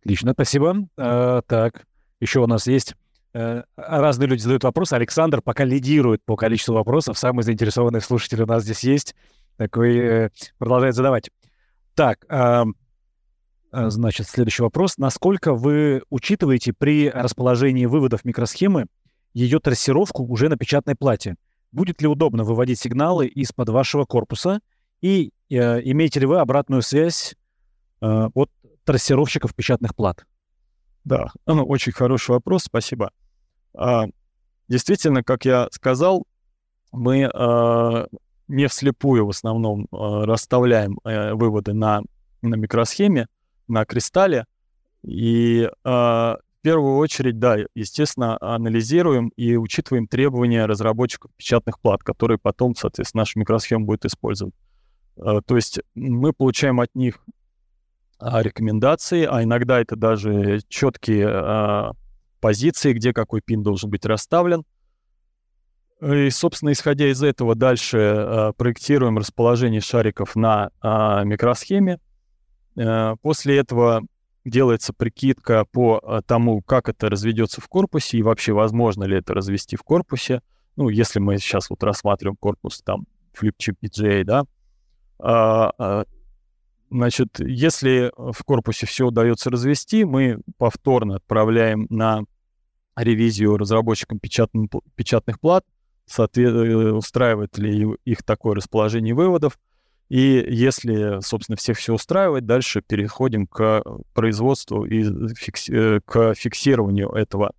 Отлично, 0.00 0.32
спасибо. 0.32 0.88
А, 0.96 1.42
так, 1.42 1.86
еще 2.20 2.40
у 2.40 2.46
нас 2.46 2.66
есть 2.66 2.94
э, 3.34 3.62
разные 3.76 4.28
люди 4.28 4.40
задают 4.40 4.64
вопросы. 4.64 4.94
Александр 4.94 5.42
пока 5.42 5.64
лидирует 5.64 6.24
по 6.24 6.36
количеству 6.36 6.74
вопросов. 6.74 7.18
Самый 7.18 7.42
заинтересованный 7.42 8.00
слушатель 8.00 8.42
у 8.42 8.46
нас 8.46 8.62
здесь 8.62 8.82
есть 8.84 9.14
такой 9.56 9.96
э, 9.96 10.30
продолжает 10.58 10.94
задавать. 10.94 11.30
Так, 11.94 12.24
э, 12.28 12.64
значит, 13.72 14.28
следующий 14.28 14.62
вопрос. 14.62 14.98
Насколько 14.98 15.54
вы 15.54 16.02
учитываете 16.10 16.72
при 16.72 17.10
расположении 17.10 17.86
выводов 17.86 18.24
микросхемы 18.24 18.86
ее 19.34 19.60
трассировку 19.60 20.24
уже 20.24 20.48
на 20.48 20.56
печатной 20.56 20.94
плате? 20.94 21.36
Будет 21.70 22.02
ли 22.02 22.08
удобно 22.08 22.44
выводить 22.44 22.80
сигналы 22.80 23.26
из-под 23.26 23.70
вашего 23.70 24.04
корпуса? 24.04 24.60
И 25.00 25.32
э, 25.48 25.80
имеете 25.82 26.20
ли 26.20 26.26
вы 26.26 26.38
обратную 26.38 26.82
связь 26.82 27.34
э, 28.00 28.28
от 28.34 28.50
трассировщиков 28.84 29.54
печатных 29.54 29.94
плат? 29.94 30.24
Да, 31.04 31.32
очень 31.46 31.92
хороший 31.92 32.30
вопрос, 32.30 32.64
спасибо. 32.64 33.10
А, 33.74 34.04
действительно, 34.68 35.24
как 35.24 35.44
я 35.44 35.68
сказал, 35.72 36.26
мы 36.92 37.28
не 38.48 38.68
вслепую 38.68 39.26
в 39.26 39.30
основном 39.30 39.84
э, 39.84 39.86
расставляем 39.92 40.98
э, 41.04 41.32
выводы 41.34 41.72
на, 41.72 42.02
на 42.42 42.54
микросхеме, 42.54 43.28
на 43.68 43.84
кристалле. 43.84 44.46
И 45.02 45.62
э, 45.62 45.68
в 45.84 46.38
первую 46.62 46.96
очередь, 46.96 47.38
да, 47.38 47.56
естественно, 47.74 48.38
анализируем 48.40 49.28
и 49.30 49.56
учитываем 49.56 50.06
требования 50.06 50.66
разработчиков 50.66 51.32
печатных 51.36 51.80
плат, 51.80 52.04
которые 52.04 52.38
потом, 52.38 52.76
соответственно, 52.76 53.22
наша 53.22 53.38
микросхема 53.38 53.84
будет 53.84 54.04
использовать. 54.04 54.54
Э, 55.16 55.40
то 55.44 55.56
есть 55.56 55.80
мы 55.94 56.32
получаем 56.32 56.80
от 56.80 56.94
них 56.94 57.24
э, 58.20 58.42
рекомендации, 58.42 59.26
а 59.28 59.42
иногда 59.42 59.80
это 59.80 59.96
даже 59.96 60.60
четкие 60.68 61.28
э, 61.28 61.90
позиции, 62.40 62.92
где 62.92 63.12
какой 63.12 63.40
пин 63.40 63.62
должен 63.62 63.90
быть 63.90 64.04
расставлен. 64.04 64.64
И, 66.02 66.30
собственно, 66.30 66.72
исходя 66.72 67.08
из 67.08 67.22
этого, 67.22 67.54
дальше 67.54 67.98
э, 67.98 68.52
проектируем 68.56 69.18
расположение 69.18 69.80
шариков 69.80 70.34
на 70.34 70.70
э, 70.82 71.24
микросхеме. 71.24 72.00
Э, 72.76 73.14
после 73.22 73.58
этого 73.58 74.02
делается 74.44 74.92
прикидка 74.92 75.64
по 75.64 76.00
э, 76.02 76.20
тому, 76.26 76.60
как 76.60 76.88
это 76.88 77.08
разведется 77.08 77.60
в 77.60 77.68
корпусе 77.68 78.18
и 78.18 78.22
вообще 78.22 78.52
возможно 78.52 79.04
ли 79.04 79.16
это 79.16 79.32
развести 79.32 79.76
в 79.76 79.84
корпусе. 79.84 80.42
Ну, 80.74 80.88
если 80.88 81.20
мы 81.20 81.38
сейчас 81.38 81.70
вот 81.70 81.84
рассматриваем 81.84 82.36
корпус 82.36 82.82
там 82.82 83.06
FlipChip 83.40 83.76
PGA, 83.80 84.24
да, 84.24 84.44
а, 85.20 85.72
а, 85.78 86.04
значит, 86.90 87.38
если 87.38 88.10
в 88.16 88.42
корпусе 88.44 88.86
все 88.86 89.06
удается 89.06 89.50
развести, 89.50 90.04
мы 90.04 90.40
повторно 90.58 91.16
отправляем 91.16 91.86
на 91.90 92.24
ревизию 92.96 93.56
разработчикам 93.56 94.18
печатных, 94.18 94.68
печатных 94.96 95.38
плат, 95.38 95.64
соответ... 96.06 96.54
устраивает 96.94 97.58
ли 97.58 97.96
их 98.04 98.22
такое 98.22 98.54
расположение 98.54 99.14
выводов. 99.14 99.58
И 100.08 100.44
если, 100.48 101.20
собственно, 101.22 101.56
всех 101.56 101.78
все 101.78 101.94
устраивает, 101.94 102.44
дальше 102.44 102.82
переходим 102.82 103.46
к 103.46 103.82
производству 104.12 104.84
и 104.84 105.02
фикси... 105.34 105.72
Э, 105.72 106.00
к 106.04 106.34
фиксированию 106.34 107.08
этого 107.10 107.52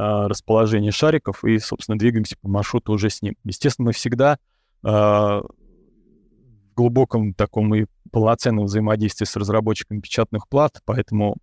а, 0.00 0.28
расположения 0.28 0.92
шариков 0.92 1.42
и, 1.42 1.58
собственно, 1.58 1.98
двигаемся 1.98 2.36
по 2.40 2.48
маршруту 2.48 2.92
уже 2.92 3.10
с 3.10 3.20
ним. 3.20 3.34
Естественно, 3.42 3.86
мы 3.86 3.92
всегда 3.92 4.38
а, 4.84 5.40
в 5.40 6.74
глубоком 6.76 7.34
таком 7.34 7.74
и 7.74 7.86
полноценном 8.12 8.66
взаимодействии 8.66 9.26
с 9.26 9.34
разработчиками 9.34 9.98
печатных 9.98 10.46
плат, 10.46 10.80
поэтому 10.84 11.36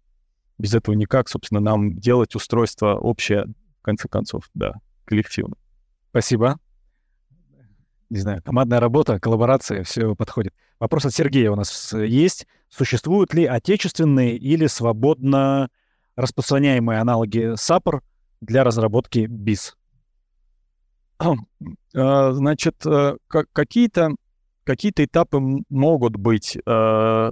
без 0.57 0.73
этого 0.73 0.95
никак, 0.95 1.27
собственно, 1.27 1.59
нам 1.59 1.97
делать 1.99 2.33
устройство 2.33 2.95
общее, 2.95 3.47
в 3.81 3.81
конце 3.81 4.07
концов, 4.07 4.49
да, 4.53 4.75
коллективно. 5.03 5.57
Спасибо. 6.15 6.57
Не 8.09 8.19
знаю, 8.19 8.41
командная 8.41 8.79
работа, 8.79 9.19
коллаборация, 9.19 9.83
все 9.83 10.15
подходит. 10.15 10.53
Вопрос 10.79 11.05
от 11.05 11.13
Сергея 11.13 11.51
у 11.51 11.57
нас 11.57 11.91
есть. 11.91 12.47
Существуют 12.69 13.33
ли 13.33 13.43
отечественные 13.43 14.37
или 14.37 14.67
свободно 14.67 15.67
распространяемые 16.15 17.01
аналоги 17.01 17.55
SAPR 17.55 17.99
для 18.39 18.63
разработки 18.63 19.27
BIS? 19.29 19.73
А, 21.17 22.31
значит, 22.31 22.85
э, 22.85 23.17
какие-то 23.27 24.11
какие 24.63 24.93
этапы 24.95 25.41
могут 25.67 26.15
быть 26.15 26.57
э, 26.65 27.31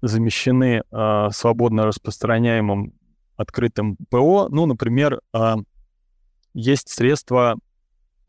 замещены 0.00 0.84
э, 0.90 1.28
свободно 1.32 1.84
распространяемым 1.84 2.94
открытым 3.36 3.98
ПО. 4.08 4.48
Ну, 4.48 4.64
например, 4.64 5.20
есть 6.54 6.88
средства 6.88 7.56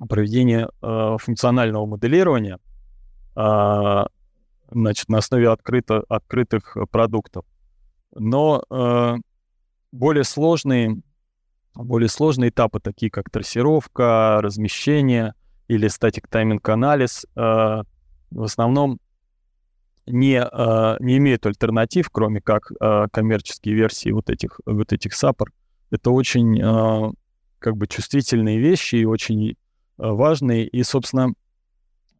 проведения 0.07 0.69
э, 0.82 1.18
функционального 1.19 1.86
моделирования 1.86 2.60
э, 3.36 4.06
значит, 4.72 5.10
на 5.10 5.18
основе 5.19 5.49
открыто, 5.49 6.03
открытых 6.10 6.78
продуктов. 6.91 7.45
Но 8.15 8.64
э, 8.69 9.15
более 9.91 10.23
сложные, 10.23 11.02
более 11.76 12.10
сложные 12.10 12.49
этапы, 12.49 12.80
такие 12.80 13.11
как 13.11 13.30
трассировка, 13.30 14.40
размещение 14.41 15.34
или 15.68 15.88
статик 15.88 16.28
тайминг 16.28 16.68
анализ, 16.68 17.26
э, 17.36 17.40
в 17.40 18.44
основном 18.44 18.99
не, 20.07 20.41
э, 20.41 20.98
не 20.99 21.18
имеют 21.18 21.45
альтернатив, 21.45 22.10
кроме 22.10 22.41
как 22.41 22.72
э, 22.72 23.07
коммерческие 23.11 23.76
версии 23.76 24.11
вот 24.11 24.30
этих, 24.30 24.60
вот 24.65 24.91
этих 24.94 25.14
SAPR. 25.14 25.48
Это 25.91 26.11
очень 26.11 26.60
э, 26.60 27.11
как 27.60 27.78
бы 27.78 27.88
чувствительные 27.88 28.60
вещи 28.60 28.95
и 28.95 29.06
очень 29.06 29.56
важный. 30.10 30.65
И, 30.65 30.84
собственно, 30.84 31.34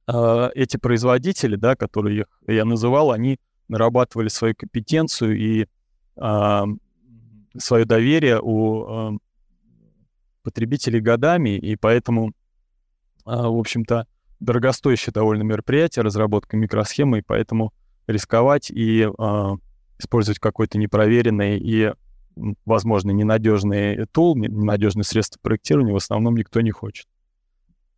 э, 0.08 0.50
эти 0.56 0.78
производители, 0.78 1.56
да, 1.56 1.76
которые 1.76 2.26
я 2.48 2.66
называл, 2.66 3.12
они 3.12 3.40
нарабатывали 3.68 4.28
свою 4.28 4.56
компетенцию 4.56 5.38
и 5.38 5.66
э, 6.18 6.64
свое 7.58 7.86
доверие 7.86 8.40
у 8.42 9.16
э, 9.16 9.18
потребителей 10.44 11.00
годами, 11.00 11.58
и 11.58 11.76
поэтому, 11.76 12.30
э, 12.30 12.32
в 13.26 13.58
общем-то, 13.58 14.08
дорогостоящее 14.40 15.14
довольно 15.14 15.44
мероприятие, 15.44 16.04
разработка 16.04 16.58
микросхемы, 16.58 17.20
и 17.20 17.24
поэтому 17.26 17.74
рисковать 18.08 18.72
и 18.72 19.04
э, 19.04 19.50
использовать 20.00 20.40
какой-то 20.40 20.78
непроверенный 20.78 21.60
и, 21.60 21.94
возможно, 22.66 23.12
ненадежный 23.12 24.08
тул, 24.08 24.36
ненадежное 24.36 25.04
средство 25.04 25.40
проектирования 25.42 25.94
в 25.94 25.98
основном 25.98 26.36
никто 26.36 26.62
не 26.62 26.72
хочет. 26.72 27.08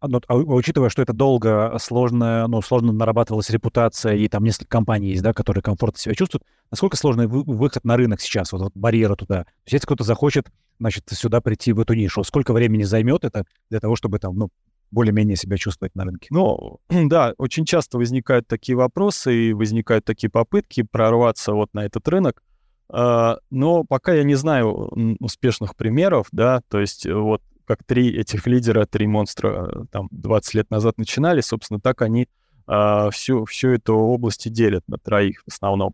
А, 0.04 0.10
ну, 0.10 0.20
а, 0.28 0.36
учитывая, 0.36 0.90
что 0.90 1.02
это 1.02 1.14
долго, 1.14 1.78
сложно, 1.80 2.46
ну, 2.48 2.62
сложно 2.62 2.92
нарабатывалась 2.92 3.50
репутация, 3.50 4.16
и 4.16 4.28
там 4.28 4.44
несколько 4.44 4.68
компаний 4.68 5.12
есть, 5.12 5.24
да, 5.24 5.32
которые 5.32 5.64
комфортно 5.64 5.98
себя 5.98 6.14
чувствуют, 6.14 6.44
насколько 6.72 6.98
сложный 6.98 7.26
вы, 7.26 7.44
выход 7.44 7.86
на 7.86 7.96
рынок 7.96 8.20
сейчас, 8.20 8.52
вот, 8.52 8.64
вот 8.64 8.74
барьера 8.76 9.16
туда? 9.16 9.46
То 9.46 9.50
есть 9.64 9.74
если 9.74 9.86
кто-то 9.86 10.04
захочет, 10.04 10.48
значит, 10.78 11.06
сюда 11.10 11.40
прийти 11.40 11.72
в 11.72 11.80
эту 11.80 11.94
нишу, 11.94 12.26
сколько 12.26 12.52
времени 12.52 12.84
займет 12.84 13.24
это 13.24 13.46
для 13.70 13.80
того, 13.80 13.96
чтобы 13.96 14.20
там, 14.20 14.36
ну, 14.36 14.50
более-менее 14.92 15.38
себя 15.38 15.56
чувствовать 15.56 15.96
на 15.96 16.04
рынке? 16.04 16.28
Ну, 16.32 16.82
да, 16.90 17.34
очень 17.38 17.64
часто 17.64 17.98
возникают 17.98 18.46
такие 18.46 18.76
вопросы 18.76 19.34
и 19.34 19.54
возникают 19.54 20.04
такие 20.04 20.30
попытки 20.30 20.84
прорваться 20.84 21.54
вот 21.54 21.74
на 21.74 21.86
этот 21.86 22.06
рынок. 22.10 22.44
А, 22.90 23.38
но 23.50 23.86
пока 23.86 24.14
я 24.14 24.24
не 24.26 24.36
знаю 24.36 25.16
успешных 25.22 25.78
примеров, 25.78 26.28
да, 26.34 26.62
то 26.68 26.82
есть 26.82 27.08
вот 27.08 27.42
как 27.66 27.84
три 27.84 28.16
этих 28.16 28.48
лидера, 28.48 28.86
три 28.86 29.08
монстра 29.08 29.70
э, 29.72 29.86
там 29.92 30.08
20 30.12 30.54
лет 30.56 30.70
назад 30.72 30.98
начинали, 30.98 31.42
собственно, 31.42 31.80
так 31.80 32.02
они 32.02 32.28
а, 32.66 33.10
всю, 33.10 33.46
всю 33.46 33.70
эту 33.70 33.96
область 33.96 34.46
и 34.48 34.50
делят 34.50 34.88
на 34.88 34.98
троих 34.98 35.44
в 35.46 35.52
основном. 35.52 35.94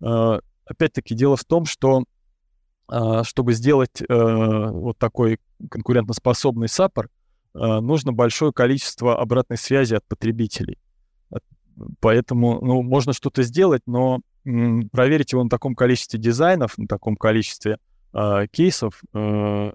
А, 0.00 0.40
опять-таки 0.64 1.14
дело 1.14 1.36
в 1.36 1.44
том, 1.44 1.64
что 1.64 2.04
а, 2.88 3.24
чтобы 3.24 3.54
сделать 3.54 4.02
а, 4.08 4.68
вот 4.70 4.98
такой 4.98 5.40
конкурентоспособный 5.70 6.68
саппор, 6.68 7.08
а, 7.54 7.80
нужно 7.80 8.12
большое 8.12 8.52
количество 8.52 9.18
обратной 9.18 9.56
связи 9.56 9.94
от 9.94 10.04
потребителей. 10.06 10.78
Поэтому, 12.00 12.60
ну, 12.60 12.82
можно 12.82 13.14
что-то 13.14 13.42
сделать, 13.42 13.82
но 13.86 14.20
м, 14.44 14.90
проверить 14.90 15.32
его 15.32 15.42
на 15.42 15.48
таком 15.48 15.74
количестве 15.74 16.20
дизайнов, 16.20 16.76
на 16.76 16.86
таком 16.86 17.16
количестве 17.16 17.78
э, 18.12 18.46
кейсов 18.52 19.00
э, 19.14 19.72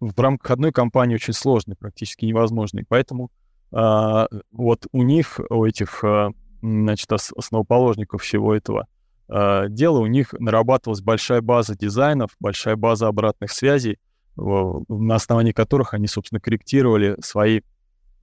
в 0.00 0.18
рамках 0.20 0.52
одной 0.52 0.72
компании 0.72 1.16
очень 1.16 1.32
сложный, 1.32 1.76
практически 1.76 2.24
невозможный. 2.24 2.84
Поэтому 2.88 3.30
э, 3.72 4.26
вот 4.52 4.86
у 4.92 5.02
них, 5.02 5.40
у 5.50 5.64
этих, 5.64 6.04
э, 6.04 6.30
значит, 6.62 7.10
основоположников 7.12 8.22
всего 8.22 8.54
этого 8.54 8.86
э, 9.28 9.66
дела, 9.68 9.98
у 9.98 10.06
них 10.06 10.32
нарабатывалась 10.34 11.00
большая 11.00 11.40
база 11.40 11.76
дизайнов, 11.76 12.30
большая 12.40 12.76
база 12.76 13.08
обратных 13.08 13.50
связей, 13.50 13.98
на 14.36 15.16
основании 15.16 15.52
которых 15.52 15.94
они, 15.94 16.06
собственно, 16.06 16.40
корректировали 16.40 17.16
свои, 17.20 17.62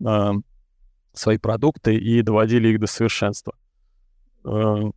э, 0.05 0.31
свои 1.13 1.37
продукты 1.37 1.95
и 1.95 2.21
доводили 2.21 2.69
их 2.69 2.79
до 2.79 2.87
совершенства. 2.87 3.53
Э, 4.45 4.91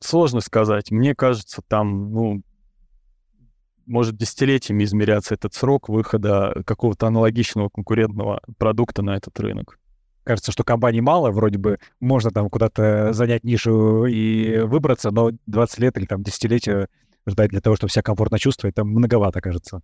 сложно 0.00 0.40
сказать. 0.40 0.90
Мне 0.90 1.14
кажется, 1.14 1.62
там, 1.66 2.12
ну, 2.12 2.42
может 3.86 4.16
десятилетиями 4.16 4.84
измеряться 4.84 5.34
этот 5.34 5.54
срок 5.54 5.88
выхода 5.88 6.62
какого-то 6.66 7.06
аналогичного 7.06 7.68
конкурентного 7.68 8.40
продукта 8.58 9.02
на 9.02 9.16
этот 9.16 9.38
рынок. 9.40 9.78
Кажется, 10.24 10.52
что 10.52 10.64
компаний 10.64 11.02
мало, 11.02 11.30
вроде 11.30 11.58
бы 11.58 11.78
можно 12.00 12.30
там 12.30 12.48
куда-то 12.48 13.12
занять 13.12 13.44
нишу 13.44 14.06
и 14.06 14.58
выбраться, 14.60 15.10
но 15.10 15.32
20 15.46 15.78
лет 15.80 15.98
или 15.98 16.06
там 16.06 16.22
десятилетия 16.22 16.88
ждать 17.26 17.50
для 17.50 17.60
того, 17.60 17.76
чтобы 17.76 17.90
себя 17.90 18.02
комфортно 18.02 18.38
чувствовать, 18.38 18.74
там 18.74 18.88
многовато, 18.88 19.40
кажется. 19.40 19.82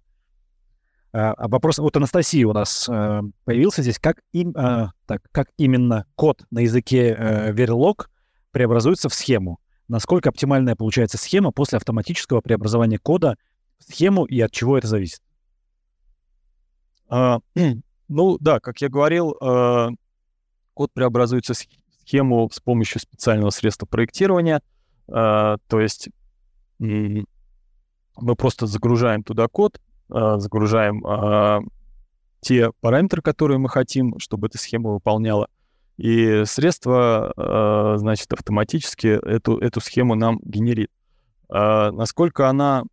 А, 1.12 1.32
а 1.32 1.48
вопрос 1.48 1.78
от 1.78 1.96
Анастасии 1.96 2.44
у 2.44 2.52
нас 2.52 2.88
а, 2.88 3.22
появился 3.44 3.82
здесь. 3.82 3.98
Как, 3.98 4.20
им, 4.32 4.54
а, 4.56 4.92
так, 5.06 5.22
как 5.32 5.48
именно 5.56 6.06
код 6.14 6.44
на 6.50 6.60
языке 6.60 7.14
а, 7.14 7.50
Verilog 7.52 8.06
преобразуется 8.52 9.08
в 9.08 9.14
схему? 9.14 9.58
Насколько 9.88 10.28
оптимальная 10.28 10.76
получается 10.76 11.18
схема 11.18 11.50
после 11.50 11.76
автоматического 11.78 12.40
преобразования 12.40 12.98
кода 12.98 13.36
схему 13.80 14.24
и 14.24 14.40
от 14.40 14.52
чего 14.52 14.78
это 14.78 14.86
зависит? 14.86 15.20
А, 17.10 17.40
ну 18.08 18.38
да, 18.38 18.60
как 18.60 18.80
я 18.80 18.88
говорил, 18.88 19.36
а, 19.40 19.90
код 20.74 20.92
преобразуется 20.92 21.54
в 21.54 21.58
схему 22.02 22.48
с 22.50 22.60
помощью 22.60 23.00
специального 23.00 23.50
средства 23.50 23.86
проектирования. 23.86 24.62
А, 25.08 25.56
то 25.66 25.80
есть 25.80 26.08
мы 26.78 27.26
просто 28.36 28.66
загружаем 28.66 29.22
туда 29.22 29.48
код, 29.48 29.80
а, 30.08 30.38
загружаем 30.38 31.70
те 32.40 32.72
параметры, 32.80 33.20
которые 33.20 33.58
мы 33.58 33.68
хотим, 33.68 34.18
чтобы 34.18 34.46
эта 34.46 34.56
схема 34.56 34.92
выполняла. 34.92 35.48
И 35.98 36.44
средство, 36.46 37.34
значит, 37.98 38.32
автоматически 38.32 39.08
эту, 39.08 39.58
эту 39.58 39.82
схему 39.82 40.14
нам 40.14 40.38
генерит. 40.42 40.90
Насколько 41.50 42.48
она 42.48 42.84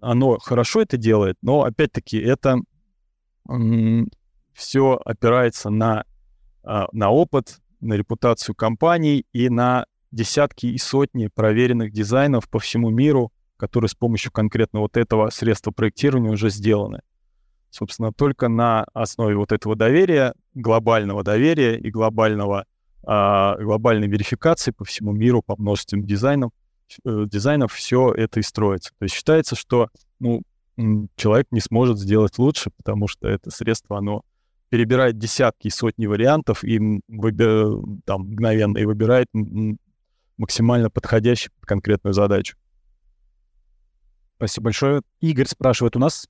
оно 0.00 0.38
хорошо 0.38 0.82
это 0.82 0.96
делает, 0.96 1.36
но 1.42 1.64
опять-таки 1.64 2.18
это 2.18 2.58
все 4.52 5.00
опирается 5.04 5.70
на, 5.70 6.04
а, 6.62 6.88
на 6.92 7.10
опыт, 7.10 7.60
на 7.80 7.94
репутацию 7.94 8.54
компаний 8.54 9.24
и 9.32 9.48
на 9.48 9.86
десятки 10.10 10.66
и 10.66 10.78
сотни 10.78 11.28
проверенных 11.28 11.92
дизайнов 11.92 12.48
по 12.48 12.58
всему 12.58 12.90
миру, 12.90 13.32
которые 13.56 13.88
с 13.88 13.94
помощью 13.94 14.32
конкретно 14.32 14.80
вот 14.80 14.96
этого 14.96 15.30
средства 15.30 15.70
проектирования 15.70 16.30
уже 16.30 16.50
сделаны. 16.50 17.00
Собственно, 17.70 18.12
только 18.12 18.48
на 18.48 18.84
основе 18.94 19.36
вот 19.36 19.52
этого 19.52 19.76
доверия, 19.76 20.34
глобального 20.54 21.22
доверия 21.22 21.78
и 21.78 21.90
глобального, 21.90 22.66
э, 23.06 23.62
глобальной 23.62 24.08
верификации 24.08 24.72
по 24.72 24.84
всему 24.84 25.12
миру 25.12 25.42
по 25.42 25.54
множественным 25.56 26.06
дизайнам, 26.06 26.50
Э, 26.50 26.67
дизайнов 27.04 27.72
все 27.72 28.12
это 28.12 28.40
и 28.40 28.42
строится. 28.42 28.90
То 28.98 29.04
есть 29.04 29.14
считается, 29.14 29.56
что 29.56 29.88
ну, 30.18 30.42
человек 31.16 31.46
не 31.50 31.60
сможет 31.60 31.98
сделать 31.98 32.38
лучше, 32.38 32.70
потому 32.76 33.08
что 33.08 33.28
это 33.28 33.50
средство, 33.50 33.98
оно 33.98 34.22
перебирает 34.68 35.18
десятки 35.18 35.68
и 35.68 35.70
сотни 35.70 36.06
вариантов 36.06 36.62
и 36.62 36.78
выби... 37.08 38.00
там, 38.04 38.22
мгновенно 38.22 38.78
и 38.78 38.84
выбирает 38.84 39.28
максимально 40.36 40.90
подходящий 40.90 41.50
под 41.50 41.66
конкретную 41.66 42.14
задачу. 42.14 42.56
Спасибо 44.36 44.64
большое. 44.64 45.02
Игорь 45.20 45.48
спрашивает 45.48 45.96
у 45.96 45.98
нас, 45.98 46.28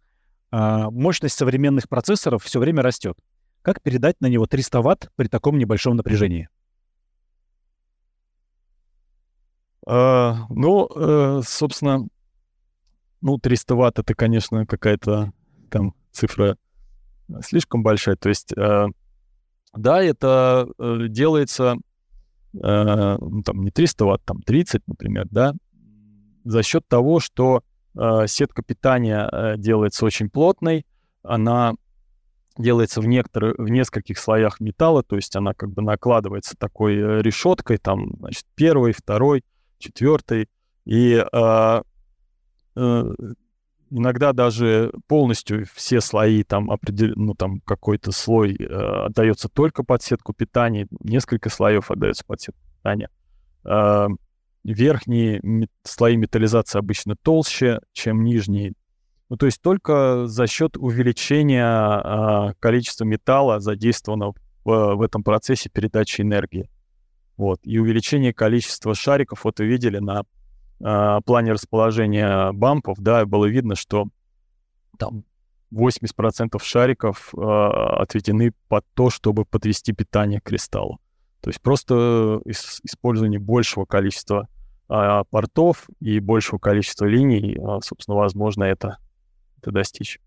а, 0.51 0.91
мощность 0.91 1.37
современных 1.37 1.89
процессоров 1.89 2.43
все 2.43 2.59
время 2.59 2.83
растет. 2.83 3.19
Как 3.61 3.83
передать 3.83 4.19
на 4.21 4.27
него 4.27 4.47
300 4.47 4.81
ватт 4.81 5.11
при 5.17 5.29
таком 5.29 5.59
небольшом 5.59 5.97
напряжении? 5.97 6.49
Ну, 9.89 10.87
э, 10.95 11.41
собственно, 11.47 12.07
ну, 13.23 13.39
300 13.39 13.75
ватт— 13.75 13.99
это, 14.01 14.15
конечно, 14.15 14.67
какая-то 14.67 15.33
там 15.71 15.95
цифра 16.13 16.59
слишком 17.41 17.83
большая. 17.83 18.17
То 18.17 18.29
есть, 18.29 18.53
э, 18.53 18.87
да, 19.73 20.03
это 20.03 20.69
э, 20.79 21.07
делается, 21.09 21.77
ну, 22.53 23.43
там, 23.45 23.63
не 23.63 23.71
300 23.71 24.05
ватт, 24.05 24.23
там, 24.25 24.43
30, 24.43 24.83
например, 24.87 25.27
да, 25.31 25.55
за 26.45 26.63
счет 26.63 26.87
того, 26.89 27.21
что 27.21 27.63
сетка 28.27 28.63
питания 28.63 29.57
делается 29.57 30.07
очень 30.07 30.31
плотной, 30.31 30.87
она 31.23 31.75
делается 32.57 33.01
в, 33.01 33.07
некоторых, 33.07 33.59
в 33.59 33.69
нескольких 33.69 34.19
слоях 34.19 34.61
металла, 34.61 35.03
то 35.03 35.17
есть 35.17 35.37
она 35.37 35.53
как 35.53 35.71
бы 35.71 35.83
накладывается 35.83 36.57
такой 36.57 36.97
решеткой, 37.23 37.77
там, 37.77 38.17
значит, 38.19 38.47
первый, 38.55 38.93
второй, 38.93 39.45
четвертой. 39.79 40.49
И 40.85 41.15
э, 41.15 41.83
э, 42.77 43.05
иногда 43.91 44.33
даже 44.33 44.93
полностью 45.07 45.67
все 45.75 46.01
слои 46.01 46.43
там 46.43 46.71
определ... 46.71 47.13
ну 47.17 47.35
там 47.35 47.61
какой-то 47.61 48.13
слой 48.13 48.57
э, 48.59 48.65
отдается 48.65 49.49
только 49.49 49.83
под 49.85 50.03
сетку 50.03 50.33
питания, 50.33 50.87
несколько 51.01 51.51
слоев 51.51 51.91
отдается 51.91 52.25
под 52.27 52.41
сетку 52.41 52.61
питания. 52.79 53.11
Э, 53.65 54.09
верхние 54.65 55.41
слои 55.83 56.17
металлизации 56.17 56.79
обычно 56.79 57.17
толще, 57.17 57.81
чем 57.93 58.25
нижние. 58.25 58.75
Ну, 59.29 59.37
то 59.37 59.47
есть 59.47 59.61
только 59.61 60.27
за 60.27 60.47
счет 60.47 60.77
увеличения 60.77 62.51
э, 62.51 62.55
количества 62.61 63.05
металла, 63.05 63.61
задействованного 63.61 64.35
в, 64.65 64.95
в 64.97 65.03
этом 65.03 65.23
процессе 65.23 65.69
передачи 65.69 66.23
энергии. 66.23 66.71
Вот. 67.39 67.61
И 67.63 67.79
увеличение 67.79 68.35
количества 68.35 68.95
шариков, 68.95 69.45
вот 69.45 69.61
вы 69.61 69.67
видели 69.67 69.99
на 69.99 70.25
э, 70.81 71.21
плане 71.25 71.53
расположения 71.53 72.53
бампов, 72.53 72.99
да, 72.99 73.25
было 73.25 73.47
видно, 73.47 73.77
что 73.77 74.09
там 74.99 75.25
80% 75.73 76.61
шариков 76.63 77.33
э, 77.35 77.41
отведены 77.41 78.53
под 78.69 78.85
то, 78.95 79.09
чтобы 79.09 79.45
подвести 79.47 79.93
питание 79.93 80.41
к 80.41 80.45
кристаллу. 80.45 81.01
То 81.41 81.51
есть 81.51 81.63
просто 81.63 82.43
использование 82.45 83.39
большего 83.39 83.85
количества 83.85 84.49
а, 84.89 85.23
портов 85.25 85.89
и 86.01 86.19
большего 86.19 86.59
количества 86.59 87.05
линий, 87.05 87.57
а, 87.63 87.81
собственно, 87.81 88.17
возможно 88.17 88.65
это, 88.65 88.99
это 89.59 89.71
достичь. 89.71 90.19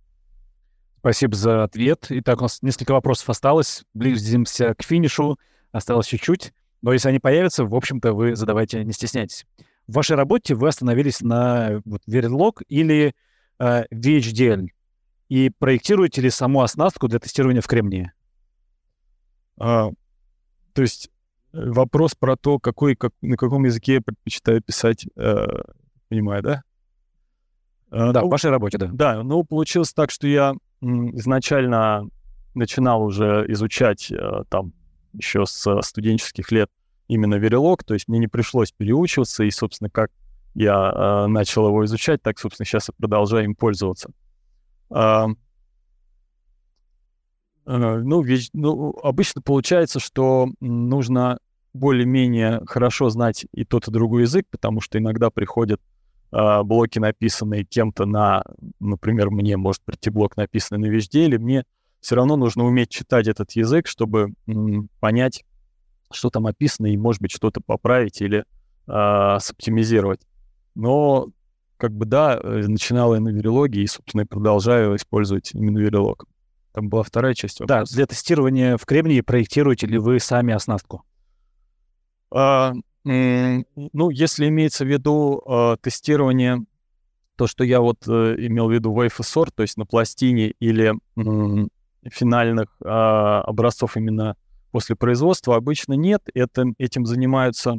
Спасибо 0.99 1.35
за 1.35 1.63
ответ. 1.63 2.05
Итак, 2.09 2.39
у 2.39 2.43
нас 2.43 2.61
несколько 2.61 2.93
вопросов 2.93 3.29
осталось. 3.29 3.83
Близимся 3.93 4.75
к 4.75 4.83
финишу. 4.83 5.37
Осталось 5.71 6.07
чуть-чуть. 6.07 6.53
Но 6.81 6.93
если 6.93 7.09
они 7.09 7.19
появятся, 7.19 7.65
в 7.65 7.75
общем-то, 7.75 8.13
вы 8.13 8.35
задавайте, 8.35 8.83
не 8.83 8.91
стесняйтесь. 8.91 9.45
В 9.87 9.93
вашей 9.93 10.15
работе 10.15 10.55
вы 10.55 10.67
остановились 10.67 11.21
на 11.21 11.81
вот, 11.85 12.01
Verilog 12.07 12.63
или 12.67 13.13
э, 13.59 13.83
VHDL 13.91 14.67
и 15.29 15.49
проектируете 15.49 16.21
ли 16.21 16.29
саму 16.29 16.61
оснастку 16.61 17.07
для 17.07 17.19
тестирования 17.19 17.61
в 17.61 17.67
Кремнии? 17.67 18.11
А, 19.59 19.91
то 20.73 20.81
есть 20.81 21.09
э, 21.53 21.69
вопрос 21.69 22.15
про 22.15 22.35
то, 22.35 22.59
какой, 22.59 22.95
как, 22.95 23.11
на 23.21 23.37
каком 23.37 23.65
языке 23.65 23.95
я 23.95 24.01
предпочитаю 24.01 24.61
писать, 24.61 25.05
э, 25.15 25.45
понимаю, 26.09 26.41
да? 26.41 26.63
А, 27.91 28.11
да, 28.11 28.21
ну, 28.21 28.27
в 28.27 28.31
вашей 28.31 28.49
работе, 28.49 28.77
да. 28.77 28.89
Да, 28.91 29.23
ну, 29.23 29.43
получилось 29.43 29.93
так, 29.93 30.11
что 30.11 30.27
я 30.27 30.53
изначально 30.81 32.09
начинал 32.55 33.03
уже 33.03 33.45
изучать 33.49 34.11
э, 34.11 34.43
там 34.49 34.73
еще 35.13 35.45
с 35.45 35.81
студенческих 35.81 36.51
лет 36.51 36.69
именно 37.07 37.35
Verilog, 37.35 37.83
то 37.85 37.93
есть 37.93 38.07
мне 38.07 38.19
не 38.19 38.27
пришлось 38.27 38.71
переучиваться, 38.71 39.43
и, 39.43 39.51
собственно, 39.51 39.89
как 39.89 40.11
я 40.53 40.91
э, 40.93 41.27
начал 41.27 41.67
его 41.67 41.83
изучать, 41.85 42.21
так, 42.21 42.39
собственно, 42.39 42.65
сейчас 42.65 42.89
и 42.89 42.93
продолжаю 42.93 43.45
им 43.45 43.55
пользоваться. 43.55 44.11
Э, 44.89 45.27
э, 47.65 47.77
ну, 48.03 48.21
ведь, 48.21 48.49
ну, 48.53 48.97
обычно 49.03 49.41
получается, 49.41 49.99
что 49.99 50.49
нужно 50.59 51.39
более-менее 51.73 52.61
хорошо 52.65 53.09
знать 53.09 53.45
и 53.53 53.63
тот, 53.63 53.87
и 53.87 53.91
другой 53.91 54.23
язык, 54.23 54.45
потому 54.49 54.81
что 54.81 54.97
иногда 54.97 55.29
приходят 55.29 55.81
э, 56.31 56.63
блоки, 56.63 56.99
написанные 56.99 57.63
кем-то 57.63 58.05
на, 58.05 58.43
например, 58.79 59.29
мне 59.29 59.57
может 59.57 59.81
прийти 59.83 60.09
блок, 60.09 60.37
написанный 60.37 60.89
на 60.89 60.91
везде, 60.91 61.25
или 61.25 61.37
мне 61.37 61.65
все 62.01 62.15
равно 62.15 62.35
нужно 62.35 62.65
уметь 62.65 62.89
читать 62.89 63.27
этот 63.27 63.51
язык, 63.51 63.87
чтобы 63.87 64.33
м, 64.47 64.89
понять, 64.99 65.45
что 66.11 66.29
там 66.29 66.47
описано, 66.47 66.87
и, 66.87 66.97
может 66.97 67.21
быть, 67.21 67.31
что-то 67.31 67.61
поправить 67.61 68.21
или 68.21 68.43
э, 68.87 69.37
соптимизировать. 69.39 70.21
Но, 70.75 71.29
как 71.77 71.91
бы, 71.93 72.05
да, 72.05 72.39
э, 72.41 72.65
начинал 72.67 73.13
я 73.13 73.21
на 73.21 73.29
верилоге 73.29 73.83
и, 73.83 73.87
собственно, 73.87 74.25
продолжаю 74.25 74.95
использовать 74.95 75.53
именно 75.53 75.77
верилог. 75.77 76.25
Там 76.73 76.89
была 76.89 77.03
вторая 77.03 77.33
часть 77.33 77.59
вопроса. 77.59 77.91
Да, 77.91 77.95
для 77.95 78.05
тестирования 78.07 78.77
в 78.77 78.85
Кремнии 78.85 79.21
проектируете 79.21 79.87
ли 79.87 79.97
вы 79.97 80.19
сами 80.19 80.53
оснастку? 80.53 81.03
А, 82.33 82.73
ну, 83.03 84.09
если 84.09 84.47
имеется 84.47 84.85
в 84.85 84.87
виду 84.87 85.43
а, 85.45 85.75
тестирование, 85.77 86.63
то, 87.35 87.47
что 87.47 87.63
я 87.63 87.81
вот 87.81 88.07
а, 88.07 88.35
имел 88.35 88.69
в 88.69 88.71
виду 88.71 88.93
Wave 88.93 89.19
Sort, 89.19 89.51
то 89.53 89.63
есть 89.63 89.77
на 89.77 89.85
пластине 89.85 90.53
или 90.59 90.93
финальных 92.09 92.67
а, 92.83 93.41
образцов 93.41 93.97
именно 93.97 94.35
после 94.71 94.95
производства, 94.95 95.55
обычно 95.55 95.93
нет. 95.93 96.23
Это, 96.33 96.65
этим 96.77 97.05
занимаются 97.05 97.75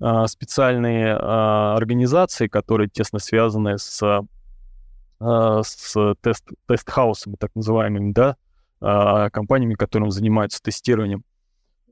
а, 0.00 0.26
специальные 0.26 1.16
а, 1.18 1.76
организации, 1.76 2.48
которые 2.48 2.88
тесно 2.88 3.18
связаны 3.18 3.78
с, 3.78 4.02
а, 5.20 5.62
с 5.62 6.14
тест, 6.22 6.48
тест-хаусами, 6.66 7.36
так 7.36 7.50
называемыми, 7.54 8.12
да, 8.12 8.36
а, 8.80 9.30
компаниями, 9.30 9.74
которым 9.74 10.10
занимаются 10.10 10.62
тестированием. 10.62 11.24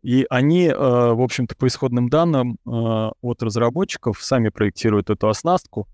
И 0.02 0.26
они, 0.30 0.68
а, 0.68 1.14
в 1.14 1.20
общем-то, 1.20 1.56
по 1.56 1.66
исходным 1.66 2.08
данным 2.08 2.58
а, 2.66 3.12
от 3.20 3.42
разработчиков 3.42 4.22
сами 4.22 4.48
проектируют 4.48 5.10
эту 5.10 5.28
оснастку. 5.28 5.86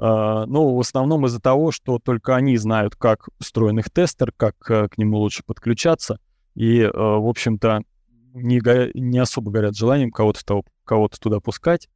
А, 0.00 0.46
ну, 0.46 0.74
в 0.74 0.80
основном 0.80 1.26
из-за 1.26 1.40
того, 1.40 1.72
что 1.72 1.98
только 1.98 2.34
они 2.34 2.56
знают, 2.56 2.96
как 2.96 3.28
устроен 3.38 3.78
их 3.78 3.90
тестер, 3.90 4.32
как 4.34 4.54
а, 4.70 4.88
к 4.88 4.96
нему 4.96 5.18
лучше 5.18 5.42
подключаться. 5.44 6.18
И, 6.54 6.82
а, 6.82 7.18
в 7.18 7.28
общем-то, 7.28 7.82
не, 8.32 8.60
не 8.98 9.18
особо 9.18 9.50
горят 9.50 9.76
желанием 9.76 10.10
кого-то 10.10 10.62
кого-то 10.84 11.20
туда 11.20 11.40
пускать, 11.40 11.88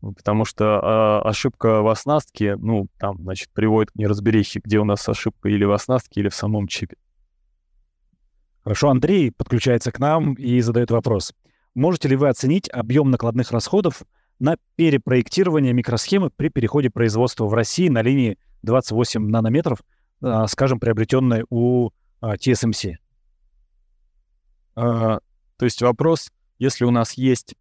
потому 0.00 0.44
что 0.44 0.64
э, 0.64 1.28
ошибка 1.28 1.80
в 1.80 1.88
оснастке, 1.88 2.56
ну, 2.56 2.88
там, 2.98 3.18
значит, 3.22 3.50
приводит 3.52 3.92
к 3.92 3.94
неразберихе, 3.96 4.60
где 4.64 4.78
у 4.78 4.84
нас 4.84 5.08
ошибка 5.08 5.48
или 5.48 5.64
в 5.64 5.70
оснастке, 5.70 6.20
или 6.20 6.28
в 6.28 6.34
самом 6.34 6.66
чипе. 6.66 6.96
Хорошо, 8.64 8.90
Андрей 8.90 9.30
подключается 9.30 9.92
к 9.92 10.00
нам 10.00 10.34
и 10.34 10.60
задает 10.60 10.90
вопрос. 10.90 11.34
Можете 11.74 12.08
ли 12.08 12.16
вы 12.16 12.28
оценить 12.28 12.68
объем 12.68 13.10
накладных 13.10 13.52
расходов 13.52 14.02
на 14.42 14.56
перепроектирование 14.74 15.72
микросхемы 15.72 16.30
при 16.30 16.48
переходе 16.48 16.90
производства 16.90 17.46
в 17.46 17.54
России 17.54 17.88
на 17.88 18.02
линии 18.02 18.38
28 18.62 19.28
нанометров, 19.28 19.78
э, 20.20 20.44
скажем, 20.48 20.80
приобретенной 20.80 21.44
у 21.48 21.90
э, 22.20 22.34
TSMC? 22.34 22.96
То 24.74 25.20
есть 25.60 25.82
вопрос, 25.82 26.32
если 26.58 26.84
у 26.84 26.90
нас 26.90 27.12
есть 27.14 27.54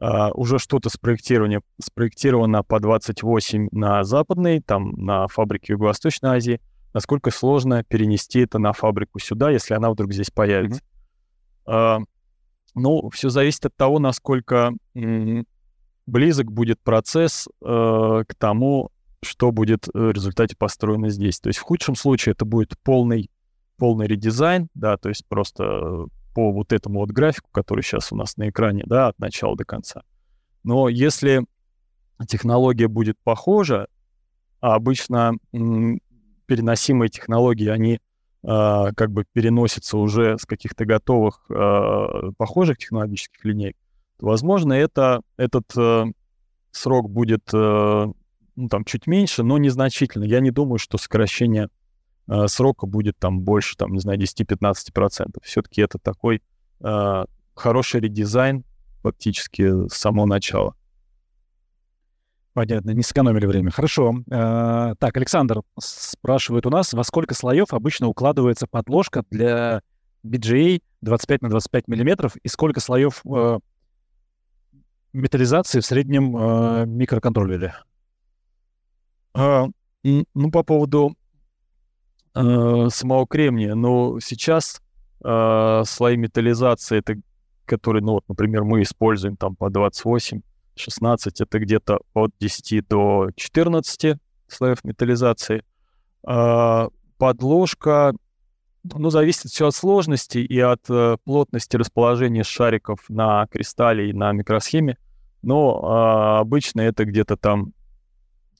Uh, 0.00 0.30
уже 0.34 0.60
что-то 0.60 0.90
спроектировано, 0.90 1.58
спроектировано 1.82 2.62
по 2.62 2.78
28 2.78 3.70
на 3.72 4.04
западной, 4.04 4.60
там 4.60 4.92
на 4.92 5.26
фабрике 5.26 5.72
Юго-Восточной 5.72 6.36
Азии, 6.36 6.60
насколько 6.94 7.32
сложно 7.32 7.82
перенести 7.82 8.38
это 8.38 8.60
на 8.60 8.72
фабрику 8.72 9.18
сюда, 9.18 9.50
если 9.50 9.74
она 9.74 9.90
вдруг 9.90 10.12
здесь 10.12 10.30
появится. 10.30 10.80
Mm-hmm. 11.66 11.98
Uh, 11.98 12.04
ну, 12.76 13.10
все 13.10 13.28
зависит 13.28 13.66
от 13.66 13.74
того, 13.74 13.98
насколько 13.98 14.72
м- 14.94 15.44
близок 16.08 16.50
будет 16.50 16.80
процесс 16.80 17.48
uh, 17.62 18.24
к 18.24 18.34
тому, 18.34 18.90
что 19.22 19.52
будет 19.52 19.86
в 19.92 20.10
результате 20.10 20.56
построено 20.56 21.10
здесь. 21.10 21.40
То 21.40 21.48
есть 21.48 21.58
в 21.58 21.62
худшем 21.62 21.94
случае 21.94 22.32
это 22.32 22.44
будет 22.44 22.78
полный, 22.82 23.30
полный 23.76 24.06
редизайн, 24.06 24.68
да, 24.74 24.96
то 24.96 25.08
есть 25.08 25.26
просто 25.26 26.06
по 26.34 26.52
вот 26.52 26.72
этому 26.72 27.00
вот 27.00 27.10
графику, 27.10 27.48
который 27.50 27.82
сейчас 27.82 28.12
у 28.12 28.16
нас 28.16 28.36
на 28.36 28.48
экране, 28.48 28.84
да, 28.86 29.08
от 29.08 29.18
начала 29.18 29.56
до 29.56 29.64
конца. 29.64 30.02
Но 30.62 30.88
если 30.88 31.44
технология 32.28 32.88
будет 32.88 33.18
похожа, 33.24 33.88
а 34.60 34.74
обычно 34.74 35.32
м, 35.52 36.00
переносимые 36.46 37.08
технологии, 37.08 37.68
они 37.68 37.94
э, 37.94 37.98
как 38.42 39.10
бы 39.10 39.24
переносятся 39.32 39.98
уже 39.98 40.38
с 40.38 40.46
каких-то 40.46 40.84
готовых 40.84 41.44
э, 41.50 42.32
похожих 42.36 42.78
технологических 42.78 43.44
линей, 43.44 43.76
возможно, 44.20 44.72
это, 44.72 45.22
этот 45.36 45.76
э, 45.76 46.04
срок 46.70 47.10
будет 47.10 47.42
э, 47.52 48.06
ну, 48.56 48.68
там 48.68 48.84
чуть 48.84 49.06
меньше, 49.06 49.42
но 49.42 49.58
незначительно. 49.58 50.24
Я 50.24 50.40
не 50.40 50.50
думаю, 50.50 50.78
что 50.78 50.98
сокращение 50.98 51.68
э, 52.26 52.48
срока 52.48 52.86
будет 52.86 53.16
там 53.18 53.40
больше, 53.40 53.76
там, 53.76 53.92
не 53.92 54.00
знаю, 54.00 54.18
10-15%. 54.18 55.38
Все-таки 55.42 55.80
это 55.80 55.98
такой 55.98 56.42
э, 56.80 57.24
хороший 57.54 58.00
редизайн 58.00 58.64
фактически 59.02 59.88
с 59.88 59.94
самого 59.94 60.26
начала. 60.26 60.74
Понятно, 62.52 62.90
не 62.90 63.02
сэкономили 63.02 63.46
время. 63.46 63.70
Хорошо. 63.70 64.24
Э, 64.28 64.94
так, 64.98 65.16
Александр 65.16 65.62
спрашивает 65.78 66.66
у 66.66 66.70
нас, 66.70 66.92
во 66.92 67.04
сколько 67.04 67.34
слоев 67.34 67.72
обычно 67.72 68.08
укладывается 68.08 68.66
подложка 68.66 69.22
для 69.30 69.82
BGA 70.26 70.82
25 71.02 71.42
на 71.42 71.50
25 71.50 71.86
миллиметров 71.86 72.34
и 72.42 72.48
сколько 72.48 72.80
слоев 72.80 73.22
э, 73.24 73.58
металлизации 75.12 75.80
в 75.80 75.86
среднем 75.86 76.36
э, 76.36 76.86
микроконтроллере? 76.86 77.74
А, 79.34 79.68
ну, 80.02 80.50
по 80.50 80.62
поводу 80.62 81.14
э, 82.34 82.88
самого 82.90 83.26
кремния. 83.26 83.74
Но 83.74 84.20
сейчас 84.20 84.80
э, 85.24 85.82
слои 85.86 86.16
металлизации, 86.16 86.98
это, 86.98 87.16
которые, 87.64 88.02
ну 88.02 88.12
вот, 88.12 88.24
например, 88.28 88.64
мы 88.64 88.82
используем 88.82 89.36
там 89.36 89.56
по 89.56 89.70
28, 89.70 90.40
16, 90.76 91.40
это 91.40 91.58
где-то 91.58 92.00
от 92.14 92.32
10 92.40 92.86
до 92.88 93.30
14 93.36 94.16
слоев 94.46 94.84
металлизации. 94.84 95.62
Э, 96.26 96.88
подложка, 97.18 98.12
ну, 98.94 99.10
зависит 99.10 99.50
все 99.50 99.68
от 99.68 99.74
сложности 99.74 100.38
и 100.38 100.58
от 100.60 100.88
э, 100.88 101.16
плотности 101.24 101.76
расположения 101.76 102.44
шариков 102.44 103.00
на 103.08 103.46
кристалле 103.46 104.10
и 104.10 104.12
на 104.12 104.32
микросхеме. 104.32 104.96
Но 105.42 105.80
э, 105.80 106.40
обычно 106.40 106.80
это 106.82 107.04
где-то 107.04 107.36
там, 107.36 107.72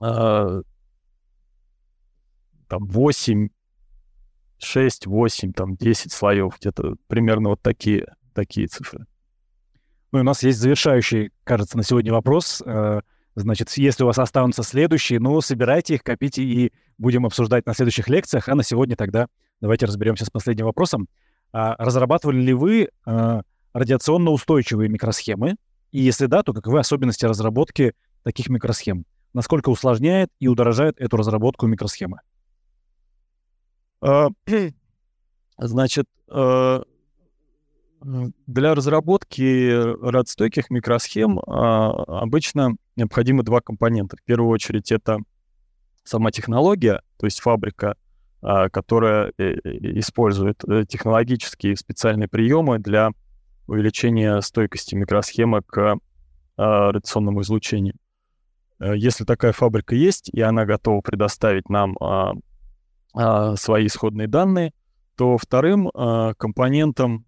э, 0.01 0.63
там 2.69 2.87
8 2.87 3.49
6, 4.59 5.07
8, 5.07 5.53
там 5.53 5.77
10 5.77 6.13
слоев, 6.13 6.59
где-то 6.59 6.97
примерно 7.07 7.51
вот 7.51 7.63
такие, 7.63 8.15
такие 8.35 8.67
цифры. 8.67 9.07
Ну, 10.11 10.21
у 10.21 10.23
нас 10.23 10.43
есть 10.43 10.59
завершающий, 10.59 11.31
кажется, 11.45 11.77
на 11.77 11.85
сегодня 11.85 12.13
вопрос. 12.13 12.63
Э, 12.65 13.01
значит, 13.35 13.71
если 13.77 14.05
у 14.05 14.07
вас 14.07 14.19
останутся 14.19 14.63
следующие, 14.63 15.21
ну, 15.21 15.41
собирайте 15.41 15.95
их, 15.95 16.03
копите 16.03 16.43
и 16.43 16.73
будем 16.97 17.27
обсуждать 17.27 17.67
на 17.67 17.75
следующих 17.75 18.09
лекциях. 18.09 18.49
А 18.49 18.55
на 18.55 18.63
сегодня 18.63 18.97
тогда 18.97 19.29
давайте 19.61 19.87
разберемся 19.87 20.25
с 20.25 20.31
последним 20.31 20.67
вопросом. 20.67 21.09
А 21.53 21.77
разрабатывали 21.83 22.41
ли 22.41 22.53
вы 22.53 22.89
э, 23.07 23.41
радиационно 23.73 24.31
устойчивые 24.31 24.89
микросхемы? 24.89 25.57
И 25.93 26.01
если 26.01 26.27
да, 26.27 26.43
то 26.43 26.53
каковы 26.53 26.79
особенности 26.81 27.25
разработки 27.25 27.95
таких 28.23 28.49
микросхем? 28.49 29.05
Насколько 29.33 29.71
усложняет 29.71 30.31
и 30.41 30.49
удорожает 30.49 31.01
эту 31.01 31.17
разработку 31.17 31.67
микросхемы? 31.67 32.21
А, 34.01 34.29
значит, 35.59 36.07
а, 36.31 36.83
для 38.01 38.75
разработки 38.75 39.71
радстойких 40.03 40.71
микросхем 40.71 41.41
а, 41.41 41.91
обычно 42.23 42.77
необходимы 42.97 43.43
два 43.43 43.61
компонента. 43.61 44.17
В 44.17 44.23
первую 44.23 44.51
очередь 44.51 44.93
это 44.93 45.19
сама 46.05 46.31
технология, 46.31 47.03
то 47.19 47.27
есть 47.27 47.41
фабрика, 47.41 47.97
которая 48.41 49.33
э, 49.37 49.43
э, 49.43 49.59
использует 49.99 50.63
э, 50.65 50.85
технологические 50.89 51.77
специальные 51.77 52.29
приемы 52.29 52.79
для 52.79 53.11
увеличения 53.67 54.41
стойкости 54.41 54.95
микросхемы 54.95 55.63
к 55.63 55.99
радиационному 56.57 57.43
излучению. 57.43 57.95
Если 58.81 59.25
такая 59.25 59.53
фабрика 59.53 59.95
есть, 59.95 60.29
и 60.31 60.41
она 60.41 60.65
готова 60.65 61.03
предоставить 61.03 61.69
нам 61.69 61.97
свои 63.57 63.87
исходные 63.87 64.27
данные, 64.27 64.73
то 65.17 65.37
вторым 65.39 65.91
компонентом 66.37 67.27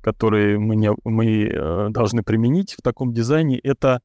которые 0.00 0.58
мы, 0.58 0.76
не, 0.76 0.90
мы 1.04 1.90
должны 1.90 2.22
применить 2.22 2.74
в 2.74 2.82
таком 2.82 3.12
дизайне, 3.12 3.58
это 3.58 4.00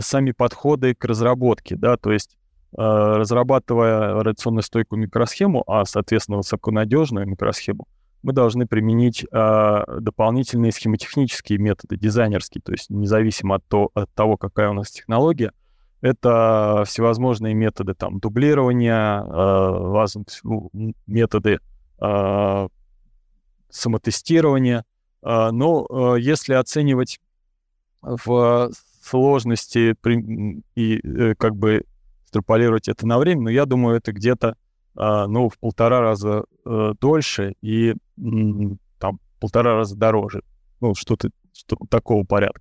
сами 0.00 0.30
подходы 0.30 0.94
к 0.94 1.04
разработке, 1.04 1.74
да, 1.74 1.96
то 1.96 2.12
есть 2.12 2.36
разрабатывая 2.76 4.22
радиационно 4.22 4.62
стойкую 4.62 5.00
микросхему, 5.00 5.64
а, 5.66 5.84
соответственно, 5.84 6.38
высоконадежную 6.38 7.26
микросхему, 7.26 7.86
мы 8.22 8.32
должны 8.32 8.66
применить 8.66 9.24
э, 9.30 9.84
дополнительные 10.00 10.72
схемотехнические 10.72 11.58
методы, 11.58 11.98
дизайнерские, 11.98 12.62
то 12.62 12.72
есть 12.72 12.88
независимо 12.88 13.56
от, 13.56 13.64
то, 13.68 13.90
от 13.92 14.10
того, 14.14 14.38
какая 14.38 14.70
у 14.70 14.72
нас 14.72 14.90
технология, 14.90 15.52
это 16.00 16.84
всевозможные 16.86 17.52
методы 17.54 17.94
там 17.94 18.20
дублирования, 18.20 19.22
э, 19.22 20.92
методы 21.06 21.58
э, 22.00 22.68
самотестирования, 23.68 24.84
а, 25.22 25.50
но 25.50 25.86
а, 25.88 26.14
если 26.14 26.54
оценивать 26.54 27.18
в 28.02 28.70
сложности 29.02 29.96
и 30.76 31.00
э, 31.02 31.34
как 31.36 31.56
бы 31.56 31.84
экстраполировать 32.34 32.88
это 32.88 33.06
на 33.06 33.18
время, 33.18 33.42
ну, 33.42 33.48
я 33.48 33.64
думаю, 33.64 33.96
это 33.96 34.12
где-то, 34.12 34.56
а, 34.96 35.26
ну, 35.26 35.48
в 35.48 35.58
полтора 35.58 36.00
раза 36.00 36.44
э, 36.66 36.92
дольше 37.00 37.54
и 37.62 37.94
там 38.98 39.20
полтора 39.40 39.76
раза 39.76 39.96
дороже. 39.96 40.42
Ну, 40.80 40.94
что-то 40.94 41.30
что 41.52 41.76
такого 41.88 42.24
порядка. 42.24 42.60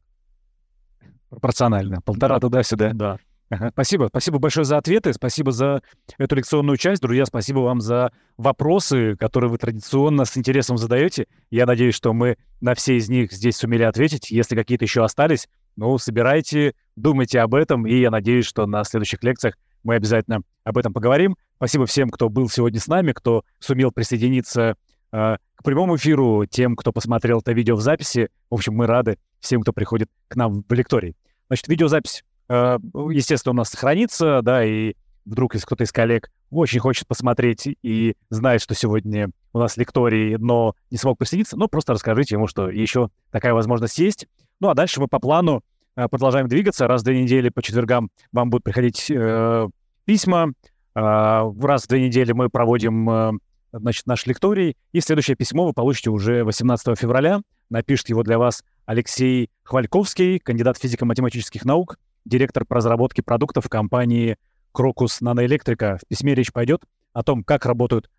Пропорционально. 1.30 2.02
Полтора 2.02 2.40
туда-сюда. 2.40 2.92
Да. 2.94 3.18
Ага, 3.50 3.70
спасибо. 3.72 4.08
Спасибо 4.08 4.40
большое 4.40 4.66
за 4.66 4.78
ответы. 4.78 5.14
Спасибо 5.14 5.52
за 5.52 5.82
эту 6.18 6.36
лекционную 6.36 6.78
часть. 6.78 7.02
Друзья, 7.02 7.26
спасибо 7.26 7.60
вам 7.60 7.82
за 7.82 8.12
вопросы, 8.38 9.16
которые 9.16 9.50
вы 9.50 9.58
традиционно 9.58 10.26
с 10.26 10.38
интересом 10.38 10.78
задаете. 10.78 11.26
Я 11.50 11.66
надеюсь, 11.66 11.96
что 11.96 12.14
мы 12.14 12.38
на 12.62 12.76
все 12.76 12.98
из 12.98 13.10
них 13.10 13.32
здесь 13.32 13.58
сумели 13.58 13.84
ответить. 13.84 14.30
Если 14.30 14.56
какие-то 14.56 14.86
еще 14.86 15.04
остались, 15.04 15.48
ну, 15.76 15.98
собирайте, 15.98 16.74
думайте 16.96 17.40
об 17.40 17.56
этом. 17.56 17.86
И 17.86 17.96
я 17.96 18.12
надеюсь, 18.12 18.46
что 18.46 18.66
на 18.66 18.84
следующих 18.84 19.24
лекциях 19.24 19.58
мы 19.84 19.96
обязательно 19.96 20.42
об 20.64 20.78
этом 20.78 20.94
поговорим. 20.94 21.36
Спасибо 21.58 21.86
всем, 21.86 22.10
кто 22.10 22.30
был 22.30 22.50
сегодня 22.50 22.80
с 22.80 22.88
нами, 22.88 23.12
кто 23.12 23.44
сумел 23.60 23.92
присоединиться 23.92 24.76
э, 25.12 25.38
к 25.56 25.64
прямому 25.64 25.98
эфиру, 25.98 26.46
тем, 26.46 26.76
кто 26.76 26.92
посмотрел 26.92 27.40
это 27.40 27.52
видео 27.52 27.76
в 27.76 27.82
записи. 27.82 28.30
В 28.50 28.56
общем, 28.56 28.74
мы 28.74 28.88
рады 28.88 29.18
всем, 29.40 29.62
кто 29.62 29.74
приходит 29.74 30.10
к 30.28 30.36
нам 30.36 30.64
в 30.68 30.74
лекторий. 30.74 31.16
Значит, 31.48 31.68
видеозапись 31.68 32.24
Э, 32.50 32.78
естественно, 33.10 33.54
у 33.54 33.56
нас 33.56 33.70
сохранится, 33.70 34.42
да, 34.42 34.64
и 34.64 34.94
вдруг 35.26 35.54
если 35.54 35.66
кто-то 35.66 35.84
из 35.84 35.92
коллег 35.92 36.30
очень 36.52 36.80
хочет 36.80 37.08
посмотреть 37.08 37.68
и 37.82 38.16
знает, 38.30 38.62
что 38.62 38.76
сегодня 38.76 39.30
у 39.54 39.60
нас 39.60 39.78
лекторий, 39.78 40.38
но 40.38 40.76
не 40.92 40.98
смог 40.98 41.18
присоединиться, 41.18 41.58
ну, 41.58 41.68
просто 41.68 41.94
расскажите 41.94 42.36
ему, 42.36 42.48
что 42.48 42.70
еще 42.70 43.10
такая 43.32 43.54
возможность 43.54 43.98
есть. 43.98 44.28
Ну, 44.60 44.70
а 44.70 44.76
дальше 44.76 45.00
мы 45.00 45.08
по 45.08 45.20
плану 45.20 45.64
продолжаем 45.96 46.48
двигаться. 46.48 46.88
Раз 46.88 47.02
в 47.02 47.06
две 47.06 47.22
недели 47.22 47.50
по 47.50 47.62
четвергам 47.62 48.10
вам 48.32 48.50
будут 48.50 48.64
приходить 48.64 49.10
э, 49.10 49.68
письма. 50.06 50.54
Э, 50.96 51.52
раз 51.62 51.84
в 51.84 51.88
две 51.88 52.08
недели 52.08 52.32
мы 52.32 52.50
проводим 52.50 53.10
э, 53.10 53.32
значит, 53.72 54.08
наш 54.08 54.26
лекторий. 54.26 54.76
И 54.92 55.02
следующее 55.02 55.36
письмо 55.36 55.66
вы 55.66 55.74
получите 55.74 56.10
уже 56.10 56.44
18 56.44 56.98
февраля. 56.98 57.42
Напишет 57.70 58.10
его 58.10 58.24
для 58.24 58.38
вас 58.38 58.64
Алексей 58.86 59.50
Хвальковский, 59.64 60.40
кандидат 60.40 60.78
физико-математических 60.78 61.66
наук, 61.66 61.98
директор 62.26 62.66
по 62.66 62.76
разработке 62.76 63.24
продуктов 63.24 63.70
компании 63.70 64.38
Крокус 64.72 65.22
Наноэлектрика. 65.22 66.00
В 66.02 66.08
письме 66.08 66.36
речь 66.36 66.52
пойдет 66.52 66.84
о 67.14 67.24
том, 67.24 67.44
как 67.44 67.66
работают 67.66 68.10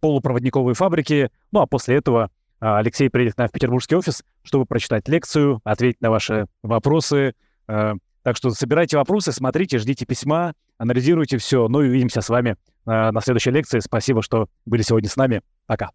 полупроводниковые 0.00 0.74
фабрики. 0.74 1.30
Ну 1.52 1.60
а 1.60 1.66
после 1.66 1.96
этого 1.96 2.30
Алексей 2.60 3.08
приедет 3.08 3.38
на 3.38 3.48
в 3.48 3.52
петербургский 3.52 3.96
офис, 3.96 4.22
чтобы 4.42 4.66
прочитать 4.66 5.08
лекцию, 5.08 5.60
ответить 5.64 6.00
на 6.00 6.10
ваши 6.10 6.46
вопросы. 6.62 7.34
А, 7.66 7.94
так 8.22 8.36
что 8.36 8.50
собирайте 8.50 8.98
вопросы, 8.98 9.32
смотрите, 9.32 9.78
ждите 9.78 10.04
письма, 10.04 10.52
анализируйте 10.76 11.38
все. 11.38 11.68
Ну 11.68 11.82
и 11.82 11.88
увидимся 11.88 12.20
с 12.20 12.28
вами 12.28 12.56
а, 12.84 13.12
на 13.12 13.20
следующей 13.20 13.50
лекции. 13.50 13.78
Спасибо, 13.80 14.22
что 14.22 14.48
были 14.66 14.82
сегодня 14.82 15.08
с 15.08 15.16
нами. 15.16 15.40
Пока. 15.66 15.90